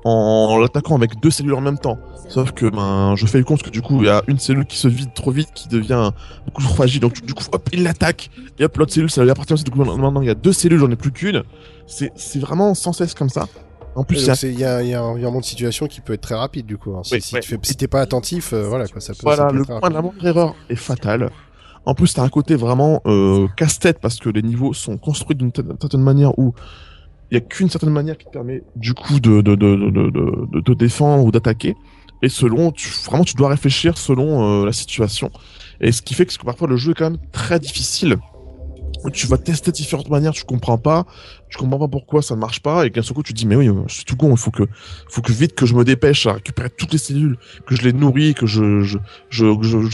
en 0.04 0.58
l'attaquant 0.58 0.96
avec 0.96 1.20
deux 1.20 1.30
cellules 1.30 1.54
en 1.54 1.60
même 1.60 1.78
temps. 1.78 1.98
Sauf 2.28 2.52
que 2.52 2.66
ben 2.68 3.14
je 3.16 3.26
fais 3.26 3.38
le 3.38 3.44
compte 3.44 3.62
que 3.62 3.70
du 3.70 3.82
coup 3.82 3.98
il 4.00 4.06
y 4.06 4.08
a 4.08 4.22
une 4.26 4.38
cellule 4.38 4.64
qui 4.66 4.76
se 4.78 4.88
vide 4.88 5.12
trop 5.14 5.30
vite, 5.30 5.48
qui 5.54 5.68
devient 5.68 6.10
beaucoup 6.46 6.62
trop 6.62 6.74
fragile, 6.74 7.00
donc 7.00 7.24
du 7.24 7.34
coup 7.34 7.44
hop 7.52 7.68
il 7.72 7.82
l'attaque 7.82 8.30
et 8.58 8.64
hop 8.64 8.76
l'autre 8.78 8.92
cellule 8.92 9.10
ça 9.10 9.22
lui 9.22 9.30
appartient 9.30 9.52
aussi. 9.52 9.64
Du 9.64 9.70
coup 9.70 9.78
maintenant 9.84 10.20
il 10.22 10.26
y 10.26 10.30
a 10.30 10.34
deux 10.34 10.52
cellules, 10.52 10.78
j'en 10.78 10.90
ai 10.90 10.96
plus 10.96 11.12
qu'une. 11.12 11.42
C'est 11.86 12.10
c'est 12.16 12.38
vraiment 12.38 12.74
sans 12.74 12.92
cesse 12.92 13.14
comme 13.14 13.28
ça. 13.28 13.46
En 13.94 14.04
plus 14.04 14.26
il 14.26 14.26
y 14.26 14.30
a 14.30 14.58
y 14.60 14.64
a, 14.64 14.82
il 14.82 14.88
y 14.88 14.94
a 14.94 15.02
un 15.02 15.14
virement 15.16 15.40
de 15.40 15.44
situation 15.44 15.86
qui 15.86 16.00
peut 16.00 16.14
être 16.14 16.22
très 16.22 16.34
rapide 16.34 16.64
du 16.66 16.78
coup. 16.78 16.94
hein. 16.96 17.02
Si, 17.04 17.14
Oui, 17.14 17.20
si 17.20 17.34
ouais. 17.34 17.40
tu 17.40 17.50
fais- 17.50 17.58
si 17.62 17.76
t'es 17.76 17.88
pas 17.88 18.00
attentif, 18.00 18.52
euh, 18.54 18.66
voilà 18.66 18.86
quoi, 18.88 19.00
ça 19.02 19.12
peut. 19.12 19.18
ça 19.18 19.22
Voilà, 19.36 19.46
peut 19.50 19.56
le 19.56 19.64
point 19.64 19.88
de 19.90 19.94
la 19.94 20.00
moindre 20.02 20.26
erreur 20.26 20.54
est 20.70 20.76
fatal. 20.76 21.30
En 21.84 21.94
plus, 21.94 22.14
t'as 22.14 22.22
un 22.22 22.28
côté 22.28 22.54
vraiment 22.54 23.02
euh, 23.06 23.48
casse-tête 23.56 23.98
parce 24.00 24.18
que 24.18 24.28
les 24.30 24.40
niveaux 24.42 24.72
sont 24.72 24.96
construits 24.98 25.34
d'une 25.36 25.50
cer- 25.50 25.64
certaine 25.80 26.00
manière 26.02 26.38
où 26.38 26.54
il 27.32 27.36
y 27.36 27.38
a 27.38 27.40
qu'une 27.40 27.70
certaine 27.70 27.88
manière 27.88 28.18
qui 28.18 28.26
te 28.26 28.30
permet 28.30 28.62
du 28.76 28.92
coup 28.92 29.18
de 29.18 30.74
défendre 30.74 31.24
ou 31.24 31.30
d'attaquer. 31.30 31.74
Et 32.20 32.28
selon, 32.28 32.74
vraiment, 33.06 33.24
tu 33.24 33.34
dois 33.36 33.48
réfléchir 33.48 33.96
selon 33.96 34.62
euh, 34.62 34.66
la 34.66 34.72
situation. 34.72 35.30
Et 35.80 35.92
ce 35.92 36.02
qui 36.02 36.12
fait 36.12 36.26
que 36.26 36.44
parfois 36.44 36.68
le 36.68 36.76
jeu 36.76 36.90
est 36.90 36.94
quand 36.94 37.10
même 37.10 37.20
très 37.32 37.58
difficile. 37.58 38.18
Tu 39.14 39.26
vas 39.26 39.38
tester 39.38 39.72
différentes 39.72 40.10
manières, 40.10 40.32
tu 40.32 40.44
comprends 40.44 40.76
pas, 40.76 41.06
tu 41.48 41.56
comprends 41.56 41.78
pas 41.78 41.88
pourquoi 41.88 42.20
ça 42.20 42.36
ne 42.36 42.40
marche 42.40 42.60
pas, 42.60 42.86
et 42.86 42.90
qu'à 42.90 43.02
ce 43.02 43.14
coup 43.14 43.22
tu 43.22 43.32
dis 43.32 43.46
mais 43.46 43.56
oui, 43.56 43.68
je 43.88 43.94
suis 43.94 44.04
tout 44.04 44.14
con, 44.14 44.30
il 44.30 44.36
faut 44.36 44.52
que, 44.52 44.62
vite 45.32 45.54
que 45.54 45.66
je 45.66 45.74
me 45.74 45.84
dépêche 45.84 46.26
à 46.26 46.34
récupérer 46.34 46.70
toutes 46.70 46.92
les 46.92 46.98
cellules, 46.98 47.36
que 47.66 47.74
je 47.74 47.82
les 47.82 47.94
nourris, 47.94 48.34
que 48.34 48.46
je, 48.46 48.98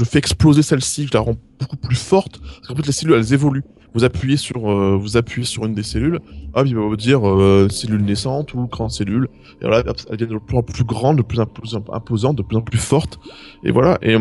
fais 0.05 0.19
exploser 0.19 0.63
celle-ci, 0.63 1.07
je 1.07 1.15
la 1.15 1.21
rends 1.21 1.37
beaucoup 1.59 1.77
plus 1.77 1.97
forte. 1.97 2.41
Parce 2.41 2.69
qu'en 2.69 2.75
fait, 2.75 2.87
les 2.87 2.93
cellules, 2.93 3.15
elles 3.15 3.33
évoluent. 3.33 3.65
Vous 3.95 4.05
appuyez 4.05 4.37
sur, 4.37 4.71
euh, 4.71 4.97
vous 4.97 5.17
appuyez 5.17 5.47
sur 5.47 5.65
une 5.65 5.75
des 5.75 5.83
cellules, 5.83 6.21
hop, 6.55 6.67
il 6.67 6.77
va 6.77 6.83
vous 6.83 6.97
dire 6.97 7.27
euh, 7.27 7.69
cellule 7.71 8.03
naissante 8.03 8.55
ou 8.55 8.67
grande 8.67 8.91
cellule. 8.91 9.29
Et 9.61 9.67
voilà, 9.67 9.79
hop, 9.89 9.97
elles 10.11 10.17
deviennent 10.17 10.39
de 10.39 10.45
plus 10.45 10.57
en 10.57 10.63
plus 10.63 10.85
grandes, 10.85 11.17
de 11.17 11.23
plus 11.23 11.41
en 11.41 11.47
plus 11.47 11.77
imposantes, 11.93 12.37
de 12.37 12.43
plus 12.43 12.57
en 12.57 12.63
plus 12.63 12.79
fortes. 12.79 13.19
Et 13.65 13.71
voilà. 13.71 13.99
Et 14.03 14.17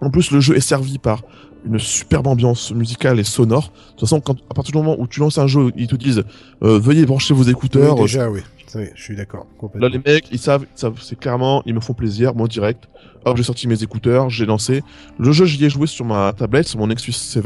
en 0.00 0.10
plus, 0.10 0.30
le 0.30 0.40
jeu 0.40 0.56
est 0.56 0.60
servi 0.60 0.98
par 0.98 1.22
une 1.64 1.78
superbe 1.78 2.26
ambiance 2.26 2.72
musicale 2.72 3.20
et 3.20 3.24
sonore. 3.24 3.72
De 3.72 3.90
toute 3.90 4.00
façon, 4.00 4.20
quand, 4.20 4.36
à 4.50 4.54
partir 4.54 4.72
du 4.72 4.78
moment 4.78 4.96
où 4.98 5.06
tu 5.06 5.20
lances 5.20 5.38
un 5.38 5.46
jeu, 5.46 5.70
ils 5.76 5.88
te 5.88 5.96
disent 5.96 6.24
euh, 6.62 6.78
veuillez 6.78 7.04
brancher 7.06 7.34
vos 7.34 7.42
écouteurs. 7.42 7.96
Oui, 7.96 8.02
déjà, 8.02 8.30
oui. 8.30 8.40
Oui, 8.74 8.84
je 8.94 9.02
suis 9.02 9.16
d'accord. 9.16 9.46
Là, 9.74 9.88
les 9.88 9.98
mecs, 9.98 10.28
ils 10.30 10.38
savent, 10.38 10.64
ils 10.64 10.78
savent 10.78 11.00
c'est 11.02 11.18
clairement, 11.18 11.62
ils 11.66 11.74
me 11.74 11.80
font 11.80 11.92
plaisir, 11.92 12.34
moi 12.34 12.46
direct. 12.46 12.88
Hop, 13.24 13.36
j'ai 13.36 13.42
sorti 13.42 13.66
mes 13.66 13.82
écouteurs, 13.82 14.30
j'ai 14.30 14.46
lancé. 14.46 14.82
Le 15.18 15.32
jeu, 15.32 15.44
j'y 15.44 15.64
ai 15.64 15.68
joué 15.70 15.86
sur 15.86 16.04
ma 16.04 16.32
tablette, 16.32 16.68
sur 16.68 16.78
mon 16.78 16.86
Nexus 16.86 17.12
7. 17.12 17.44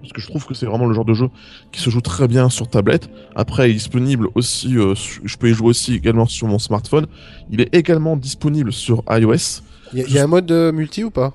Parce 0.00 0.12
que 0.12 0.20
je 0.20 0.26
trouve 0.28 0.46
que 0.46 0.54
c'est 0.54 0.66
vraiment 0.66 0.86
le 0.86 0.94
genre 0.94 1.04
de 1.04 1.12
jeu 1.14 1.28
qui 1.72 1.80
se 1.80 1.90
joue 1.90 2.00
très 2.00 2.26
bien 2.28 2.48
sur 2.48 2.68
tablette. 2.68 3.08
Après, 3.36 3.68
il 3.68 3.72
est 3.72 3.74
disponible 3.74 4.28
aussi, 4.34 4.76
euh, 4.78 4.94
je 5.24 5.36
peux 5.36 5.50
y 5.50 5.54
jouer 5.54 5.68
aussi 5.68 5.94
également 5.94 6.26
sur 6.26 6.46
mon 6.46 6.58
smartphone. 6.58 7.06
Il 7.50 7.60
est 7.60 7.74
également 7.74 8.16
disponible 8.16 8.72
sur 8.72 9.02
iOS. 9.10 9.62
Il 9.92 9.98
y, 9.98 10.02
a- 10.02 10.06
il 10.06 10.12
y 10.14 10.18
a 10.18 10.24
un 10.24 10.26
mode 10.26 10.50
euh, 10.52 10.72
multi 10.72 11.04
ou 11.04 11.10
pas? 11.10 11.34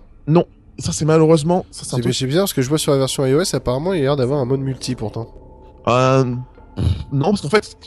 Ça, 0.79 0.91
c'est 0.91 1.05
malheureusement, 1.05 1.65
c'est 2.11 2.25
bizarre 2.25 2.43
parce 2.43 2.53
que 2.53 2.61
je 2.61 2.67
vois 2.69 2.77
sur 2.77 2.91
la 2.91 2.97
version 2.97 3.25
iOS, 3.25 3.53
apparemment, 3.55 3.93
il 3.93 3.97
y 3.99 4.01
a 4.01 4.03
l'air 4.05 4.15
d'avoir 4.17 4.39
un 4.39 4.45
mode 4.45 4.59
multi 4.59 4.95
pourtant. 4.95 5.27
Euh, 5.87 6.23
non, 7.13 7.29
parce 7.29 7.41
qu'en 7.41 7.49
fait, 7.49 7.77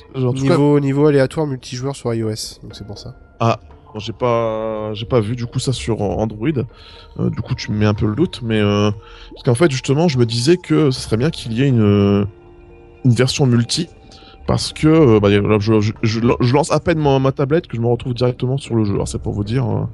cas, 0.42 0.42
Niveau, 0.42 0.80
niveau 0.80 1.06
aléatoire 1.06 1.46
multijoueur 1.46 1.94
sur 1.96 2.14
iOS, 2.14 2.60
donc 2.62 2.72
c'est 2.74 2.86
pour 2.86 2.96
ça. 2.98 3.14
Bon, 3.40 3.56
j'ai 3.96 4.12
pas 4.12 4.92
j'ai 4.94 5.06
pas 5.06 5.20
vu 5.20 5.34
du 5.36 5.46
coup 5.46 5.58
ça 5.58 5.72
sur 5.72 6.00
Android 6.02 6.48
Euh, 7.18 7.30
du 7.30 7.40
coup 7.40 7.54
tu 7.54 7.72
me 7.72 7.78
mets 7.78 7.86
un 7.86 7.94
peu 7.94 8.06
le 8.06 8.14
doute 8.14 8.40
mais 8.42 8.60
euh, 8.60 8.90
parce 9.32 9.42
qu'en 9.44 9.54
fait 9.54 9.70
justement 9.70 10.08
je 10.08 10.18
me 10.18 10.26
disais 10.26 10.56
que 10.56 10.90
ce 10.90 11.00
serait 11.00 11.16
bien 11.16 11.30
qu'il 11.30 11.52
y 11.52 11.62
ait 11.62 11.68
une 11.68 12.26
une 13.04 13.12
version 13.12 13.46
multi 13.46 13.88
parce 14.46 14.72
que 14.72 14.86
euh, 14.88 15.20
bah, 15.20 15.28
je, 15.30 15.80
je, 15.80 15.92
je, 16.02 16.20
je 16.40 16.54
lance 16.54 16.70
à 16.70 16.80
peine 16.80 16.98
ma, 16.98 17.18
ma 17.18 17.32
tablette 17.32 17.66
que 17.66 17.76
je 17.76 17.82
me 17.82 17.86
retrouve 17.88 18.14
directement 18.14 18.56
sur 18.58 18.74
le 18.76 18.84
jeu 18.84 18.94
alors 18.94 19.08
c'est 19.08 19.20
pour 19.22 19.32
vous 19.32 19.44
dire 19.44 19.66
euh. 19.66 19.84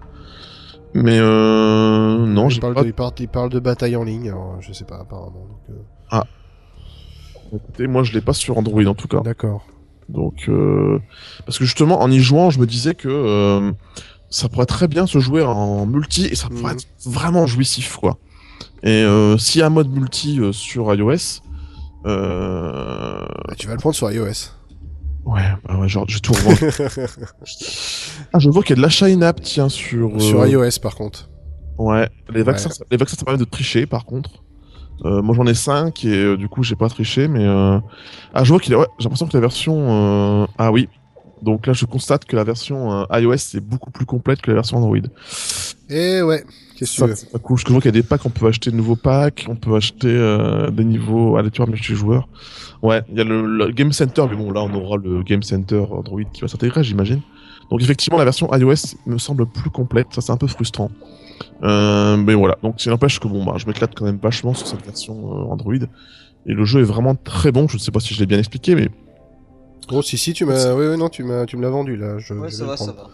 mais 0.94 1.18
euh, 1.18 2.18
non 2.26 2.48
il 2.48 2.60
parle, 2.60 2.74
pas 2.74 2.82
de, 2.82 2.88
il, 2.88 2.94
parle, 2.94 3.12
il 3.18 3.28
parle 3.28 3.50
de 3.50 3.60
bataille 3.60 3.96
en 3.96 4.04
ligne, 4.04 4.28
alors 4.28 4.56
je 4.60 4.72
sais 4.72 4.84
pas 4.84 4.98
apparemment. 5.00 5.46
donc, 5.48 5.76
euh, 5.76 6.22
écouté 7.56 7.86
moi 7.86 8.02
je 8.02 8.12
l'ai 8.12 8.20
pas 8.20 8.32
sur 8.32 8.58
Android 8.58 8.84
en 8.84 8.94
tout 8.94 9.08
cas 9.08 9.20
D'accord. 9.20 9.64
Donc, 10.08 10.48
euh, 10.48 10.98
parce 11.46 11.58
que 11.58 11.64
justement, 11.64 12.00
en 12.02 12.10
y 12.10 12.20
jouant, 12.20 12.50
je 12.50 12.58
me 12.60 12.66
disais 12.66 12.94
que 12.94 13.08
euh, 13.08 13.72
ça 14.30 14.48
pourrait 14.48 14.66
très 14.66 14.88
bien 14.88 15.06
se 15.06 15.18
jouer 15.18 15.42
en 15.42 15.86
multi 15.86 16.26
et 16.26 16.34
ça 16.34 16.48
pourrait 16.48 16.72
Mhm. 16.74 16.78
être 16.78 16.86
vraiment 17.06 17.46
jouissif, 17.46 17.96
quoi. 17.96 18.18
Et 18.82 19.02
euh, 19.02 19.38
s'il 19.38 19.60
y 19.60 19.62
a 19.62 19.66
un 19.66 19.70
mode 19.70 19.90
multi 19.90 20.40
euh, 20.40 20.52
sur 20.52 20.94
iOS. 20.94 21.40
Bah, 22.04 23.54
tu 23.56 23.66
vas 23.66 23.72
le 23.74 23.78
prendre 23.80 23.94
sur 23.96 24.10
iOS. 24.10 24.50
ouais, 25.24 25.42
bah 25.66 25.78
ouais, 25.78 25.88
genre, 25.88 26.04
je 26.08 26.16
vais 26.16 26.20
tout 26.20 26.32
revendre. 26.34 26.58
ah, 28.32 28.38
je 28.38 28.50
vois 28.50 28.62
qu'il 28.62 28.70
y 28.70 28.72
a 28.74 28.76
de 28.76 28.82
l'achat 28.82 29.06
in-app, 29.06 29.40
tiens, 29.40 29.68
sur. 29.68 30.20
Sur 30.20 30.46
iOS 30.46 30.78
par 30.82 30.94
contre. 30.94 31.30
Ouais, 31.78 32.08
les 32.32 32.42
vaccins, 32.44 32.68
ça- 32.70 32.84
les 32.90 32.96
vaccins, 32.96 33.16
ça 33.16 33.24
permet 33.24 33.38
de 33.38 33.44
tricher, 33.44 33.86
par 33.86 34.04
contre. 34.04 34.43
Euh, 35.04 35.22
moi, 35.22 35.34
j'en 35.34 35.46
ai 35.46 35.54
5 35.54 36.04
et 36.04 36.08
euh, 36.08 36.36
du 36.36 36.48
coup, 36.48 36.62
j'ai 36.62 36.76
pas 36.76 36.88
triché, 36.88 37.28
mais 37.28 37.44
euh... 37.44 37.78
ah, 38.32 38.44
je 38.44 38.50
vois 38.50 38.60
qu'il 38.60 38.72
est. 38.72 38.76
Ouais, 38.76 38.86
j'ai 38.98 39.04
l'impression 39.04 39.26
que 39.26 39.36
la 39.36 39.40
version. 39.40 40.42
euh, 40.42 40.46
Ah 40.58 40.72
oui. 40.72 40.88
Donc 41.42 41.66
là, 41.66 41.72
je 41.74 41.84
constate 41.84 42.24
que 42.24 42.36
la 42.36 42.44
version 42.44 42.90
euh, 43.02 43.20
iOS 43.20 43.34
est 43.34 43.60
beaucoup 43.60 43.90
plus 43.90 44.06
complète 44.06 44.40
que 44.40 44.50
la 44.50 44.54
version 44.54 44.78
Android. 44.78 44.96
Et 45.90 46.22
ouais, 46.22 46.42
qu'est-ce 46.78 47.02
que 47.04 47.12
tu 47.12 47.26
veux 47.32 47.38
cool. 47.40 47.58
Je 47.58 47.66
vois 47.70 47.76
qu'il 47.82 47.86
y 47.86 47.88
a 47.88 47.92
des 47.92 48.02
packs, 48.02 48.24
on 48.24 48.30
peut 48.30 48.46
acheter 48.46 48.70
de 48.70 48.76
nouveaux 48.76 48.96
packs, 48.96 49.44
on 49.50 49.56
peut 49.56 49.74
acheter 49.76 50.08
euh, 50.08 50.70
des 50.70 50.84
niveaux 50.84 51.36
aléatoires 51.36 51.68
multijoueurs. 51.68 52.28
Ouais, 52.82 53.02
il 53.10 53.18
y 53.18 53.20
a 53.20 53.24
le, 53.24 53.44
le 53.46 53.70
Game 53.72 53.92
Center, 53.92 54.24
mais 54.30 54.36
bon, 54.36 54.50
là, 54.52 54.62
on 54.62 54.72
aura 54.74 54.96
le 54.96 55.22
Game 55.22 55.42
Center 55.42 55.84
Android 55.90 56.22
qui 56.32 56.40
va 56.40 56.48
s'intégrer, 56.48 56.82
j'imagine. 56.82 57.20
Donc 57.70 57.82
effectivement, 57.82 58.18
la 58.18 58.24
version 58.24 58.48
iOS 58.54 58.96
me 59.06 59.18
semble 59.18 59.44
plus 59.46 59.70
complète. 59.70 60.06
Ça, 60.12 60.20
c'est 60.22 60.32
un 60.32 60.36
peu 60.38 60.46
frustrant. 60.46 60.90
Euh, 61.62 62.16
mais 62.16 62.34
voilà. 62.34 62.56
Donc, 62.62 62.80
ça 62.80 62.90
n'empêche 62.90 63.18
que 63.20 63.28
bon, 63.28 63.44
bah, 63.44 63.54
je 63.56 63.66
m'éclate 63.66 63.92
quand 63.94 64.04
même 64.04 64.18
vachement 64.22 64.54
sur 64.54 64.66
cette 64.66 64.84
version 64.84 65.14
euh, 65.14 65.52
Android. 65.52 65.74
Et 66.46 66.52
le 66.52 66.64
jeu 66.64 66.80
est 66.80 66.84
vraiment 66.84 67.14
très 67.14 67.52
bon. 67.52 67.68
Je 67.68 67.74
ne 67.76 67.80
sais 67.80 67.90
pas 67.90 68.00
si 68.00 68.12
je 68.14 68.20
l'ai 68.20 68.26
bien 68.26 68.38
expliqué, 68.38 68.74
mais 68.74 68.88
Oh 69.90 70.00
si 70.02 70.16
si, 70.16 70.32
tu 70.32 70.46
m'as, 70.46 70.72
oui 70.72 70.86
oui 70.86 70.96
non, 70.96 71.10
tu 71.10 71.24
m'as, 71.24 71.44
tu 71.44 71.56
me 71.58 71.62
l'as 71.62 71.68
vendu 71.70 71.96
là. 71.96 72.18
Je, 72.18 72.32
Ouais, 72.32 72.48
je 72.50 72.54
ça 72.56 72.64
va, 72.64 72.76
ça 72.78 72.92
va. 72.92 73.10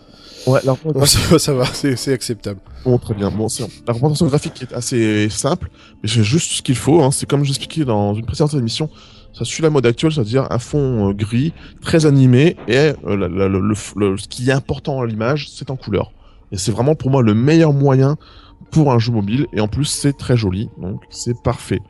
ouais, 0.52 0.60
la 0.62 0.72
Ouais, 0.84 1.06
ça 1.06 1.18
va, 1.28 1.38
ça 1.40 1.52
va, 1.52 1.64
c'est, 1.66 1.96
c'est 1.96 2.12
acceptable. 2.12 2.60
Bon, 2.84 2.96
très 2.98 3.12
bien. 3.14 3.28
Bon, 3.30 3.48
c'est 3.48 3.64
la 3.86 3.92
représentation 3.92 4.26
graphique 4.26 4.62
est 4.62 4.72
assez 4.72 5.28
simple, 5.30 5.68
mais 6.02 6.08
c'est 6.08 6.22
juste 6.22 6.52
ce 6.52 6.62
qu'il 6.62 6.76
faut. 6.76 7.02
Hein. 7.02 7.10
C'est 7.10 7.28
comme 7.28 7.44
j'expliquais 7.44 7.84
dans 7.84 8.14
une 8.14 8.24
précédente 8.24 8.54
émission. 8.54 8.88
Ça 9.32 9.44
suit 9.44 9.62
la 9.64 9.70
mode 9.70 9.84
actuelle, 9.86 10.12
c'est-à-dire 10.12 10.46
un 10.50 10.58
fond 10.60 11.08
euh, 11.10 11.12
gris, 11.12 11.52
très 11.82 12.06
animé, 12.06 12.56
et 12.68 12.76
euh, 12.76 12.94
la- 13.16 13.28
la- 13.28 13.48
le, 13.48 13.60
le- 13.60 13.74
le- 13.96 14.16
ce 14.18 14.26
qui 14.28 14.48
est 14.48 14.52
important 14.52 15.00
à 15.02 15.06
l'image, 15.06 15.48
c'est 15.50 15.70
en 15.70 15.76
couleur. 15.76 16.12
Et 16.52 16.56
c'est 16.56 16.72
vraiment 16.72 16.94
pour 16.94 17.10
moi 17.10 17.22
le 17.22 17.34
meilleur 17.34 17.72
moyen 17.72 18.16
pour 18.70 18.92
un 18.92 18.98
jeu 18.98 19.12
mobile, 19.12 19.46
et 19.52 19.60
en 19.60 19.68
plus 19.68 19.84
c'est 19.84 20.12
très 20.16 20.36
joli, 20.36 20.68
donc 20.78 21.02
c'est 21.10 21.40
parfait. 21.42 21.80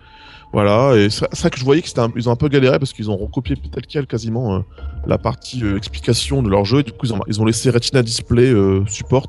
Voilà, 0.53 0.97
et 0.97 1.11
c'est 1.11 1.29
vrai 1.39 1.51
que 1.51 1.59
je 1.59 1.65
voyais 1.65 1.81
qu'ils 1.83 2.29
ont 2.29 2.33
un 2.33 2.37
peu 2.37 2.49
galéré 2.49 2.79
parce 2.79 2.93
qu'ils 2.93 3.09
ont 3.11 3.17
recopié 3.17 3.55
tel 3.57 3.87
quel 3.87 4.07
quasiment 4.07 4.57
euh, 4.57 4.59
la 5.07 5.17
partie 5.19 5.63
euh, 5.63 5.77
explication 5.77 6.43
de 6.43 6.49
leur 6.49 6.65
jeu, 6.65 6.81
et 6.81 6.83
du 6.83 6.91
coup 6.93 7.07
ils 7.07 7.13
ont, 7.15 7.21
ils 7.29 7.41
ont 7.41 7.45
laissé 7.45 7.71
Retina 7.71 8.03
Display 8.03 8.51
euh, 8.51 8.85
support 8.87 9.29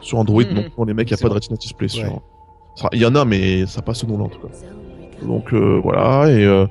sur 0.00 0.18
Android, 0.18 0.44
Mhm. 0.44 0.54
donc 0.54 0.70
pour 0.70 0.86
les 0.86 0.94
mecs, 0.94 1.10
il 1.10 1.14
n'y 1.14 1.20
a 1.20 1.22
pas 1.22 1.28
de. 1.28 1.34
Retina 1.34 1.56
Display 1.56 1.88
sur. 1.88 2.04
Ouais. 2.04 2.88
Il 2.92 3.00
y 3.00 3.06
en 3.06 3.14
a, 3.16 3.24
mais 3.24 3.66
ça 3.66 3.82
passe 3.82 4.02
au 4.04 4.06
nom 4.06 4.16
là 4.18 4.24
en 4.24 4.28
tout 4.28 4.40
cas. 4.40 4.48
Donc 5.26 5.52
voilà, 5.52 6.30
et 6.30 6.66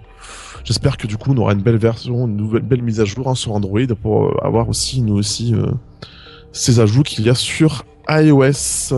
j'espère 0.63 0.97
que 0.97 1.05
du 1.07 1.15
coup 1.17 1.31
on 1.33 1.37
aura 1.37 1.53
une 1.53 1.61
belle 1.61 1.77
version, 1.77 2.27
une 2.27 2.35
nouvelle 2.37 2.63
belle 2.63 2.81
mise 2.81 2.99
à 2.99 3.05
jour 3.05 3.27
hein, 3.27 3.35
sur 3.35 3.53
Android 3.53 3.85
pour 4.01 4.43
avoir 4.43 4.67
aussi, 4.67 5.01
nous 5.01 5.15
aussi, 5.15 5.53
ces 6.51 6.79
ajouts 6.79 7.03
qu'il 7.03 7.23
y 7.25 7.29
a 7.29 7.35
sur 7.35 7.85
iOS. 8.09 8.93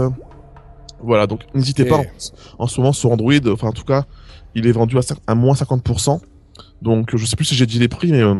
Voilà, 1.01 1.27
donc 1.27 1.41
n'hésitez 1.53 1.83
Et- 1.83 1.89
pas, 1.89 1.97
en, 1.97 2.05
en 2.59 2.67
ce 2.67 2.79
moment 2.79 2.93
sur 2.93 3.11
Android, 3.11 3.33
enfin 3.47 3.67
en 3.67 3.73
tout 3.73 3.83
cas, 3.83 4.05
il 4.55 4.67
est 4.67 4.71
vendu 4.71 4.97
à, 5.27 5.35
moins 5.35 5.53
50%. 5.53 6.21
Donc 6.81 7.15
je 7.15 7.25
sais 7.25 7.35
plus 7.35 7.45
si 7.45 7.55
j'ai 7.55 7.65
dit 7.65 7.79
les 7.79 7.87
prix, 7.87 8.11
mais 8.11 8.21
euh, 8.21 8.35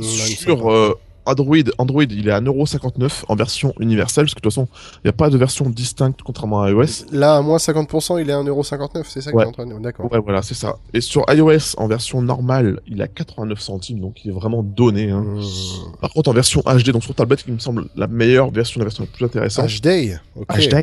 sur 0.00 0.72
euh, 0.72 0.98
Android, 1.28 1.56
Android, 1.78 2.02
il 2.04 2.26
est 2.28 2.32
à 2.32 2.40
1,59€ 2.40 3.24
en 3.28 3.34
version 3.36 3.74
universelle, 3.80 4.24
parce 4.24 4.34
que 4.34 4.40
de 4.40 4.42
toute 4.42 4.52
façon, 4.52 4.68
il 4.96 5.06
n'y 5.06 5.10
a 5.10 5.12
pas 5.12 5.30
de 5.30 5.36
version 5.36 5.68
distincte 5.68 6.20
contrairement 6.24 6.62
à 6.62 6.70
iOS. 6.70 7.06
Là, 7.12 7.36
à 7.36 7.42
moins 7.42 7.58
50%, 7.58 8.20
il 8.20 8.30
est 8.30 8.32
à 8.32 8.38
1,59€, 8.42 9.02
c'est 9.04 9.20
ça 9.20 9.30
que 9.30 9.36
Ouais. 9.36 9.44
t'es 9.44 9.48
en 9.48 9.52
train 9.52 9.66
de 9.66 9.70
dire 9.72 9.80
D'accord. 9.80 10.10
Ouais, 10.10 10.18
voilà, 10.18 10.42
c'est 10.42 10.54
ça. 10.54 10.76
Et 10.94 11.00
sur 11.00 11.24
iOS, 11.28 11.74
en 11.76 11.86
version 11.86 12.22
normale, 12.22 12.80
il 12.86 13.00
est 13.00 13.04
à 13.04 13.08
89 13.08 13.60
centimes, 13.60 14.00
donc 14.00 14.24
il 14.24 14.30
est 14.30 14.34
vraiment 14.34 14.62
donné. 14.62 15.10
Hein. 15.10 15.24
Hum. 15.26 15.42
Par 16.00 16.10
contre, 16.10 16.30
en 16.30 16.32
version 16.32 16.62
HD, 16.66 16.90
donc 16.90 17.04
sur 17.04 17.14
tablette, 17.14 17.42
qui 17.44 17.52
me 17.52 17.58
semble 17.58 17.88
la 17.96 18.06
meilleure 18.06 18.50
version, 18.50 18.78
la 18.80 18.84
version 18.86 19.04
la 19.04 19.10
plus 19.10 19.24
intéressante, 19.26 19.66
HD, 19.68 20.18
ok. 20.36 20.46
HD, 20.48 20.74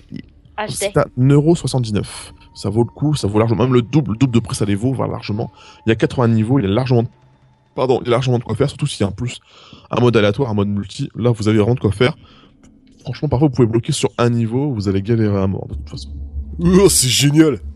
HD. 0.58 0.70
c'est 0.70 0.98
à 0.98 1.06
1,79€. 1.20 2.04
Ça 2.54 2.70
vaut 2.70 2.84
le 2.84 2.89
coup, 2.89 3.16
ça 3.16 3.28
vaut 3.28 3.39
largement, 3.39 3.64
même 3.64 3.74
le 3.74 3.82
double, 3.82 4.12
le 4.14 4.18
double 4.18 4.34
de 4.34 4.39
prix, 4.39 4.56
ça 4.56 4.64
les 4.66 4.76
vaut, 4.76 4.93
va 4.93 5.08
largement. 5.08 5.52
Il 5.86 5.89
y 5.89 5.91
a 5.91 5.96
80 5.96 6.30
niveaux, 6.30 6.58
il 6.60 6.64
y 6.64 6.66
a 6.66 6.70
largement, 6.70 7.04
pardon, 7.76 7.99
il 8.01 8.05
y 8.05 8.07
a 8.07 8.11
largement 8.11 8.39
de 8.39 8.43
quoi 8.43 8.55
faire, 8.55 8.69
surtout 8.69 8.88
s'il 8.88 9.01
y 9.01 9.03
a 9.03 9.07
un 9.07 9.11
plus, 9.11 9.39
un 9.91 9.99
mode 10.01 10.15
aléatoire, 10.17 10.49
un 10.49 10.53
mode 10.53 10.69
multi, 10.69 11.09
là, 11.15 11.32
vous 11.32 11.47
avez 11.47 11.57
vraiment 11.57 11.76
de 11.76 11.80
quoi 11.80 11.91
faire. 11.91 12.15
Franchement, 13.01 13.30
parfois, 13.30 13.49
vous 13.49 13.53
pouvez 13.53 13.67
bloquer 13.67 13.91
sur 13.91 14.09
un 14.17 14.30
niveau, 14.30 14.73
vous 14.73 14.88
allez 14.89 15.01
galérer 15.01 15.38
à 15.38 15.45
mort, 15.45 15.67
de 15.67 15.76
toute 15.76 15.89
façon. 15.89 16.09
Oh, 16.59 16.89
c'est 16.89 17.09
génial. 17.09 17.59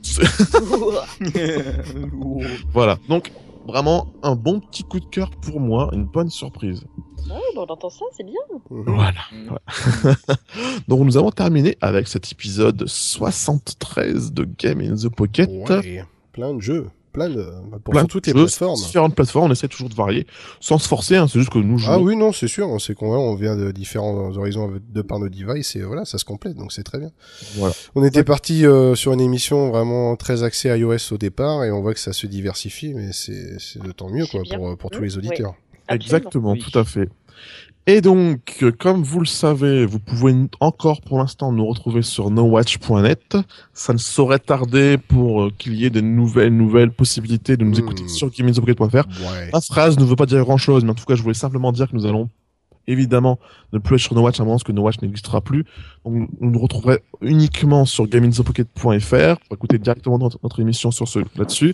Voilà. 2.73 2.97
Donc, 3.09 3.31
vraiment, 3.67 4.07
un 4.23 4.35
bon 4.35 4.59
petit 4.59 4.83
coup 4.83 4.99
de 4.99 5.05
cœur 5.05 5.29
pour 5.31 5.59
moi, 5.59 5.89
une 5.93 6.05
bonne 6.05 6.29
surprise. 6.29 6.85
Ouais, 7.29 7.35
bah, 7.55 7.65
on 7.67 7.71
entend 7.71 7.89
ça, 7.89 8.05
c'est 8.15 8.23
bien. 8.23 8.39
Voilà. 8.69 9.21
Donc, 10.87 11.01
nous 11.01 11.17
avons 11.17 11.31
terminé 11.31 11.77
avec 11.81 12.07
cet 12.07 12.31
épisode 12.31 12.87
73 12.87 14.31
de 14.31 14.47
Game 14.57 14.81
in 14.81 14.95
the 14.95 15.09
Pocket. 15.09 15.49
Ouais. 15.49 16.05
Plein 16.31 16.53
de 16.53 16.61
jeux. 16.61 16.87
Plein 17.19 17.29
de. 17.29 17.43
bah, 17.69 17.77
Pour 17.83 17.91
Plein 17.91 18.01
sur 18.01 18.07
de 18.07 18.11
toutes 18.11 18.27
les 18.27 18.33
jeux, 18.33 18.39
plateformes. 18.45 18.75
Différentes 18.79 19.15
plateformes, 19.15 19.49
on 19.49 19.51
essaie 19.53 19.67
toujours 19.67 19.89
de 19.89 19.93
varier, 19.95 20.25
sans 20.59 20.77
se 20.77 20.87
forcer, 20.87 21.17
hein, 21.17 21.27
c'est 21.27 21.39
juste 21.39 21.51
que 21.51 21.59
nous 21.59 21.77
jouons. 21.77 21.91
Ah 21.91 21.99
oui, 21.99 22.15
non, 22.15 22.31
c'est 22.31 22.47
sûr. 22.47 22.69
C'est 22.79 22.93
qu'on 22.95 23.13
on 23.15 23.35
vient 23.35 23.55
de 23.55 23.71
différents 23.71 24.35
horizons 24.37 24.71
de 24.89 25.01
par 25.01 25.19
nos 25.19 25.27
devices 25.29 25.75
et 25.75 25.81
voilà, 25.81 26.05
ça 26.05 26.17
se 26.17 26.25
complète, 26.25 26.55
donc 26.55 26.71
c'est 26.71 26.83
très 26.83 26.99
bien. 26.99 27.11
Voilà. 27.55 27.73
On 27.95 28.03
était 28.03 28.23
parti 28.23 28.65
euh, 28.65 28.95
sur 28.95 29.11
une 29.13 29.21
émission 29.21 29.69
vraiment 29.69 30.15
très 30.15 30.43
axée 30.43 30.69
iOS 30.69 31.11
au 31.13 31.17
départ 31.17 31.63
et 31.63 31.71
on 31.71 31.81
voit 31.81 31.93
que 31.93 31.99
ça 31.99 32.13
se 32.13 32.25
diversifie, 32.27 32.93
mais 32.93 33.09
c'est 33.11 33.57
de 33.83 33.91
tant 33.91 34.09
mieux 34.09 34.25
quoi 34.27 34.41
pour, 34.49 34.77
pour 34.77 34.89
tous 34.91 34.99
Mmh, 34.99 35.03
les 35.03 35.17
auditeurs. 35.17 35.55
Exactement, 35.89 36.51
Oui. 36.53 36.59
tout 36.59 36.77
à 36.77 36.83
fait. 36.85 37.09
Et 37.91 38.01
donc, 38.01 38.63
comme 38.77 39.01
vous 39.01 39.19
le 39.19 39.25
savez, 39.25 39.83
vous 39.83 39.97
pouvez 39.97 40.35
encore 40.59 41.01
pour 41.01 41.17
l'instant 41.17 41.51
nous 41.51 41.65
retrouver 41.65 42.03
sur 42.03 42.29
nowatch.net. 42.29 43.35
Ça 43.73 43.93
ne 43.93 43.97
saurait 43.97 44.37
tarder 44.37 44.99
pour 44.99 45.41
euh, 45.41 45.51
qu'il 45.57 45.73
y 45.73 45.85
ait 45.85 45.89
de 45.89 45.99
nouvelles, 45.99 46.55
nouvelles 46.55 46.91
possibilités 46.91 47.57
de 47.57 47.63
nous 47.63 47.71
Hmm. 47.77 47.79
écouter 47.79 48.07
sur 48.07 48.29
gameinthepocket.fr. 48.29 48.93
Ouais. 48.95 49.49
Ma 49.51 49.59
phrase 49.61 49.97
ne 49.97 50.05
veut 50.05 50.15
pas 50.15 50.27
dire 50.27 50.43
grand 50.43 50.57
chose, 50.57 50.83
mais 50.83 50.91
en 50.91 50.93
tout 50.93 51.05
cas, 51.05 51.15
je 51.15 51.23
voulais 51.23 51.33
simplement 51.33 51.71
dire 51.71 51.89
que 51.89 51.95
nous 51.95 52.05
allons 52.05 52.29
évidemment 52.85 53.39
ne 53.73 53.79
plus 53.79 53.95
être 53.95 54.01
sur 54.03 54.13
NoWatch 54.13 54.39
à 54.39 54.43
un 54.43 54.45
moment 54.45 54.57
parce 54.57 54.63
que 54.65 54.71
NoWatch 54.71 55.01
n'existera 55.01 55.41
plus. 55.41 55.65
Donc, 56.05 56.29
vous 56.39 56.51
nous 56.51 56.59
retrouverez 56.59 56.99
uniquement 57.21 57.85
sur 57.85 58.05
gameinthepocket.fr 58.05 59.39
pour 59.47 59.55
écouter 59.55 59.79
directement 59.79 60.19
notre, 60.19 60.37
notre 60.43 60.59
émission 60.59 60.91
sur 60.91 61.07
ce 61.07 61.17
là-dessus. 61.35 61.73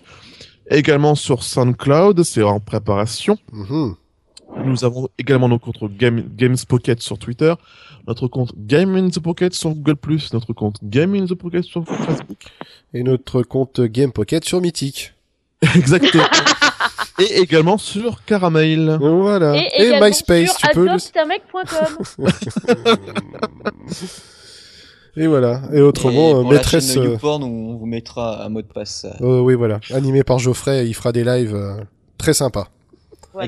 Également 0.72 1.16
sur 1.16 1.43
SoundCloud, 1.43 2.24
c'est 2.24 2.41
en 2.41 2.61
préparation. 2.61 3.38
Mhm. 3.51 3.95
Nous 4.66 4.84
avons 4.86 5.10
également 5.20 5.48
notre 5.50 5.72
compte 5.72 5.96
Game, 5.98 6.24
Games 6.36 6.56
Pocket 6.68 7.02
sur 7.02 7.18
Twitter, 7.20 7.54
notre 8.08 8.28
compte 8.28 8.54
Game 8.58 8.96
in 8.96 9.10
the 9.10 9.20
Pocket 9.20 9.54
sur 9.54 9.72
Google+, 9.72 9.98
notre 10.34 10.54
compte 10.54 10.78
Game 10.84 11.14
in 11.16 11.26
the 11.26 11.34
Pocket 11.36 11.64
sur 11.64 11.86
Facebook. 11.86 12.38
Et 12.93 13.04
notre 13.04 13.43
compte 13.43 13.82
Game 13.82 14.12
Pocket 14.12 14.43
sur 14.46 14.62
Mythique. 14.62 15.14
Exactement. 15.76 16.24
Et 17.20 17.39
également 17.39 17.78
sur 17.78 18.24
Caramel. 18.26 18.98
Voilà. 19.00 19.56
Et, 19.58 19.93
Euh, 19.93 20.00
MySpace, 20.02 20.50
sur 20.58 20.70
tu 20.70 20.76
peux. 20.76 20.88
Et 25.18 25.28
voilà. 25.28 25.62
Et 25.74 25.80
autrement, 25.82 26.30
Et 26.30 26.34
euh, 26.34 26.41
pour 26.41 26.52
la 26.52 26.58
maîtresse. 26.58 26.93
chaîne 26.93 27.04
euh, 27.04 27.12
YouPorn, 27.14 27.43
on 27.43 27.76
vous 27.78 27.86
mettra 27.86 28.43
un 28.46 28.50
mot 28.50 28.62
de 28.62 28.68
passe. 28.68 29.06
euh, 29.06 29.26
euh, 29.26 29.39
oui, 29.39 29.56
voilà. 29.56 29.80
Animé 29.93 30.24
par 30.24 30.39
Geoffrey, 30.39 30.88
il 30.88 30.93
fera 30.93 31.14
des 31.14 31.24
lives 31.24 31.56
euh, 31.56 31.78
très 32.18 32.34
sympas, 32.34 32.68
Voilà. 33.36 33.48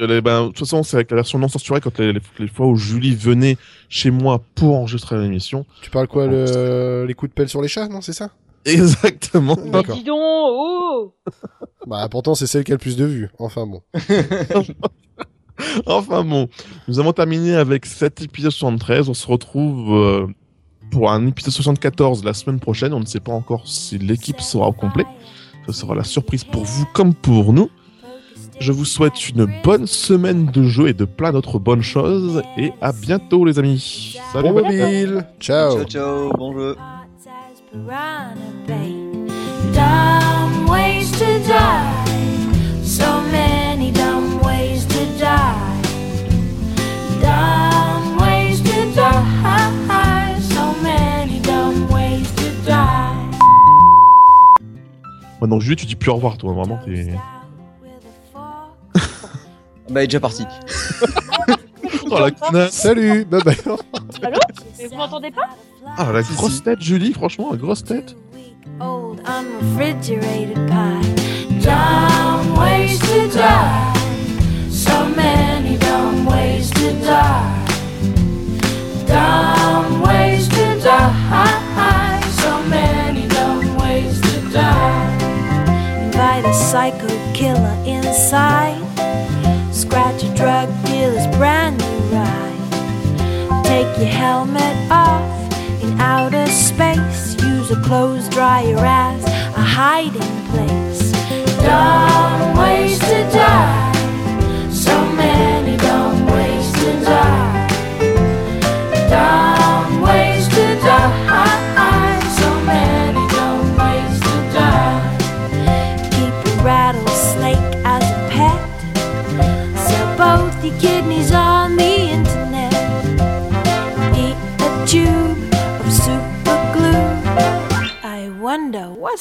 euh, 0.00 0.20
ben, 0.20 0.42
de 0.42 0.46
toute 0.48 0.58
façon, 0.58 0.82
c'est 0.82 0.96
avec 0.96 1.10
la 1.10 1.16
version 1.16 1.38
non 1.38 1.48
censurée 1.48 1.80
quand 1.80 1.98
les, 1.98 2.12
les- 2.12 2.20
les 2.38 2.48
fois 2.48 2.66
où 2.66 2.76
Julie 2.76 3.14
venait 3.14 3.56
chez 3.88 4.10
moi 4.10 4.42
pour 4.54 4.76
enregistrer 4.76 5.18
l'émission. 5.18 5.64
Tu 5.82 5.90
parles 5.90 6.06
quoi, 6.08 6.26
le... 6.26 7.04
les 7.08 7.14
coups 7.14 7.30
de 7.30 7.34
pelle 7.34 7.48
sur 7.48 7.62
les 7.62 7.68
chats, 7.68 7.88
non, 7.88 8.00
c'est 8.00 8.12
ça? 8.12 8.30
Exactement. 8.66 9.56
Mais 9.64 9.82
dis 9.94 10.04
donc, 10.04 10.18
oh 10.20 11.14
Bah, 11.86 12.06
pourtant, 12.10 12.34
c'est 12.34 12.46
celle 12.46 12.62
qui 12.62 12.72
a 12.72 12.74
le 12.74 12.78
plus 12.78 12.96
de 12.96 13.06
vues. 13.06 13.30
Enfin 13.38 13.66
bon. 13.66 13.80
Enfin 15.86 16.24
bon, 16.24 16.48
nous 16.88 16.98
avons 16.98 17.12
terminé 17.12 17.54
avec 17.54 17.84
cet 17.86 18.22
épisode 18.22 18.52
73. 18.52 19.08
On 19.10 19.14
se 19.14 19.26
retrouve 19.26 19.92
euh, 19.94 20.26
pour 20.90 21.10
un 21.10 21.26
épisode 21.26 21.52
74 21.52 22.24
la 22.24 22.32
semaine 22.34 22.60
prochaine. 22.60 22.94
On 22.94 23.00
ne 23.00 23.04
sait 23.06 23.20
pas 23.20 23.32
encore 23.32 23.66
si 23.68 23.98
l'équipe 23.98 24.40
sera 24.40 24.68
au 24.68 24.72
complet. 24.72 25.04
Ce 25.66 25.72
sera 25.72 25.94
la 25.94 26.04
surprise 26.04 26.44
pour 26.44 26.64
vous 26.64 26.86
comme 26.94 27.14
pour 27.14 27.52
nous. 27.52 27.68
Je 28.60 28.72
vous 28.72 28.84
souhaite 28.84 29.30
une 29.30 29.46
bonne 29.64 29.86
semaine 29.86 30.44
de 30.44 30.64
jeu 30.64 30.88
et 30.88 30.92
de 30.92 31.06
plein 31.06 31.32
d'autres 31.32 31.58
bonnes 31.58 31.82
choses. 31.82 32.42
Et 32.58 32.72
à 32.82 32.92
bientôt, 32.92 33.46
les 33.46 33.58
amis. 33.58 34.18
Salut, 34.34 34.50
bon 34.50 34.62
mobile. 34.62 35.26
Ciao. 35.40 35.78
Ciao, 35.78 35.84
ciao. 35.84 36.32
Bon 36.36 36.52
jeu. 36.52 36.76
Maintenant, 55.40 55.60
Julie, 55.60 55.76
tu 55.76 55.86
dis 55.86 55.96
plus 55.96 56.10
au 56.10 56.16
revoir, 56.16 56.36
toi. 56.36 56.52
Vraiment. 56.52 56.78
Bah, 59.90 60.00
elle 60.00 60.04
est 60.04 60.06
déjà 60.06 60.20
partie. 60.20 60.46
Oh 62.12 62.18
la 62.18 62.30
connasse 62.32 62.72
Salut, 62.72 63.24
bye 63.24 63.40
bye. 63.44 63.56
Allô 64.22 64.38
Mais 64.78 64.86
vous 64.88 64.96
m'entendez 64.96 65.30
pas 65.30 65.48
Ah, 65.96 66.10
la 66.12 66.22
grosse 66.22 66.60
tête, 66.62 66.80
Julie, 66.80 67.12
franchement, 67.12 67.50
la 67.52 67.56
grosse 67.56 67.84
tête. 67.84 68.16
Old 68.80 69.20
unrefrigerated 69.26 70.56
pie. 70.66 71.60
Dumb 71.62 72.58
ways 72.58 72.98
to 72.98 73.28
die. 73.32 73.92
So 74.70 74.90
many 75.14 75.76
dumb 75.78 76.26
ways 76.26 76.70
to 76.70 76.90
die. 77.04 77.44
Dumb 79.06 80.02
ways 80.02 80.48
to 80.48 80.80
die. 80.82 82.20
So 82.40 82.60
many 82.68 83.28
dumb 83.28 83.76
ways 83.78 84.20
to 84.20 84.40
die. 84.52 85.18
Invite 86.06 86.44
a 86.44 86.52
psycho 86.52 87.08
killer 87.34 87.76
inside. 87.86 88.78
Scratch 89.80 90.22
a 90.22 90.34
drug 90.34 90.68
dealer's 90.84 91.26
brand 91.38 91.78
new 91.78 91.98
ride. 92.14 93.64
Take 93.64 93.86
your 93.96 94.08
helmet 94.08 94.76
off 94.90 95.82
in 95.82 95.98
outer 95.98 96.46
space. 96.48 97.34
Use 97.42 97.70
a 97.70 97.80
clothes 97.82 98.28
dryer 98.28 98.76
as 98.76 99.24
a 99.24 99.64
hiding 99.78 100.20
place. 100.50 101.12
Dumb 101.62 102.58
ways 102.58 102.98
to 102.98 103.30
die. 103.32 103.89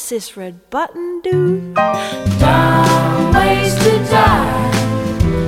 This 0.10 0.36
red 0.36 0.70
button 0.72 1.22
do? 1.22 1.74
Dumb 2.39 3.34
ways 3.34 3.76
to 3.76 3.91
die. 4.10 4.72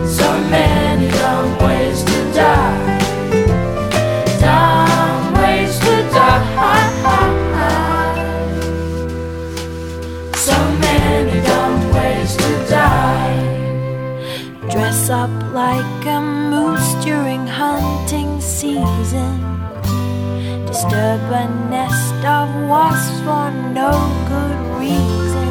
So 0.06 0.30
many 0.52 1.10
dumb 1.10 1.58
ways 1.66 2.04
to 2.04 2.32
die. 2.32 3.00
Dumb 4.40 5.34
ways 5.42 5.80
to 5.80 5.96
die. 6.14 6.52
So 10.36 10.58
many 10.86 11.42
dumb 11.42 11.94
ways 11.96 12.36
to 12.38 12.66
die. 12.70 13.38
Dress 14.70 15.10
up 15.10 15.32
like 15.54 16.06
a 16.06 16.22
moose 16.22 16.94
during 17.04 17.48
hunting 17.48 18.40
season 18.40 19.41
disturb 20.82 21.22
a 21.32 21.48
nest 21.70 22.26
of 22.26 22.50
wasps 22.68 23.20
for 23.20 23.52
no 23.70 23.92
good 24.28 24.80
reason. 24.80 25.50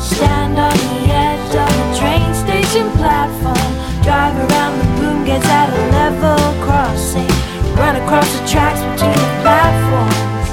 Stand 0.00 0.56
on 0.58 0.72
the 0.72 1.12
edge 1.12 1.54
of 1.64 1.70
a 1.84 1.98
train 1.98 2.32
station 2.32 2.90
platform, 2.92 3.70
drive 4.02 4.36
around 4.36 4.78
the 4.78 4.88
boom 4.98 5.26
gets 5.26 5.46
at 5.48 5.68
a 5.68 5.82
level 5.98 6.40
crossing, 6.64 7.28
run 7.76 7.96
across 7.96 8.28
the 8.38 8.48
tracks 8.48 8.80
between 8.80 9.12
the 9.12 9.32
platforms. 9.44 10.48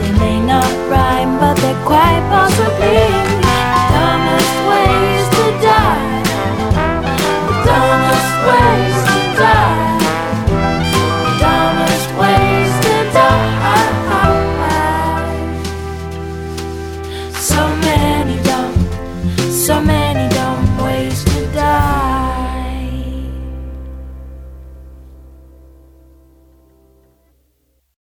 They 0.00 0.12
may 0.18 0.40
not 0.40 0.70
rhyme, 0.88 1.38
but 1.38 1.56
they're 1.56 1.84
quite 1.84 2.24
possibly. 2.30 3.43